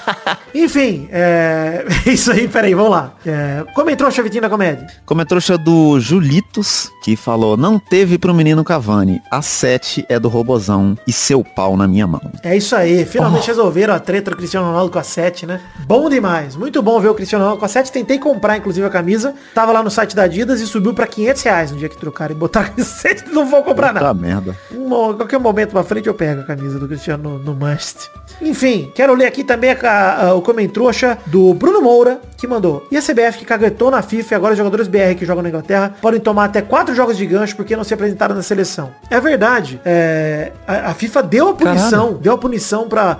Enfim, 0.54 1.08
é... 1.12 1.84
Isso 2.06 2.32
aí, 2.32 2.48
peraí, 2.48 2.74
vamos 2.74 2.90
lá. 2.90 3.12
É... 3.26 3.64
Como 3.74 3.90
entrou 3.90 4.08
a 4.08 4.10
chavitinha 4.10 4.42
da 4.42 4.48
comédia? 4.48 4.86
Comentário 5.04 5.36
do 5.58 6.00
Julitos, 6.00 6.90
que 7.02 7.14
falou, 7.16 7.56
não 7.56 7.78
teve 7.78 8.18
pro 8.18 8.32
menino 8.34 8.64
Cavani. 8.64 9.20
A 9.30 9.42
7 9.42 10.06
é 10.08 10.18
do 10.18 10.28
Robozão 10.28 10.96
e 11.06 11.12
seu 11.12 11.44
pau 11.44 11.76
na 11.76 11.86
minha 11.86 12.06
mão. 12.06 12.20
É 12.42 12.56
isso 12.56 12.74
aí, 12.74 13.04
finalmente 13.04 13.44
Oh. 13.44 13.46
resolveram 13.48 13.94
a 13.94 13.98
treta 13.98 14.30
do 14.30 14.36
Cristiano 14.36 14.66
Ronaldo 14.66 14.90
com 14.90 14.98
a 14.98 15.02
7, 15.02 15.46
né? 15.46 15.60
Bom 15.86 16.08
demais, 16.08 16.56
muito 16.56 16.82
bom 16.82 16.98
ver 17.00 17.08
o 17.08 17.14
Cristiano 17.14 17.44
Ronaldo 17.44 17.60
com 17.60 17.66
a 17.66 17.68
7. 17.68 17.92
Tentei 17.92 18.18
comprar, 18.18 18.56
inclusive, 18.56 18.86
a 18.86 18.90
camisa. 18.90 19.34
Tava 19.54 19.72
lá 19.72 19.82
no 19.82 19.90
site 19.90 20.16
da 20.16 20.22
Adidas 20.22 20.60
e 20.60 20.66
subiu 20.66 20.94
pra 20.94 21.06
500 21.06 21.42
reais 21.42 21.70
no 21.70 21.76
dia 21.78 21.88
que 21.88 21.96
trocaram. 21.98 22.34
E 22.34 22.38
botaram 22.38 22.72
a 22.78 22.80
7, 22.82 23.24
não 23.32 23.46
vou 23.46 23.62
comprar 23.62 23.92
nada. 23.92 24.06
Tá 24.06 24.14
merda. 24.14 24.56
Um 24.72 24.88
qualquer 24.88 25.38
momento 25.38 25.70
pra 25.70 25.84
frente 25.84 26.06
eu 26.06 26.14
pego 26.14 26.40
a 26.40 26.44
camisa 26.44 26.78
do 26.78 26.88
Cristiano 26.88 27.38
no, 27.38 27.38
no 27.38 27.54
Must. 27.54 28.08
Enfim, 28.40 28.85
quero 28.94 29.14
ler 29.14 29.26
aqui 29.26 29.42
também 29.44 29.70
a- 29.72 30.26
a- 30.28 30.34
o 30.34 30.42
comentrouxa 30.42 31.18
do 31.26 31.52
Bruno 31.54 31.80
Moura, 31.80 32.20
que 32.36 32.46
mandou. 32.46 32.86
E 32.90 32.96
a 32.96 33.02
CBF 33.02 33.38
que 33.38 33.44
caguetou 33.44 33.90
na 33.90 34.02
FIFA 34.02 34.34
e 34.34 34.36
agora 34.36 34.52
os 34.52 34.58
jogadores 34.58 34.88
BR 34.88 35.14
que 35.16 35.24
jogam 35.24 35.42
na 35.42 35.48
Inglaterra 35.48 35.94
podem 36.00 36.20
tomar 36.20 36.44
até 36.44 36.60
quatro 36.62 36.94
jogos 36.94 37.16
de 37.16 37.24
gancho 37.26 37.56
porque 37.56 37.74
não 37.76 37.84
se 37.84 37.94
apresentaram 37.94 38.34
na 38.34 38.42
seleção. 38.42 38.90
É 39.10 39.20
verdade. 39.20 39.80
É, 39.84 40.52
a, 40.66 40.90
a 40.90 40.94
FIFA 40.94 41.22
deu 41.22 41.48
a 41.48 41.54
punição, 41.54 42.12
deu 42.14 42.32
a 42.34 42.38
punição 42.38 42.88
para 42.88 43.18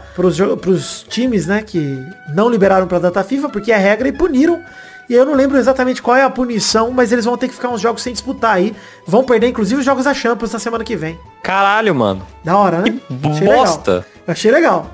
os 0.66 1.02
times, 1.08 1.46
né, 1.46 1.62
que 1.64 2.04
não 2.34 2.48
liberaram 2.48 2.86
pra 2.86 2.98
data 2.98 3.22
FIFA 3.24 3.48
porque 3.48 3.72
é 3.72 3.76
regra 3.76 4.08
e 4.08 4.12
puniram. 4.12 4.60
E 5.08 5.14
eu 5.14 5.24
não 5.24 5.34
lembro 5.34 5.56
exatamente 5.56 6.02
qual 6.02 6.16
é 6.16 6.24
a 6.24 6.28
punição, 6.30 6.90
mas 6.90 7.12
eles 7.12 7.24
vão 7.24 7.36
ter 7.36 7.46
que 7.46 7.54
ficar 7.54 7.68
uns 7.68 7.80
jogos 7.80 8.02
sem 8.02 8.12
disputar 8.12 8.56
aí. 8.56 8.74
Vão 9.06 9.22
perder, 9.22 9.46
inclusive, 9.46 9.78
os 9.78 9.84
jogos 9.86 10.04
da 10.04 10.12
Champions 10.12 10.52
na 10.52 10.58
semana 10.58 10.82
que 10.82 10.96
vem. 10.96 11.16
Caralho, 11.44 11.94
mano. 11.94 12.26
Da 12.42 12.56
hora, 12.58 12.78
né? 12.78 12.92
Achei 13.30 13.46
bosta. 13.46 13.92
legal. 13.92 14.04
Achei 14.26 14.50
legal. 14.50 14.90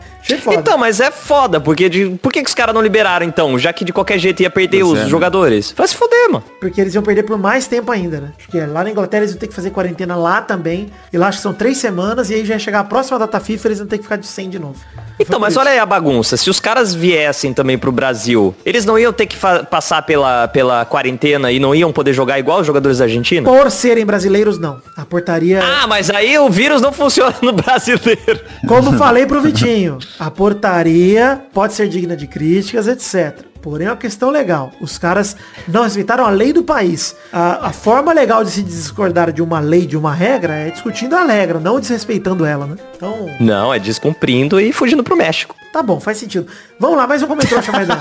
Então, 0.52 0.78
mas 0.78 1.00
é 1.00 1.10
foda, 1.10 1.60
porque 1.60 1.88
de, 1.88 2.10
por 2.22 2.32
que, 2.32 2.42
que 2.42 2.48
os 2.48 2.54
caras 2.54 2.74
não 2.74 2.82
liberaram 2.82 3.26
então? 3.26 3.58
Já 3.58 3.72
que 3.72 3.84
de 3.84 3.92
qualquer 3.92 4.18
jeito 4.18 4.42
ia 4.42 4.50
perder 4.50 4.80
Pois 4.80 4.92
os 4.92 4.98
é, 5.00 5.02
né? 5.04 5.08
jogadores. 5.08 5.74
Vai 5.76 5.88
se 5.88 5.96
foder, 5.96 6.30
mano. 6.30 6.44
Porque 6.60 6.80
eles 6.80 6.94
iam 6.94 7.02
perder 7.02 7.24
por 7.24 7.38
mais 7.38 7.66
tempo 7.66 7.90
ainda, 7.90 8.20
né? 8.20 8.32
Porque 8.38 8.60
lá 8.64 8.84
na 8.84 8.90
Inglaterra 8.90 9.22
eles 9.22 9.32
iam 9.32 9.40
ter 9.40 9.48
que 9.48 9.54
fazer 9.54 9.70
quarentena 9.70 10.16
lá 10.16 10.40
também. 10.40 10.90
E 11.12 11.18
lá 11.18 11.28
acho 11.28 11.38
que 11.38 11.42
são 11.42 11.52
três 11.52 11.78
semanas. 11.78 12.30
E 12.30 12.34
aí 12.34 12.44
já 12.44 12.54
ia 12.54 12.58
chegar 12.58 12.80
a 12.80 12.84
próxima 12.84 13.18
data 13.18 13.40
FIFA 13.40 13.68
eles 13.68 13.78
iam 13.78 13.86
ter 13.86 13.98
que 13.98 14.04
ficar 14.04 14.16
de 14.16 14.26
100 14.26 14.50
de 14.50 14.58
novo. 14.58 14.76
Então, 15.18 15.38
mas 15.38 15.56
olha 15.56 15.70
aí 15.70 15.78
a 15.78 15.86
bagunça. 15.86 16.36
Se 16.36 16.48
os 16.50 16.58
caras 16.58 16.94
viessem 16.94 17.52
também 17.52 17.78
pro 17.78 17.92
Brasil, 17.92 18.54
eles 18.64 18.84
não 18.84 18.98
iam 18.98 19.12
ter 19.12 19.26
que 19.26 19.36
passar 19.70 20.02
pela, 20.02 20.48
pela 20.48 20.84
quarentena 20.84 21.52
e 21.52 21.58
não 21.58 21.74
iam 21.74 21.92
poder 21.92 22.12
jogar 22.12 22.38
igual 22.38 22.60
os 22.60 22.66
jogadores 22.66 22.98
da 22.98 23.04
Argentina? 23.04 23.48
Por 23.48 23.70
serem 23.70 24.04
brasileiros, 24.04 24.58
não. 24.58 24.80
A 24.96 25.04
portaria... 25.04 25.62
Ah, 25.62 25.86
mas 25.86 26.10
aí 26.10 26.38
o 26.38 26.48
vírus 26.48 26.80
não 26.80 26.92
funciona 26.92 27.34
no 27.42 27.52
brasileiro. 27.52 28.40
Como 28.66 28.96
falei 28.98 29.26
pro 29.26 29.40
Vitinho, 29.40 29.98
a 30.18 30.30
portaria 30.30 31.42
pode 31.52 31.74
ser 31.74 31.88
digna 31.88 32.16
de 32.16 32.26
críticas, 32.26 32.86
etc. 32.86 33.46
Porém, 33.60 33.86
é 33.86 33.90
uma 33.90 33.96
questão 33.96 34.28
legal. 34.28 34.72
Os 34.80 34.98
caras 34.98 35.36
não 35.68 35.84
respeitaram 35.84 36.26
a 36.26 36.30
lei 36.30 36.52
do 36.52 36.64
país. 36.64 37.14
A, 37.32 37.68
a 37.68 37.72
forma 37.72 38.12
legal 38.12 38.42
de 38.42 38.50
se 38.50 38.62
discordar 38.62 39.32
de 39.32 39.40
uma 39.40 39.60
lei, 39.60 39.86
de 39.86 39.96
uma 39.96 40.12
regra, 40.12 40.52
é 40.54 40.70
discutindo 40.70 41.14
a 41.14 41.24
regra, 41.24 41.60
não 41.60 41.78
desrespeitando 41.78 42.44
ela, 42.44 42.66
né? 42.66 42.76
Então, 42.96 43.28
Não, 43.38 43.72
é 43.72 43.78
descumprindo 43.78 44.60
e 44.60 44.72
fugindo 44.72 45.04
pro 45.04 45.16
México. 45.16 45.54
Tá 45.72 45.82
bom, 45.82 45.98
faz 45.98 46.18
sentido. 46.18 46.46
Vamos 46.78 46.96
lá, 46.96 47.06
mais 47.06 47.22
um 47.22 47.26
comentário 47.26 47.64
chamado. 47.64 47.92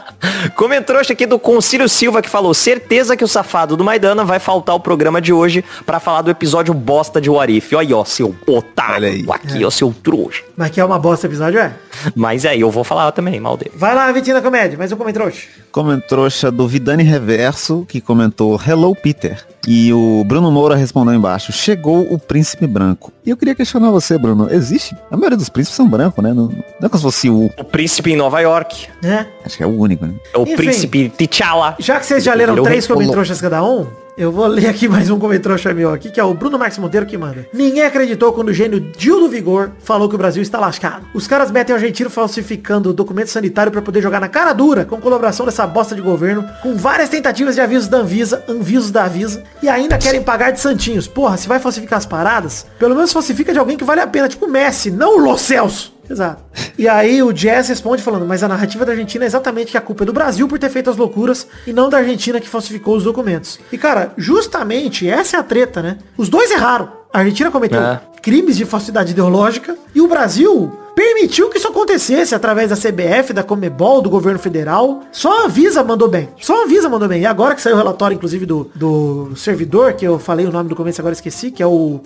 Comentário 0.56 1.00
aqui 1.00 1.26
do 1.26 1.38
Concílio 1.38 1.88
Silva 1.88 2.20
que 2.20 2.28
falou 2.28 2.52
certeza 2.52 3.16
que 3.16 3.22
o 3.22 3.28
safado 3.28 3.76
do 3.76 3.84
Maidana 3.84 4.24
vai 4.24 4.38
faltar 4.38 4.74
o 4.74 4.80
programa 4.80 5.20
de 5.20 5.32
hoje 5.32 5.64
pra 5.86 6.00
falar 6.00 6.22
do 6.22 6.30
episódio 6.30 6.74
bosta 6.74 7.20
de 7.20 7.30
Warif. 7.30 7.74
Olha 7.74 7.86
aí, 7.86 7.94
ó, 7.94 8.04
seu 8.04 8.34
otário. 8.46 9.06
Olha 9.06 9.08
aí. 9.08 9.26
Aqui, 9.30 9.64
ó, 9.64 9.70
seu 9.70 9.94
trouxa. 10.02 10.42
Mas 10.56 10.70
que 10.70 10.80
é 10.80 10.84
uma 10.84 10.98
bosta 10.98 11.26
episódio, 11.26 11.60
é? 11.60 11.72
Mas 12.16 12.44
aí, 12.44 12.60
eu 12.60 12.70
vou 12.70 12.82
falar 12.82 13.12
também, 13.12 13.38
mal 13.38 13.56
dele. 13.56 13.72
Vai 13.74 13.94
lá, 13.94 14.10
Vitinho 14.10 14.36
da 14.36 14.42
Comédia, 14.42 14.76
mais 14.76 14.90
um 14.90 14.96
comentário. 14.96 15.32
Comentrouxa 15.72 16.50
do 16.50 16.66
Vidani 16.66 17.02
Reverso, 17.02 17.86
que 17.88 18.00
comentou 18.00 18.60
Hello 18.66 18.94
Peter. 18.94 19.44
E 19.68 19.92
o 19.92 20.24
Bruno 20.24 20.50
Moura 20.50 20.74
respondeu 20.74 21.14
embaixo, 21.14 21.52
chegou 21.52 22.12
o 22.12 22.18
príncipe 22.18 22.66
branco. 22.66 23.12
E 23.24 23.30
eu 23.30 23.36
queria 23.36 23.54
questionar 23.54 23.90
você, 23.90 24.18
Bruno, 24.18 24.48
existe? 24.50 24.96
A 25.10 25.16
maioria 25.16 25.36
dos 25.36 25.48
príncipes 25.48 25.76
são 25.76 25.88
brancos, 25.88 26.24
né? 26.24 26.32
Não, 26.32 26.46
não 26.46 26.86
é 26.86 26.88
como 26.88 26.96
se 26.96 27.02
fosse 27.02 27.30
o... 27.30 27.50
O 27.56 27.64
príncipe 27.64 28.12
em 28.12 28.16
Nova 28.16 28.40
York. 28.40 28.88
Né? 29.02 29.26
Acho 29.44 29.56
que 29.56 29.62
é 29.62 29.66
o 29.66 29.78
único, 29.78 30.06
né? 30.06 30.14
É 30.34 30.38
o 30.38 30.42
Enfim. 30.42 30.56
príncipe 30.56 31.08
T'Challa. 31.10 31.76
Já 31.78 32.00
que 32.00 32.06
vocês 32.06 32.24
já 32.24 32.34
leram 32.34 32.62
três 32.62 32.86
comentários 32.86 33.40
cada 33.40 33.62
um, 33.62 33.86
eu 34.20 34.30
vou 34.30 34.46
ler 34.46 34.66
aqui 34.68 34.86
mais 34.86 35.08
um 35.08 35.18
comentário 35.18 35.74
meu 35.74 35.94
aqui, 35.94 36.10
que 36.10 36.20
é 36.20 36.24
o 36.24 36.34
Bruno 36.34 36.58
Marques 36.58 36.76
Monteiro 36.76 37.06
que 37.06 37.16
manda. 37.16 37.48
Ninguém 37.54 37.84
acreditou 37.84 38.34
quando 38.34 38.50
o 38.50 38.52
gênio 38.52 38.92
Gil 38.98 39.18
do 39.18 39.30
Vigor 39.30 39.70
falou 39.82 40.10
que 40.10 40.14
o 40.14 40.18
Brasil 40.18 40.42
está 40.42 40.60
lascado. 40.60 41.06
Os 41.14 41.26
caras 41.26 41.50
metem 41.50 41.74
o 41.74 41.78
argentino 41.78 42.10
falsificando 42.10 42.92
documento 42.92 43.28
sanitário 43.28 43.72
para 43.72 43.80
poder 43.80 44.02
jogar 44.02 44.20
na 44.20 44.28
cara 44.28 44.52
dura, 44.52 44.84
com 44.84 45.00
colaboração 45.00 45.46
dessa 45.46 45.66
bosta 45.66 45.94
de 45.94 46.02
governo, 46.02 46.44
com 46.62 46.76
várias 46.76 47.08
tentativas 47.08 47.54
de 47.54 47.62
avisos 47.62 47.88
da 47.88 47.96
Anvisa, 47.96 48.44
avisos 48.46 48.90
da 48.90 49.04
Avisa, 49.04 49.42
e 49.62 49.70
ainda 49.70 49.96
querem 49.96 50.22
pagar 50.22 50.50
de 50.50 50.60
santinhos. 50.60 51.08
Porra, 51.08 51.38
se 51.38 51.48
vai 51.48 51.58
falsificar 51.58 51.96
as 51.96 52.04
paradas, 52.04 52.66
pelo 52.78 52.94
menos 52.94 53.14
falsifica 53.14 53.54
de 53.54 53.58
alguém 53.58 53.78
que 53.78 53.84
vale 53.84 54.02
a 54.02 54.06
pena, 54.06 54.28
tipo 54.28 54.44
o 54.44 54.50
Messi, 54.50 54.90
não 54.90 55.16
o 55.16 55.18
Lo 55.18 55.38
Celso. 55.38 55.98
Exato. 56.10 56.42
E 56.76 56.88
aí 56.88 57.22
o 57.22 57.32
Jazz 57.32 57.68
responde 57.68 58.02
falando, 58.02 58.26
mas 58.26 58.42
a 58.42 58.48
narrativa 58.48 58.84
da 58.84 58.90
Argentina 58.90 59.24
é 59.24 59.28
exatamente 59.28 59.70
que 59.70 59.78
a 59.78 59.80
culpa 59.80 60.02
é 60.02 60.06
do 60.06 60.12
Brasil 60.12 60.48
por 60.48 60.58
ter 60.58 60.68
feito 60.68 60.90
as 60.90 60.96
loucuras 60.96 61.46
e 61.66 61.72
não 61.72 61.88
da 61.88 61.98
Argentina 61.98 62.40
que 62.40 62.48
falsificou 62.48 62.96
os 62.96 63.04
documentos. 63.04 63.60
E 63.70 63.78
cara, 63.78 64.12
justamente 64.16 65.08
essa 65.08 65.36
é 65.36 65.40
a 65.40 65.44
treta, 65.44 65.80
né? 65.80 65.98
Os 66.16 66.28
dois 66.28 66.50
erraram. 66.50 66.99
A 67.12 67.18
Argentina 67.20 67.50
cometeu 67.50 67.80
É. 67.80 68.00
crimes 68.22 68.56
de 68.56 68.64
falsidade 68.64 69.10
ideológica 69.12 69.76
e 69.94 70.00
o 70.00 70.06
Brasil 70.08 70.72
permitiu 70.94 71.48
que 71.48 71.56
isso 71.58 71.68
acontecesse 71.68 72.34
através 72.34 72.68
da 72.70 72.76
CBF, 72.76 73.32
da 73.32 73.42
Comebol, 73.42 74.02
do 74.02 74.10
governo 74.10 74.38
federal. 74.38 75.02
Só 75.10 75.46
a 75.46 75.48
Visa 75.48 75.82
mandou 75.82 76.08
bem. 76.08 76.28
Só 76.40 76.64
a 76.64 76.66
Visa 76.66 76.88
mandou 76.88 77.08
bem. 77.08 77.22
E 77.22 77.26
agora 77.26 77.54
que 77.54 77.62
saiu 77.62 77.74
o 77.74 77.78
relatório, 77.78 78.14
inclusive, 78.14 78.44
do, 78.44 78.70
do 78.74 79.32
servidor, 79.36 79.94
que 79.94 80.04
eu 80.04 80.18
falei 80.18 80.46
o 80.46 80.52
nome 80.52 80.68
do 80.68 80.76
começo 80.76 81.00
agora 81.00 81.14
esqueci, 81.14 81.50
que 81.50 81.62
é 81.62 81.66
o 81.66 82.00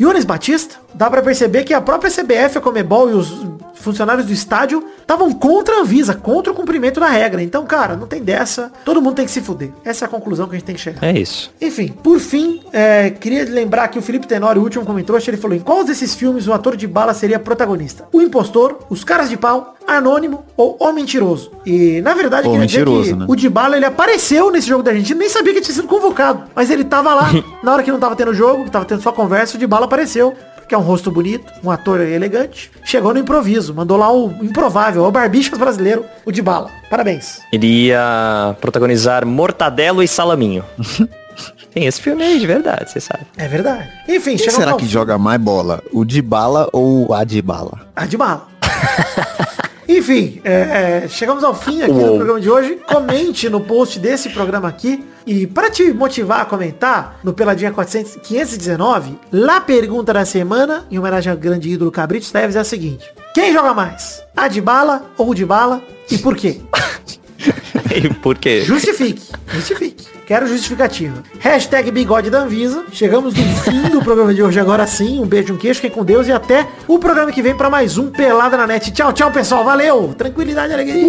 Yunis 0.00 0.24
Batista, 0.24 0.76
dá 0.94 1.10
pra 1.10 1.20
perceber 1.20 1.64
que 1.64 1.74
a 1.74 1.80
própria 1.80 2.10
CBF, 2.10 2.56
a 2.56 2.60
Comebol 2.60 3.10
e 3.10 3.14
os 3.14 3.46
funcionários 3.74 4.26
do 4.26 4.32
estádio 4.32 4.82
estavam 5.00 5.32
contra 5.32 5.76
a 5.76 5.80
Anvisa, 5.80 6.14
contra 6.14 6.52
o 6.52 6.54
cumprimento 6.56 6.98
da 7.00 7.06
regra. 7.08 7.42
Então, 7.42 7.64
cara, 7.66 7.96
não 7.96 8.06
tem 8.06 8.22
dessa. 8.22 8.72
Todo 8.84 9.00
mundo 9.02 9.16
tem 9.16 9.24
que 9.24 9.30
se 9.30 9.40
fuder. 9.40 9.70
Essa 9.84 10.04
é 10.04 10.06
a 10.06 10.08
conclusão 10.08 10.46
que 10.48 10.54
a 10.54 10.58
gente 10.58 10.66
tem 10.66 10.74
que 10.74 10.80
chegar. 10.80 11.02
É 11.04 11.12
isso. 11.18 11.50
Enfim, 11.60 11.88
por 12.02 12.18
fim, 12.18 12.60
é, 12.72 13.10
queria 13.10 13.44
lembrar 13.44 13.88
que 13.88 13.98
o 13.98 14.02
Felipe 14.02 14.26
Tenório, 14.48 14.62
o 14.62 14.64
último 14.64 14.84
comentou, 14.84 15.18
ele 15.18 15.36
falou, 15.36 15.56
em 15.56 15.60
qual 15.60 15.84
desses 15.84 16.14
filmes 16.14 16.46
o 16.46 16.52
ator 16.52 16.76
de 16.76 16.86
bala 16.86 17.12
seria 17.12 17.38
protagonista? 17.38 18.06
O 18.12 18.20
Impostor, 18.22 18.78
Os 18.88 19.04
Caras 19.04 19.28
de 19.28 19.36
Pau, 19.36 19.74
Anônimo 19.86 20.44
ou 20.56 20.76
O 20.80 20.92
Mentiroso? 20.92 21.52
E, 21.66 22.00
na 22.00 22.14
verdade, 22.14 22.48
O 22.48 22.52
queria 22.52 22.66
dizer 22.66 22.78
Mentiroso, 22.78 23.10
que 23.10 23.16
né? 23.16 23.26
o 23.28 23.36
de 23.36 23.48
bala, 23.48 23.76
ele 23.76 23.84
apareceu 23.84 24.50
nesse 24.50 24.68
jogo 24.68 24.82
da 24.82 24.90
Argentina, 24.90 25.18
nem 25.18 25.28
sabia 25.28 25.52
que 25.52 25.60
tinha 25.60 25.74
sido 25.74 25.88
convocado, 25.88 26.44
mas 26.54 26.70
ele 26.70 26.84
tava 26.84 27.14
lá, 27.14 27.30
na 27.62 27.72
hora 27.72 27.82
que 27.82 27.92
não 27.92 27.98
tava 27.98 28.16
tendo 28.16 28.32
jogo, 28.32 28.64
que 28.64 28.70
tava 28.70 28.84
tendo 28.84 29.02
só 29.02 29.12
conversa, 29.12 29.56
o 29.56 29.60
de 29.60 29.66
bala 29.66 29.84
apareceu. 29.84 30.34
Que 30.66 30.74
é 30.74 30.78
um 30.78 30.82
rosto 30.82 31.10
bonito, 31.10 31.50
um 31.64 31.70
ator 31.70 31.98
elegante. 31.98 32.70
Chegou 32.84 33.14
no 33.14 33.18
improviso, 33.18 33.72
mandou 33.72 33.96
lá 33.96 34.12
o 34.12 34.28
improvável, 34.42 35.02
o 35.02 35.10
Barbixas 35.10 35.58
brasileiro, 35.58 36.04
o 36.26 36.30
de 36.30 36.42
bala. 36.42 36.70
Parabéns. 36.90 37.40
Iria 37.50 38.54
protagonizar 38.60 39.24
Mortadelo 39.24 40.02
e 40.02 40.08
Salaminho. 40.08 40.62
Tem 41.72 41.84
esse 41.86 42.00
filme 42.00 42.22
aí, 42.22 42.38
de 42.38 42.46
verdade, 42.46 42.90
você 42.90 43.00
sabe. 43.00 43.24
É 43.36 43.46
verdade. 43.46 43.88
Enfim, 44.08 44.36
Quem 44.36 44.50
será 44.50 44.74
que 44.74 44.86
joga 44.86 45.18
mais 45.18 45.40
bola? 45.40 45.82
O 45.92 46.04
de 46.04 46.22
bala 46.22 46.68
ou 46.72 47.12
a 47.12 47.24
de 47.24 47.40
bala? 47.42 47.86
Ah, 47.94 48.06
de 48.06 48.16
bala. 48.16 48.48
Enfim, 49.88 50.40
é, 50.44 51.04
é, 51.04 51.08
chegamos 51.08 51.42
ao 51.42 51.54
fim 51.54 51.80
aqui 51.80 51.92
do 51.92 51.98
Uou. 51.98 52.16
programa 52.16 52.40
de 52.40 52.50
hoje. 52.50 52.78
Comente 52.86 53.48
no 53.48 53.60
post 53.60 53.98
desse 53.98 54.28
programa 54.28 54.68
aqui. 54.68 55.02
E 55.26 55.46
para 55.46 55.70
te 55.70 55.92
motivar 55.92 56.42
a 56.42 56.44
comentar, 56.44 57.18
no 57.24 57.32
Peladinha 57.32 57.72
400, 57.72 58.16
519, 58.16 59.18
lá 59.32 59.60
pergunta 59.60 60.12
da 60.12 60.24
semana, 60.26 60.84
em 60.90 60.98
homenagem 60.98 61.30
ao 61.32 61.38
grande 61.38 61.70
ídolo 61.70 61.90
Cabrito 61.90 62.30
Teves, 62.30 62.56
é 62.56 62.60
a 62.60 62.64
seguinte. 62.64 63.04
Quem 63.34 63.52
joga 63.52 63.72
mais? 63.72 64.22
A 64.36 64.46
de 64.48 64.60
bala 64.60 65.06
ou 65.16 65.30
o 65.30 65.34
de 65.34 65.44
bala? 65.44 65.82
E 66.10 66.18
por 66.18 66.36
quê? 66.36 66.60
E 67.94 68.12
por 68.14 68.36
quê? 68.36 68.60
Justifique. 68.62 69.22
Justifique. 69.46 70.06
Quero 70.28 70.46
justificativa. 70.46 71.22
Hashtag 71.40 71.90
bigode 71.90 72.28
da 72.28 72.40
Anvisa. 72.40 72.84
Chegamos 72.92 73.32
no 73.32 73.42
fim 73.62 73.80
do 73.88 74.02
programa 74.02 74.34
de 74.34 74.42
hoje 74.42 74.60
agora 74.60 74.86
sim. 74.86 75.18
Um 75.22 75.24
beijo, 75.24 75.54
um 75.54 75.56
queijo, 75.56 75.80
fiquem 75.80 75.90
com 75.90 76.04
Deus 76.04 76.26
e 76.26 76.32
até 76.32 76.68
o 76.86 76.98
programa 76.98 77.32
que 77.32 77.40
vem 77.40 77.56
pra 77.56 77.70
mais 77.70 77.96
um 77.96 78.10
Pelada 78.10 78.54
na 78.54 78.66
Net. 78.66 78.90
Tchau, 78.90 79.10
tchau, 79.10 79.30
pessoal. 79.30 79.64
Valeu. 79.64 80.14
Tranquilidade 80.18 80.74
alegria. 80.74 81.02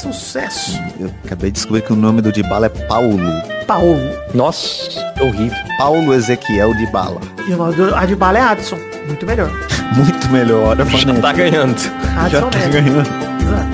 Sucesso. 0.00 0.80
Eu 0.98 1.10
acabei 1.22 1.50
de 1.50 1.56
descobrir 1.56 1.82
que 1.82 1.92
o 1.92 1.96
nome 1.96 2.22
do 2.22 2.32
de 2.32 2.42
bala 2.42 2.64
é 2.64 2.70
Paulo. 2.70 3.20
Paulo. 3.66 4.00
Nossa, 4.32 4.88
horrível. 5.20 5.58
Paulo 5.76 6.14
Ezequiel 6.14 6.72
de 6.72 6.86
bala. 6.86 7.20
E 7.46 7.52
o 7.52 7.58
nome 7.58 7.74
do 7.74 7.94
a 7.94 8.06
de 8.06 8.16
bala 8.16 8.38
é 8.38 8.40
Adson. 8.40 8.78
Muito 9.06 9.26
melhor. 9.26 9.50
Muito 9.94 10.28
melhor, 10.30 10.68
olha 10.68 10.84
Já 10.86 11.14
tá 11.20 11.32
ganhando. 11.34 11.76
Adson 12.16 12.30
Já 12.30 12.40
tá 12.46 12.58
Neto. 12.58 12.72
ganhando. 12.72 13.69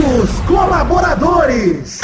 Nossos 0.00 0.40
colaboradores. 0.46 2.00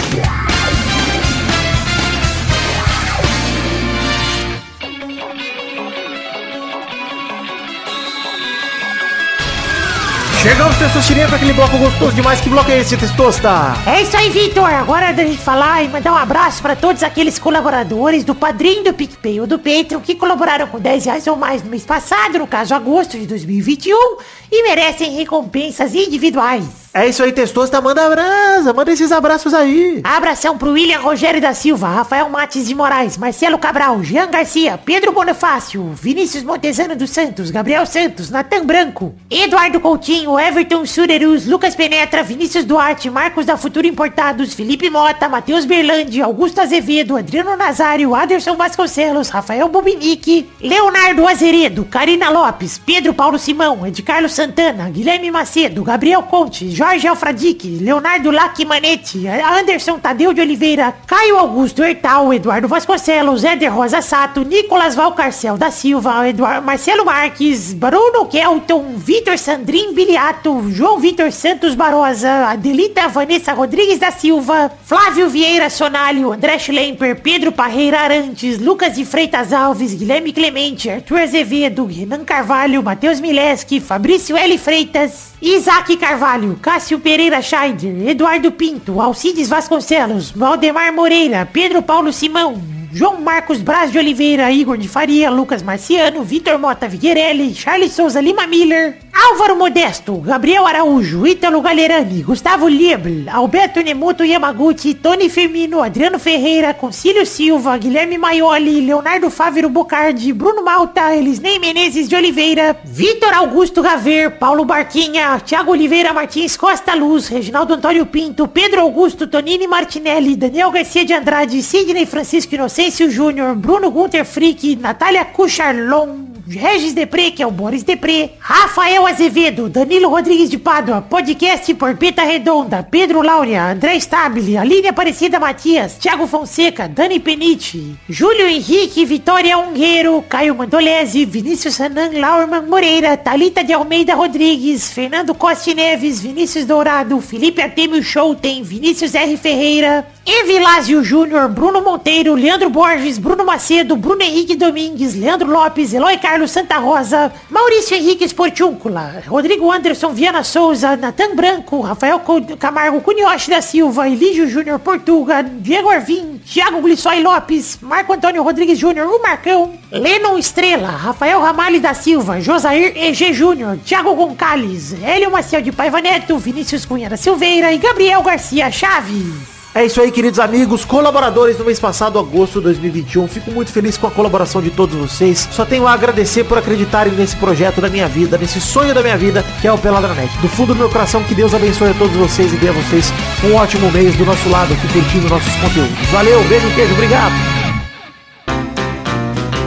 Chegamos, 10.43 10.77
Testosterinha, 10.77 11.27
para 11.27 11.37
aquele 11.39 11.53
bloco 11.55 11.77
gostoso 11.77 12.13
demais. 12.13 12.41
Que 12.41 12.49
bloco 12.49 12.71
é 12.71 12.79
esse, 12.79 12.97
Testosta? 12.97 13.75
É 13.85 14.03
isso 14.03 14.17
aí, 14.17 14.31
Vitor. 14.31 14.73
Agora 14.73 15.07
é 15.07 15.13
da 15.13 15.25
gente 15.25 15.43
falar 15.43 15.83
e 15.83 15.89
mandar 15.89 16.13
um 16.13 16.17
abraço 16.17 16.63
para 16.63 16.77
todos 16.77 17.03
aqueles 17.03 17.37
colaboradores 17.37 18.23
do 18.23 18.33
Padrinho 18.33 18.85
do 18.85 18.95
PicPay 18.95 19.41
ou 19.41 19.47
do 19.49 19.59
Patreon 19.59 20.01
que 20.01 20.15
colaboraram 20.15 20.69
com 20.69 20.79
10 20.79 21.05
reais 21.07 21.27
ou 21.27 21.35
mais 21.35 21.65
no 21.65 21.71
mês 21.71 21.85
passado, 21.85 22.39
no 22.39 22.47
caso 22.47 22.75
agosto 22.75 23.19
de 23.19 23.27
2021, 23.27 24.19
e 24.51 24.63
merecem 24.63 25.15
recompensas 25.15 25.95
individuais. 25.95 26.87
É 26.97 27.07
isso 27.07 27.23
aí, 27.23 27.31
Testosta. 27.31 27.79
Manda 27.79 28.07
abraço, 28.07 28.75
manda 28.75 28.91
esses 28.91 29.13
abraços 29.13 29.53
aí. 29.53 30.01
Abração 30.03 30.57
pro 30.57 30.71
William 30.71 31.01
Rogério 31.01 31.43
da 31.43 31.53
Silva, 31.53 31.89
Rafael 31.89 32.27
Mates 32.31 32.67
de 32.67 32.75
Moraes, 32.75 33.19
Marcelo 33.19 33.59
Cabral, 33.59 34.03
Jean 34.03 34.31
Garcia, 34.31 34.81
Pedro 34.83 35.13
Bonifácio, 35.13 35.93
Vinícius 35.93 36.43
Montezano 36.43 36.97
dos 36.97 37.11
Santos, 37.11 37.51
Gabriel 37.51 37.85
Santos, 37.85 38.31
Natan 38.31 38.65
Branco, 38.65 39.15
Eduardo 39.31 39.79
Coutinho, 39.79 40.39
Everton 40.39 40.87
Surerus, 40.87 41.45
Lucas 41.45 41.75
Penetra, 41.75 42.23
Vinícius 42.23 42.65
Duarte, 42.65 43.11
Marcos 43.11 43.45
da 43.45 43.59
Futuro 43.59 43.87
Importados, 43.87 44.55
Felipe 44.55 44.89
Mota, 44.89 45.29
Matheus 45.29 45.67
Berlandi, 45.67 46.23
Augusto 46.23 46.63
Azevedo, 46.63 47.19
Adriano 47.19 47.55
Nazário, 47.59 48.15
Aderson 48.15 48.57
Vasconcelos, 48.57 49.29
Rafael 49.29 49.69
Bobinique, 49.69 50.49
Leonardo 50.63 51.29
Azeredo, 51.29 51.85
Karina 51.85 52.31
Lopes, 52.31 52.79
Pedro 52.79 53.13
Paulo 53.13 53.39
Simão, 53.39 53.87
Ed 53.87 54.03
Carlos 54.03 54.33
Santana, 54.37 54.91
Guilherme 54.91 55.31
Macedo, 55.31 55.83
Gabriel 55.83 56.23
Conte, 56.25 56.67
Jorge 56.77 57.09
Alfradique, 57.09 57.79
Leonardo 57.81 58.31
Lacmanete, 58.31 59.27
Anderson 59.27 59.99
Tadeu 59.99 60.35
de 60.35 60.43
Oliveira, 60.43 60.93
Caio 61.07 61.39
Augusto 61.39 61.83
Hertal, 61.83 62.35
Eduardo 62.35 62.69
Vasconcelos, 62.69 63.45
Éder 63.45 63.73
Rosa 63.73 64.03
Sato, 64.03 64.45
Nicolas 64.45 64.95
Valcarcel 64.95 65.57
da 65.57 65.71
Silva, 65.71 66.29
Eduardo 66.29 66.67
Marcelo 66.67 67.07
Marques, 67.07 67.73
Bruno 67.73 68.27
Kelton, 68.27 68.99
Vitor 68.99 69.39
Sandrin 69.39 69.95
Biliato, 69.95 70.71
João 70.71 70.99
Vitor 70.99 71.33
Santos 71.33 71.75
Barosa, 71.75 72.51
Adelita 72.51 73.09
Vanessa 73.09 73.55
Rodrigues 73.55 73.99
da 73.99 74.11
Silva, 74.11 74.71
Flávio 74.85 75.31
Vieira 75.31 75.71
Sonalho, 75.71 76.31
André 76.31 76.59
Schlemper, 76.59 77.23
Pedro 77.23 77.53
Parreira 77.53 78.01
Arantes, 78.01 78.59
Lucas 78.59 78.97
de 78.97 79.07
Freitas 79.07 79.51
Alves, 79.51 79.95
Guilherme 79.95 80.31
Clemente, 80.31 80.91
Arthur 80.91 81.21
Azevedo, 81.21 81.87
Renan 81.87 82.23
Carvalho, 82.23 82.83
Matheus 82.83 83.19
Mileski, 83.19 83.81
Fabrício 83.81 84.26
L. 84.35 84.57
Freitas, 84.57 85.35
Isaac 85.43 85.95
Carvalho, 85.99 86.59
Cássio 86.63 86.99
Pereira 86.99 87.43
Scheider, 87.43 88.09
Eduardo 88.09 88.51
Pinto, 88.51 88.99
Alcides 88.99 89.51
Vasconcelos, 89.51 90.31
Valdemar 90.31 90.91
Moreira, 90.95 91.47
Pedro 91.53 91.83
Paulo 91.83 92.15
Simão, 92.15 92.59
João 92.91 93.21
Marcos 93.21 93.61
Braz 93.61 93.93
de 93.93 93.99
Oliveira, 93.99 94.51
Igor 94.51 94.79
de 94.79 94.89
Faria, 94.89 95.29
Lucas 95.29 95.63
Marciano, 95.63 96.23
Vitor 96.23 96.59
Mota 96.59 96.89
Viguerelli, 96.89 97.55
Charles 97.55 97.93
Souza 97.93 98.23
Lima 98.23 98.47
Miller, 98.47 98.97
Álvaro 99.19 99.57
Modesto, 99.57 100.21
Gabriel 100.21 100.67
Araújo, 100.67 101.27
Ítalo 101.27 101.63
Galerani, 101.63 102.23
Gustavo 102.23 102.69
Liebl, 102.69 103.27
Alberto 103.31 103.81
Nemoto 103.81 104.23
Yamaguchi, 104.23 104.95
Tony 104.95 105.31
Firmino, 105.31 105.83
Adriano 105.83 106.19
Ferreira, 106.19 106.75
Concílio 106.75 107.25
Silva, 107.25 107.79
Guilherme 107.79 108.19
Maioli, 108.19 108.83
Leonardo 108.83 109.31
Fávero 109.31 109.71
Bocardi, 109.71 110.35
Bruno 110.35 110.63
Malta, 110.63 111.15
Elisnei 111.15 111.59
Menezes 111.59 112.09
de 112.09 112.15
Oliveira, 112.15 112.77
Vitor 112.85 113.33
Augusto 113.33 113.81
Gaver, 113.81 114.39
Paulo 114.39 114.67
Barquinha, 114.67 115.41
Thiago 115.41 115.73
Oliveira 115.73 116.13
Martins 116.13 116.55
Costa 116.55 116.95
Luz, 116.95 117.29
Reginaldo 117.31 117.73
Antônio 117.73 118.05
Pinto, 118.05 118.47
Pedro 118.47 118.83
Augusto 118.83 119.27
Tonini 119.27 119.67
Martinelli, 119.67 120.37
Daniel 120.37 120.71
Garcia 120.71 121.07
de 121.07 121.15
Andrade, 121.15 121.63
Sidney 121.63 122.05
Francisco 122.05 122.55
Inocêncio 122.55 123.11
Júnior, 123.11 123.55
Bruno 123.57 123.91
Gunter 123.91 124.27
Frick, 124.27 124.79
Natália 124.79 125.25
Cucharlon, 125.25 126.26
Regis 126.49 126.95
Depré, 126.95 127.33
que 127.33 127.43
é 127.43 127.47
o 127.47 127.51
Boris 127.51 127.83
Depré, 127.83 128.35
Rafael 128.39 129.05
Azevedo, 129.05 129.69
Danilo 129.69 130.09
Rodrigues 130.09 130.49
de 130.49 130.57
Pádua, 130.57 131.03
podcast 131.03 131.75
Porpeta 131.75 132.23
Redonda, 132.23 132.87
Pedro 132.89 133.21
Laura, 133.21 133.73
André 133.73 133.97
Stabile, 133.97 134.57
Aline 134.57 134.89
Aparecida 134.89 135.41
Matias, 135.41 135.95
Thiago 135.95 136.27
Fonseca, 136.29 136.87
Dani 136.89 137.19
Penite, 137.19 137.97
Júlio 138.09 138.47
Henrique, 138.47 139.05
Vitória 139.05 139.59
Ungueiro, 139.59 140.23
Caio 140.29 140.55
Mandolese, 140.55 141.27
Vinícius 141.27 141.75
Sanan, 141.75 142.13
Laurman 142.21 142.67
Moreira, 142.69 143.17
Talita 143.17 143.65
de 143.65 143.73
Almeida 143.73 144.15
Rodrigues, 144.15 144.93
Fernando 144.93 145.35
Costa 145.35 145.75
Neves, 145.75 146.21
Vinícius 146.21 146.65
Dourado, 146.65 147.21
Felipe 147.21 147.61
Artemio 147.61 148.01
Schouten, 148.03 148.63
Vinícius 148.63 149.17
R. 149.17 149.37
Ferreira, 149.37 150.07
Evilásio 150.25 151.03
Júnior, 151.03 151.49
Bruno 151.49 151.81
Monteiro, 151.81 152.35
Leandro 152.35 152.69
Borges, 152.71 153.19
Bruno 153.19 153.45
Macedo, 153.45 153.97
Bruno 153.97 154.23
Henrique 154.23 154.57
Domingues, 154.57 155.15
Leandro 155.15 155.49
Lopes, 155.49 155.93
Eloy 155.93 156.19
Carlos 156.19 156.36
Santa 156.47 156.79
Rosa, 156.79 157.33
Maurício 157.49 157.97
Henrique 157.97 158.25
Esportúncula, 158.25 159.23
Rodrigo 159.27 159.73
Anderson 159.73 160.13
Viana 160.13 160.45
Souza, 160.45 160.97
Natan 160.97 161.35
Branco, 161.35 161.81
Rafael 161.81 162.21
Camargo 162.59 163.01
Cunioche 163.01 163.51
da 163.51 163.63
Silva, 163.63 164.09
Elígio 164.09 164.47
Júnior 164.47 164.79
Portuga, 164.81 165.43
Diego 165.43 165.89
Arvim, 165.89 166.39
Thiago 166.39 166.83
Glissói 166.83 167.23
Lopes, 167.23 167.79
Marco 167.81 168.13
Antônio 168.13 168.43
Rodrigues 168.43 168.79
Júnior, 168.79 169.09
o 169.09 169.23
Marcão, 169.23 169.73
Lennon 169.91 170.37
Estrela, 170.37 170.89
Rafael 170.89 171.41
Ramalho 171.41 171.81
da 171.81 171.95
Silva, 171.95 172.41
Josair 172.41 172.93
EG 172.95 173.33
Júnior, 173.33 173.79
Thiago 173.79 174.15
Goncalves, 174.15 174.95
Hélio 175.03 175.31
Maciel 175.31 175.63
de 175.63 175.73
Paiva 175.73 176.01
Neto, 176.01 176.37
Vinícius 176.37 176.85
Cunha 176.85 177.09
da 177.09 177.17
Silveira 177.17 177.73
e 177.73 177.79
Gabriel 177.79 178.23
Garcia 178.23 178.71
Chaves. 178.71 179.56
É 179.77 179.85
isso 179.85 180.01
aí, 180.01 180.11
queridos 180.11 180.41
amigos, 180.41 180.87
colaboradores 180.87 181.59
do 181.59 181.63
mês 181.63 181.79
passado, 181.79 182.19
agosto 182.19 182.61
de 182.61 182.65
2021. 182.65 183.29
Fico 183.29 183.51
muito 183.51 183.71
feliz 183.71 183.99
com 183.99 184.07
a 184.07 184.11
colaboração 184.11 184.63
de 184.63 184.71
todos 184.71 184.97
vocês. 184.97 185.47
Só 185.53 185.67
tenho 185.67 185.87
a 185.87 185.93
agradecer 185.93 186.45
por 186.45 186.57
acreditarem 186.57 187.13
nesse 187.13 187.37
projeto 187.37 187.79
da 187.79 187.91
minha 187.91 188.09
vida, 188.09 188.39
nesse 188.39 188.59
sonho 188.59 188.95
da 188.95 189.03
minha 189.03 189.19
vida, 189.19 189.45
que 189.61 189.69
é 189.69 189.73
o 189.73 189.77
Peladranet. 189.77 190.35
Do 190.39 190.49
fundo 190.49 190.73
do 190.73 190.79
meu 190.79 190.89
coração, 190.89 191.23
que 191.25 191.35
Deus 191.35 191.55
abençoe 191.55 191.91
a 191.91 191.95
todos 191.95 192.17
vocês 192.17 192.55
e 192.55 192.57
dê 192.57 192.71
a 192.71 192.73
vocês 192.73 193.13
um 193.45 193.55
ótimo 193.55 193.93
mês 193.93 194.17
do 194.17 194.25
nosso 194.25 194.49
lado, 194.49 194.73
aqui 194.73 194.89
curtindo 194.89 195.29
nossos 195.29 195.55
conteúdos. 195.57 196.09
Valeu, 196.11 196.43
beijo, 196.45 196.75
queijo, 196.75 196.95
obrigado. 196.95 197.35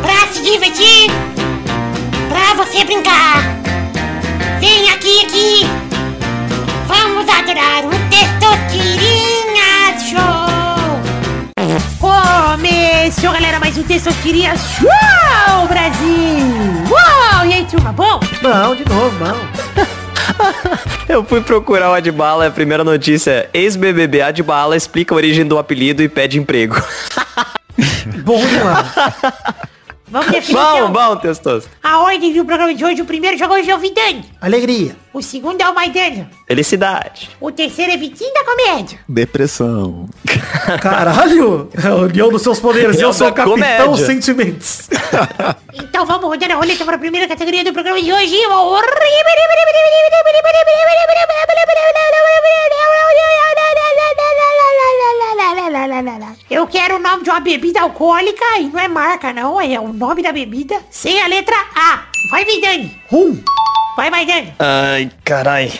Pra 0.02 0.28
se 0.34 0.42
divertir, 0.42 1.12
pra 2.28 2.56
você 2.56 2.84
brincar. 2.84 3.44
Vem 4.60 4.90
aqui, 4.90 5.24
aqui. 5.24 5.68
Vamos 6.88 7.30
adorar 7.30 7.86
o 7.86 7.92
Testosterinha 8.10 9.29
Começou, 13.20 13.38
galera, 13.38 13.60
mais 13.60 13.78
um 13.78 13.84
Testosterinha 13.84 14.54
Show, 14.56 15.68
Brasil. 15.68 16.88
Uou, 16.90 17.46
e 17.46 17.54
aí, 17.54 17.66
turma, 17.66 17.92
bom? 17.92 18.18
Não, 18.42 18.74
de 18.74 18.88
novo, 18.88 19.14
não. 19.20 19.36
Eu 21.06 21.22
fui 21.26 21.42
procurar 21.42 21.90
o 21.90 21.94
Adbala, 21.94 22.48
a 22.48 22.52
primeira 22.52 22.82
notícia 22.82 23.32
é 23.32 23.50
ex-BBB 23.54 24.22
Adbala 24.22 24.78
explica 24.78 25.14
a 25.14 25.18
origem 25.18 25.46
do 25.46 25.58
apelido 25.58 26.02
e 26.02 26.08
pede 26.08 26.40
emprego. 26.40 26.82
Bom 28.24 28.40
demais. 28.48 28.88
Vamos 30.12 30.32
definir 30.32 30.58
bom, 30.60 30.76
então, 30.76 30.92
bom, 30.92 31.16
Testoso. 31.18 31.68
a 31.84 32.00
ordem 32.00 32.34
do 32.34 32.44
programa 32.46 32.74
de 32.74 32.84
hoje. 32.84 33.02
O 33.02 33.06
primeiro 33.06 33.38
jogo 33.38 33.54
hoje 33.54 33.70
é 33.70 33.76
o 33.76 33.80
Vidani. 33.80 34.26
Alegria. 34.42 34.96
O 35.14 35.22
segundo 35.22 35.62
é 35.62 35.70
o 35.70 35.74
Maidana. 35.74 36.30
Felicidade. 36.48 37.30
O 37.40 37.52
terceiro 37.52 37.92
é 37.92 37.98
Vitinho 37.98 38.34
da 38.34 38.44
Comédia. 38.44 39.00
Depressão. 39.08 40.08
Caralho, 40.82 41.70
é 41.82 41.88
a 41.88 41.96
união 41.96 42.30
dos 42.30 42.42
seus 42.42 42.60
poderes. 42.60 43.00
Eu 43.00 43.14
sou 43.14 43.28
o 43.28 43.34
capitão 43.34 43.54
comédia. 43.58 44.06
sentimentos. 44.06 44.90
Então 45.82 46.06
vamos 46.06 46.26
rodar 46.26 46.52
a 46.52 46.56
roleta 46.56 46.84
para 46.84 46.96
a 46.96 47.00
primeira 47.00 47.28
categoria 47.28 47.64
do 47.64 47.72
programa 47.72 48.02
de 48.02 48.12
hoje. 48.12 48.36
Eu 56.50 56.66
quero 56.68 56.96
o 56.96 57.00
nome 57.00 57.24
de 57.24 57.30
uma 57.30 57.40
bebida 57.40 57.82
alcoólica 57.82 58.44
e 58.60 58.66
não 58.70 58.80
é 58.80 58.88
marca 58.88 59.32
não, 59.32 59.60
é 59.62 59.80
o 59.80 59.94
nome 59.94 60.22
da 60.24 60.32
bebida 60.32 60.80
sem 60.90 61.22
a 61.22 61.28
letra 61.28 61.56
A. 61.76 62.04
Vai, 62.32 62.44
Vidani. 62.46 63.00
Rum. 63.10 63.42
Vai, 63.96 64.10
Maidani. 64.10 64.54
Ai, 64.60 65.12
carai. 65.24 65.72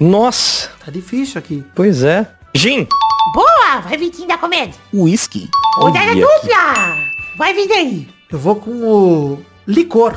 Nossa, 0.00 0.70
Tá 0.84 0.90
difícil 0.90 1.38
aqui. 1.38 1.64
pois 1.74 2.02
é. 2.02 2.26
Gin. 2.54 2.86
Boa, 3.34 3.80
vai, 3.80 3.96
Vitinho 3.98 4.28
da 4.28 4.38
Comédia. 4.38 4.74
Whisky. 4.94 5.48
Rodada 5.76 6.10
Olha 6.12 6.14
dupla. 6.26 6.96
Vai, 7.36 7.52
Vidani. 7.52 8.08
Eu 8.30 8.38
vou 8.38 8.56
com 8.56 8.70
o 8.70 9.44
licor. 9.66 10.16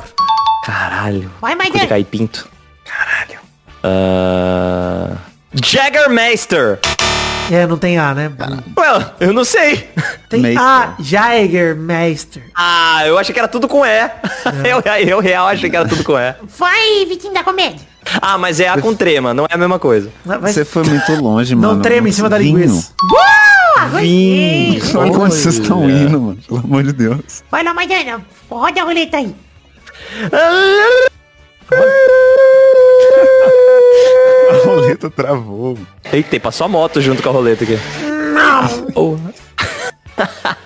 Caralho. 0.64 1.30
Vai, 1.40 1.52
Cuida 1.54 1.70
Maidani. 1.70 1.88
cair 1.88 2.04
pinto. 2.04 2.48
Caralho. 2.84 3.40
Ah... 3.82 5.16
Jaggermeister. 5.54 6.78
É, 7.52 7.66
não 7.66 7.76
tem 7.76 7.98
A, 7.98 8.14
né? 8.14 8.32
Well, 8.78 9.04
eu 9.20 9.30
não 9.34 9.44
sei. 9.44 9.90
Tem 10.26 10.40
Meister. 10.40 10.66
A, 10.66 10.94
Jaegermeister. 10.98 12.42
Ah, 12.54 13.02
eu 13.06 13.18
achei 13.18 13.34
que 13.34 13.38
era 13.38 13.46
tudo 13.46 13.68
com 13.68 13.84
E. 13.84 14.10
Eu, 14.64 14.80
eu 15.06 15.20
real 15.20 15.46
achei 15.48 15.68
que 15.68 15.76
era 15.76 15.86
tudo 15.86 16.02
com 16.02 16.18
E. 16.18 16.34
Vai, 16.58 17.04
Vitinho 17.06 17.34
da 17.34 17.44
Comédia. 17.44 17.86
Ah, 18.22 18.38
mas 18.38 18.58
é 18.58 18.68
A 18.68 18.80
com 18.80 18.94
trema, 18.94 19.34
não 19.34 19.44
é 19.44 19.54
a 19.54 19.58
mesma 19.58 19.78
coisa. 19.78 20.10
Você 20.40 20.64
foi 20.64 20.82
muito 20.82 21.12
longe, 21.22 21.54
mano. 21.54 21.74
Não 21.74 21.82
treme 21.82 22.08
em 22.08 22.12
cima 22.12 22.30
da 22.30 22.38
linguiça. 22.38 22.90
Boa. 23.06 23.22
Olha 24.98 25.12
onde 25.12 25.34
vocês 25.36 25.56
estão 25.56 25.90
indo, 25.90 26.20
mano. 26.22 26.38
Pelo 26.48 26.60
amor 26.60 26.82
de 26.84 26.92
Deus. 26.94 27.44
Vai 27.50 27.62
lá, 27.62 27.74
Maidana. 27.74 28.24
Roda 28.50 28.80
a 28.80 28.84
roleta 28.84 29.18
aí. 29.18 29.34
A 34.52 34.66
roleta 34.66 35.10
travou. 35.10 35.78
Eita, 36.12 36.38
passou 36.40 36.66
a 36.66 36.68
moto 36.68 37.00
junto 37.00 37.22
com 37.22 37.28
a 37.28 37.32
roleta 37.32 37.64
aqui. 37.64 37.78
Oh. 38.94 39.16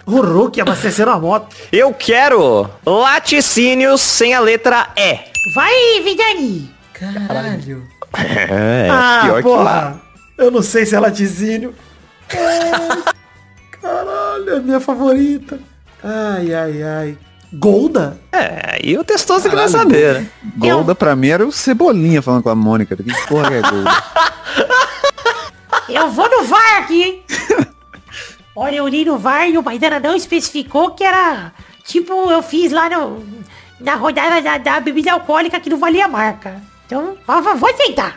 O 0.04 0.20
Hulk 0.20 0.60
abasteceram 0.60 1.12
a 1.12 1.18
moto. 1.18 1.54
Eu 1.72 1.92
quero 1.92 2.68
laticínios 2.84 4.00
sem 4.00 4.34
a 4.34 4.40
letra 4.40 4.88
E. 4.96 5.18
Vai, 5.54 6.00
Vidani. 6.02 6.70
Caralho. 6.92 7.82
É, 8.16 8.88
ah, 8.90 9.22
pior 9.24 9.36
que 9.36 9.42
porra. 9.42 10.00
Eu 10.38 10.50
não 10.50 10.62
sei 10.62 10.86
se 10.86 10.94
é 10.94 11.00
laticínio. 11.00 11.74
Ai, 12.30 13.02
Caralho, 13.82 14.50
é 14.50 14.60
minha 14.60 14.80
favorita. 14.80 15.58
Ai, 16.02 16.54
ai, 16.54 16.82
ai. 16.82 17.18
Golda? 17.52 18.18
É, 18.32 18.78
e 18.82 18.96
o 18.98 19.04
testoso 19.04 19.48
que 19.48 19.54
vai 19.54 19.68
saber, 19.68 20.14
né? 20.20 20.28
Golda 20.56 20.94
pra 20.94 21.14
mim 21.16 21.28
era 21.28 21.46
o 21.46 21.52
Cebolinha 21.52 22.20
falando 22.20 22.42
com 22.42 22.50
a 22.50 22.54
Mônica. 22.54 22.96
Que 22.96 23.26
porra 23.28 23.48
que 23.48 23.54
é 23.54 23.62
Golda? 23.62 23.90
Eu 25.88 26.10
vou 26.10 26.28
no 26.28 26.44
VAR 26.44 26.78
aqui, 26.78 27.02
hein? 27.02 27.22
Olha, 28.56 28.76
eu 28.76 28.88
li 28.88 29.04
no 29.04 29.18
VAR 29.18 29.48
e 29.48 29.56
o 29.58 29.62
Maidana 29.62 30.00
não 30.00 30.14
especificou 30.16 30.90
que 30.92 31.04
era... 31.04 31.52
Tipo, 31.84 32.30
eu 32.30 32.42
fiz 32.42 32.72
lá 32.72 32.88
no, 32.90 33.24
na 33.80 33.94
rodada 33.94 34.42
da, 34.42 34.58
da 34.58 34.80
bebida 34.80 35.12
alcoólica 35.12 35.60
que 35.60 35.70
não 35.70 35.78
valia 35.78 36.06
a 36.06 36.08
marca. 36.08 36.60
Então, 36.86 37.16
vou, 37.26 37.42
vou- 37.42 37.56
vou 37.56 37.70
aceitar. 37.70 38.16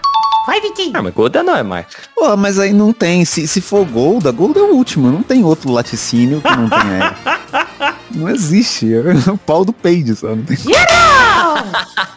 Vai, 0.50 0.62
Vitinho. 0.62 0.92
Ah, 0.96 1.04
mas 1.04 1.14
Golda 1.14 1.44
não 1.44 1.56
é 1.56 1.62
mais. 1.62 1.86
Pô, 2.16 2.36
mas 2.36 2.58
aí 2.58 2.74
não 2.74 2.92
tem. 2.92 3.24
Se, 3.24 3.48
se 3.48 3.62
for 3.62 3.86
Golda, 3.86 4.32
Golda 4.32 4.60
é 4.60 4.64
o 4.64 4.74
último. 4.74 5.12
Não 5.12 5.22
tem 5.22 5.44
outro 5.44 5.72
laticínio 5.72 6.42
que 6.42 6.50
não 6.50 6.68
tenha. 6.68 7.16
Não 8.12 8.28
existe. 8.28 8.92
É 8.92 9.32
o 9.32 9.38
pau 9.38 9.64
do 9.64 9.72
peide, 9.72 10.16
só. 10.16 10.30
Não 10.30 10.44
tem... 10.44 10.58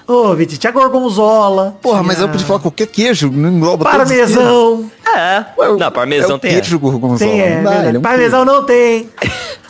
Ô, 0.06 0.34
Viti, 0.34 0.56
tinha 0.56 0.72
gorgonzola. 0.72 1.76
Porra, 1.82 2.02
mas 2.02 2.18
eu 2.18 2.28
podia 2.28 2.46
falar 2.46 2.60
qualquer 2.60 2.86
queijo. 2.86 3.30
Não 3.30 3.50
engloba. 3.50 3.84
Parmesão. 3.84 4.90
É. 5.06 5.44
Não, 5.78 5.92
parmesão 5.92 6.36
é 6.36 6.38
tem. 6.38 6.50
queijo 6.52 6.78
gorgonzola. 6.78 7.30
Tem, 7.30 7.40
é, 7.40 7.56
não 7.56 7.64
dá, 7.64 7.84
é 7.84 7.98
um 7.98 8.00
Parmesão 8.00 8.44
não 8.46 8.64
tem. 8.64 9.10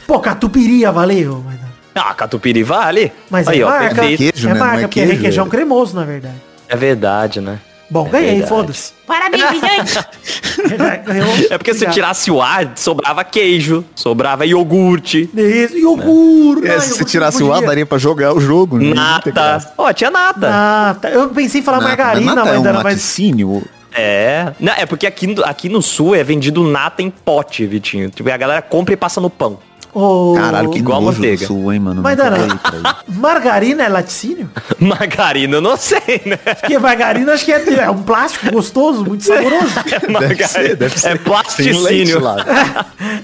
Pô, 0.06 0.20
catupiry 0.20 0.84
valeu. 0.84 1.42
Maidana. 1.44 1.72
Ah, 1.96 2.14
catupiry 2.14 2.62
vale? 2.62 3.12
Mas 3.28 3.48
Aí, 3.48 3.60
é 3.60 3.64
ó, 3.64 3.68
marca. 3.68 3.94
perfeito. 3.96 4.18
Queijo, 4.18 4.48
é 4.48 4.52
né? 4.52 4.58
Não 4.58 4.66
marca, 4.66 4.78
é 4.78 4.86
porque 4.86 5.00
é 5.00 5.02
queijo, 5.02 5.16
requeijão 5.16 5.46
é. 5.46 5.50
cremoso, 5.50 5.96
na 5.96 6.04
verdade. 6.04 6.42
É 6.68 6.76
verdade, 6.76 7.40
né? 7.40 7.58
Bom, 7.92 8.08
ganhei, 8.08 8.30
verdade. 8.30 8.48
foda-se. 8.48 8.92
Parabéns. 9.06 9.42
Ganhou. 11.04 11.28
É 11.50 11.58
porque 11.58 11.74
se 11.74 11.86
tirasse 11.90 12.30
o 12.30 12.40
ar, 12.40 12.72
sobrava 12.76 13.22
queijo, 13.22 13.84
sobrava 13.94 14.46
iogurte, 14.46 15.28
Isso, 15.36 15.76
iogurte. 15.76 16.66
É, 16.66 16.76
Ah, 16.76 16.80
se 16.80 16.86
você 16.88 16.92
iogurte 16.94 17.10
tirasse 17.10 17.42
o 17.42 17.52
ar, 17.52 17.60
daria 17.60 17.84
pra 17.84 17.98
jogar 17.98 18.32
o 18.34 18.40
jogo, 18.40 18.78
né? 18.78 18.86
Não 18.86 18.94
nata. 18.94 19.72
Ó, 19.76 19.92
tinha 19.92 20.10
nata. 20.10 20.48
Nata. 20.48 21.10
Eu 21.10 21.28
pensei 21.28 21.60
em 21.60 21.64
falar 21.64 21.80
Nata, 21.82 21.88
margarina, 21.88 22.34
nata 22.34 22.46
mas 22.46 22.54
é 22.56 22.58
um 22.70 22.72
mas... 22.72 22.84
laticínio. 22.84 23.62
É. 23.94 24.52
Não, 24.58 24.72
é 24.72 24.86
porque 24.86 25.06
aqui, 25.06 25.26
no- 25.26 25.44
aqui 25.44 25.68
no 25.68 25.82
sul 25.82 26.14
é 26.14 26.24
vendido 26.24 26.64
nata 26.64 27.02
em 27.02 27.10
pote, 27.10 27.66
Vitinho. 27.66 28.08
Tipo, 28.08 28.30
a 28.30 28.36
galera 28.38 28.62
compra 28.62 28.94
e 28.94 28.96
passa 28.96 29.20
no 29.20 29.28
pão. 29.28 29.58
Ô, 29.94 30.34
Caralho, 30.36 30.70
que 30.70 30.78
Igual 30.78 31.02
manteiga. 31.02 31.46
sul, 31.46 31.72
hein, 31.72 31.78
mano. 31.78 32.00
Mas, 32.02 32.16
Dana, 32.16 32.38
margarina 33.08 33.84
é 33.84 33.88
laticínio? 33.88 34.48
Margarina, 34.80 35.56
eu 35.56 35.60
não 35.60 35.76
sei, 35.76 36.22
né? 36.24 36.36
Porque 36.36 36.78
margarina 36.78 37.32
acho 37.32 37.44
que 37.44 37.52
é, 37.52 37.62
é 37.84 37.90
um 37.90 38.02
plástico 38.02 38.50
gostoso, 38.50 39.04
muito 39.04 39.22
saboroso. 39.24 39.72
É 40.02 40.08
margarina. 40.10 40.48
ser, 40.48 40.76
deve 40.76 40.98
ser. 40.98 41.08
É 41.08 41.10
Tem 41.10 41.18
leite 41.18 41.24
plasticínio. 41.24 42.20
lá. 42.20 42.36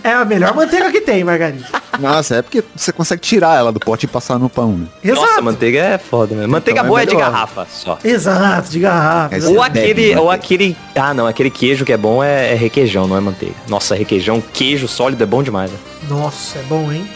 É 0.05 0.13
a 0.13 0.25
melhor 0.25 0.55
manteiga 0.55 0.91
que 0.91 1.01
tem, 1.01 1.25
margarina. 1.25 1.67
Nossa, 1.99 2.37
é 2.37 2.43
porque 2.43 2.63
você 2.77 2.93
consegue 2.93 3.21
tirar 3.23 3.57
ela 3.59 3.73
do 3.73 3.81
pote 3.81 4.05
e 4.05 4.09
passar 4.09 4.39
no 4.39 4.49
pão, 4.49 4.73
né? 4.73 4.87
Exato. 5.03 5.21
Nossa, 5.23 5.41
manteiga 5.43 5.79
é 5.81 5.99
foda, 5.99 6.35
né? 6.35 6.47
Manteiga 6.47 6.81
Então 6.81 6.87
é 6.87 6.89
boa 6.89 7.03
é 7.03 7.07
de 7.07 7.15
melhor. 7.17 7.33
garrafa, 7.33 7.67
só. 7.71 7.99
Exato, 8.05 8.71
de 8.71 8.79
garrafa. 8.81 9.35
É, 9.35 9.39
exato. 9.39 9.55
Ou 9.55 9.63
aquele, 9.63 10.17
ou 10.17 10.31
aquele. 10.31 10.77
Ah, 10.95 11.13
não, 11.15 11.27
aquele 11.27 11.51
queijo 11.51 11.85
que 11.85 11.93
é 11.93 11.97
bom 11.97 12.23
é, 12.23 12.53
é 12.53 12.55
requeijão, 12.55 13.09
não 13.09 13.17
é 13.17 13.21
manteiga. 13.21 13.55
Nossa, 13.69 13.95
requeijão, 13.95 14.41
queijo 14.53 14.87
sólido 14.87 15.23
é 15.23 15.27
bom 15.27 15.43
demais, 15.43 15.71
né? 15.73 15.79
Nossa, 16.09 16.58
é 16.59 16.63
bom, 16.65 16.93
hein? 16.93 17.09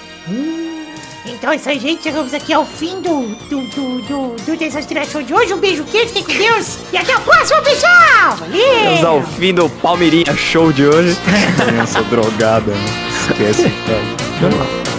Então 1.27 1.53
é 1.53 1.57
isso 1.57 1.69
aí, 1.69 1.79
gente. 1.79 2.03
Chegamos 2.03 2.33
aqui 2.35 2.53
ao 2.53 2.65
fim 2.65 3.01
do, 3.01 3.29
do, 3.49 3.61
do, 3.69 4.03
do, 4.03 4.37
do 4.45 4.57
Desastre 4.57 5.05
Show 5.07 5.23
de 5.23 5.35
hoje. 5.35 5.53
Um 5.55 5.59
beijo 5.59 5.85
quente, 5.85 6.13
fiquem 6.13 6.25
com 6.25 6.33
Deus. 6.33 6.79
E 6.93 6.97
até 6.97 7.13
a 7.13 7.21
próxima, 7.21 7.61
pessoal. 7.63 8.37
Chegamos 8.39 9.01
Valeu. 9.01 9.09
ao 9.09 9.23
fim 9.23 9.53
do 9.53 9.69
Palmeirinha 9.69 10.37
Show 10.37 10.73
de 10.73 10.87
hoje. 10.87 11.17
Criança 11.67 12.03
drogada, 12.05 12.73
né? 12.73 12.85
Esquece. 13.29 13.73
Vamos 14.41 14.59
lá. 14.59 14.92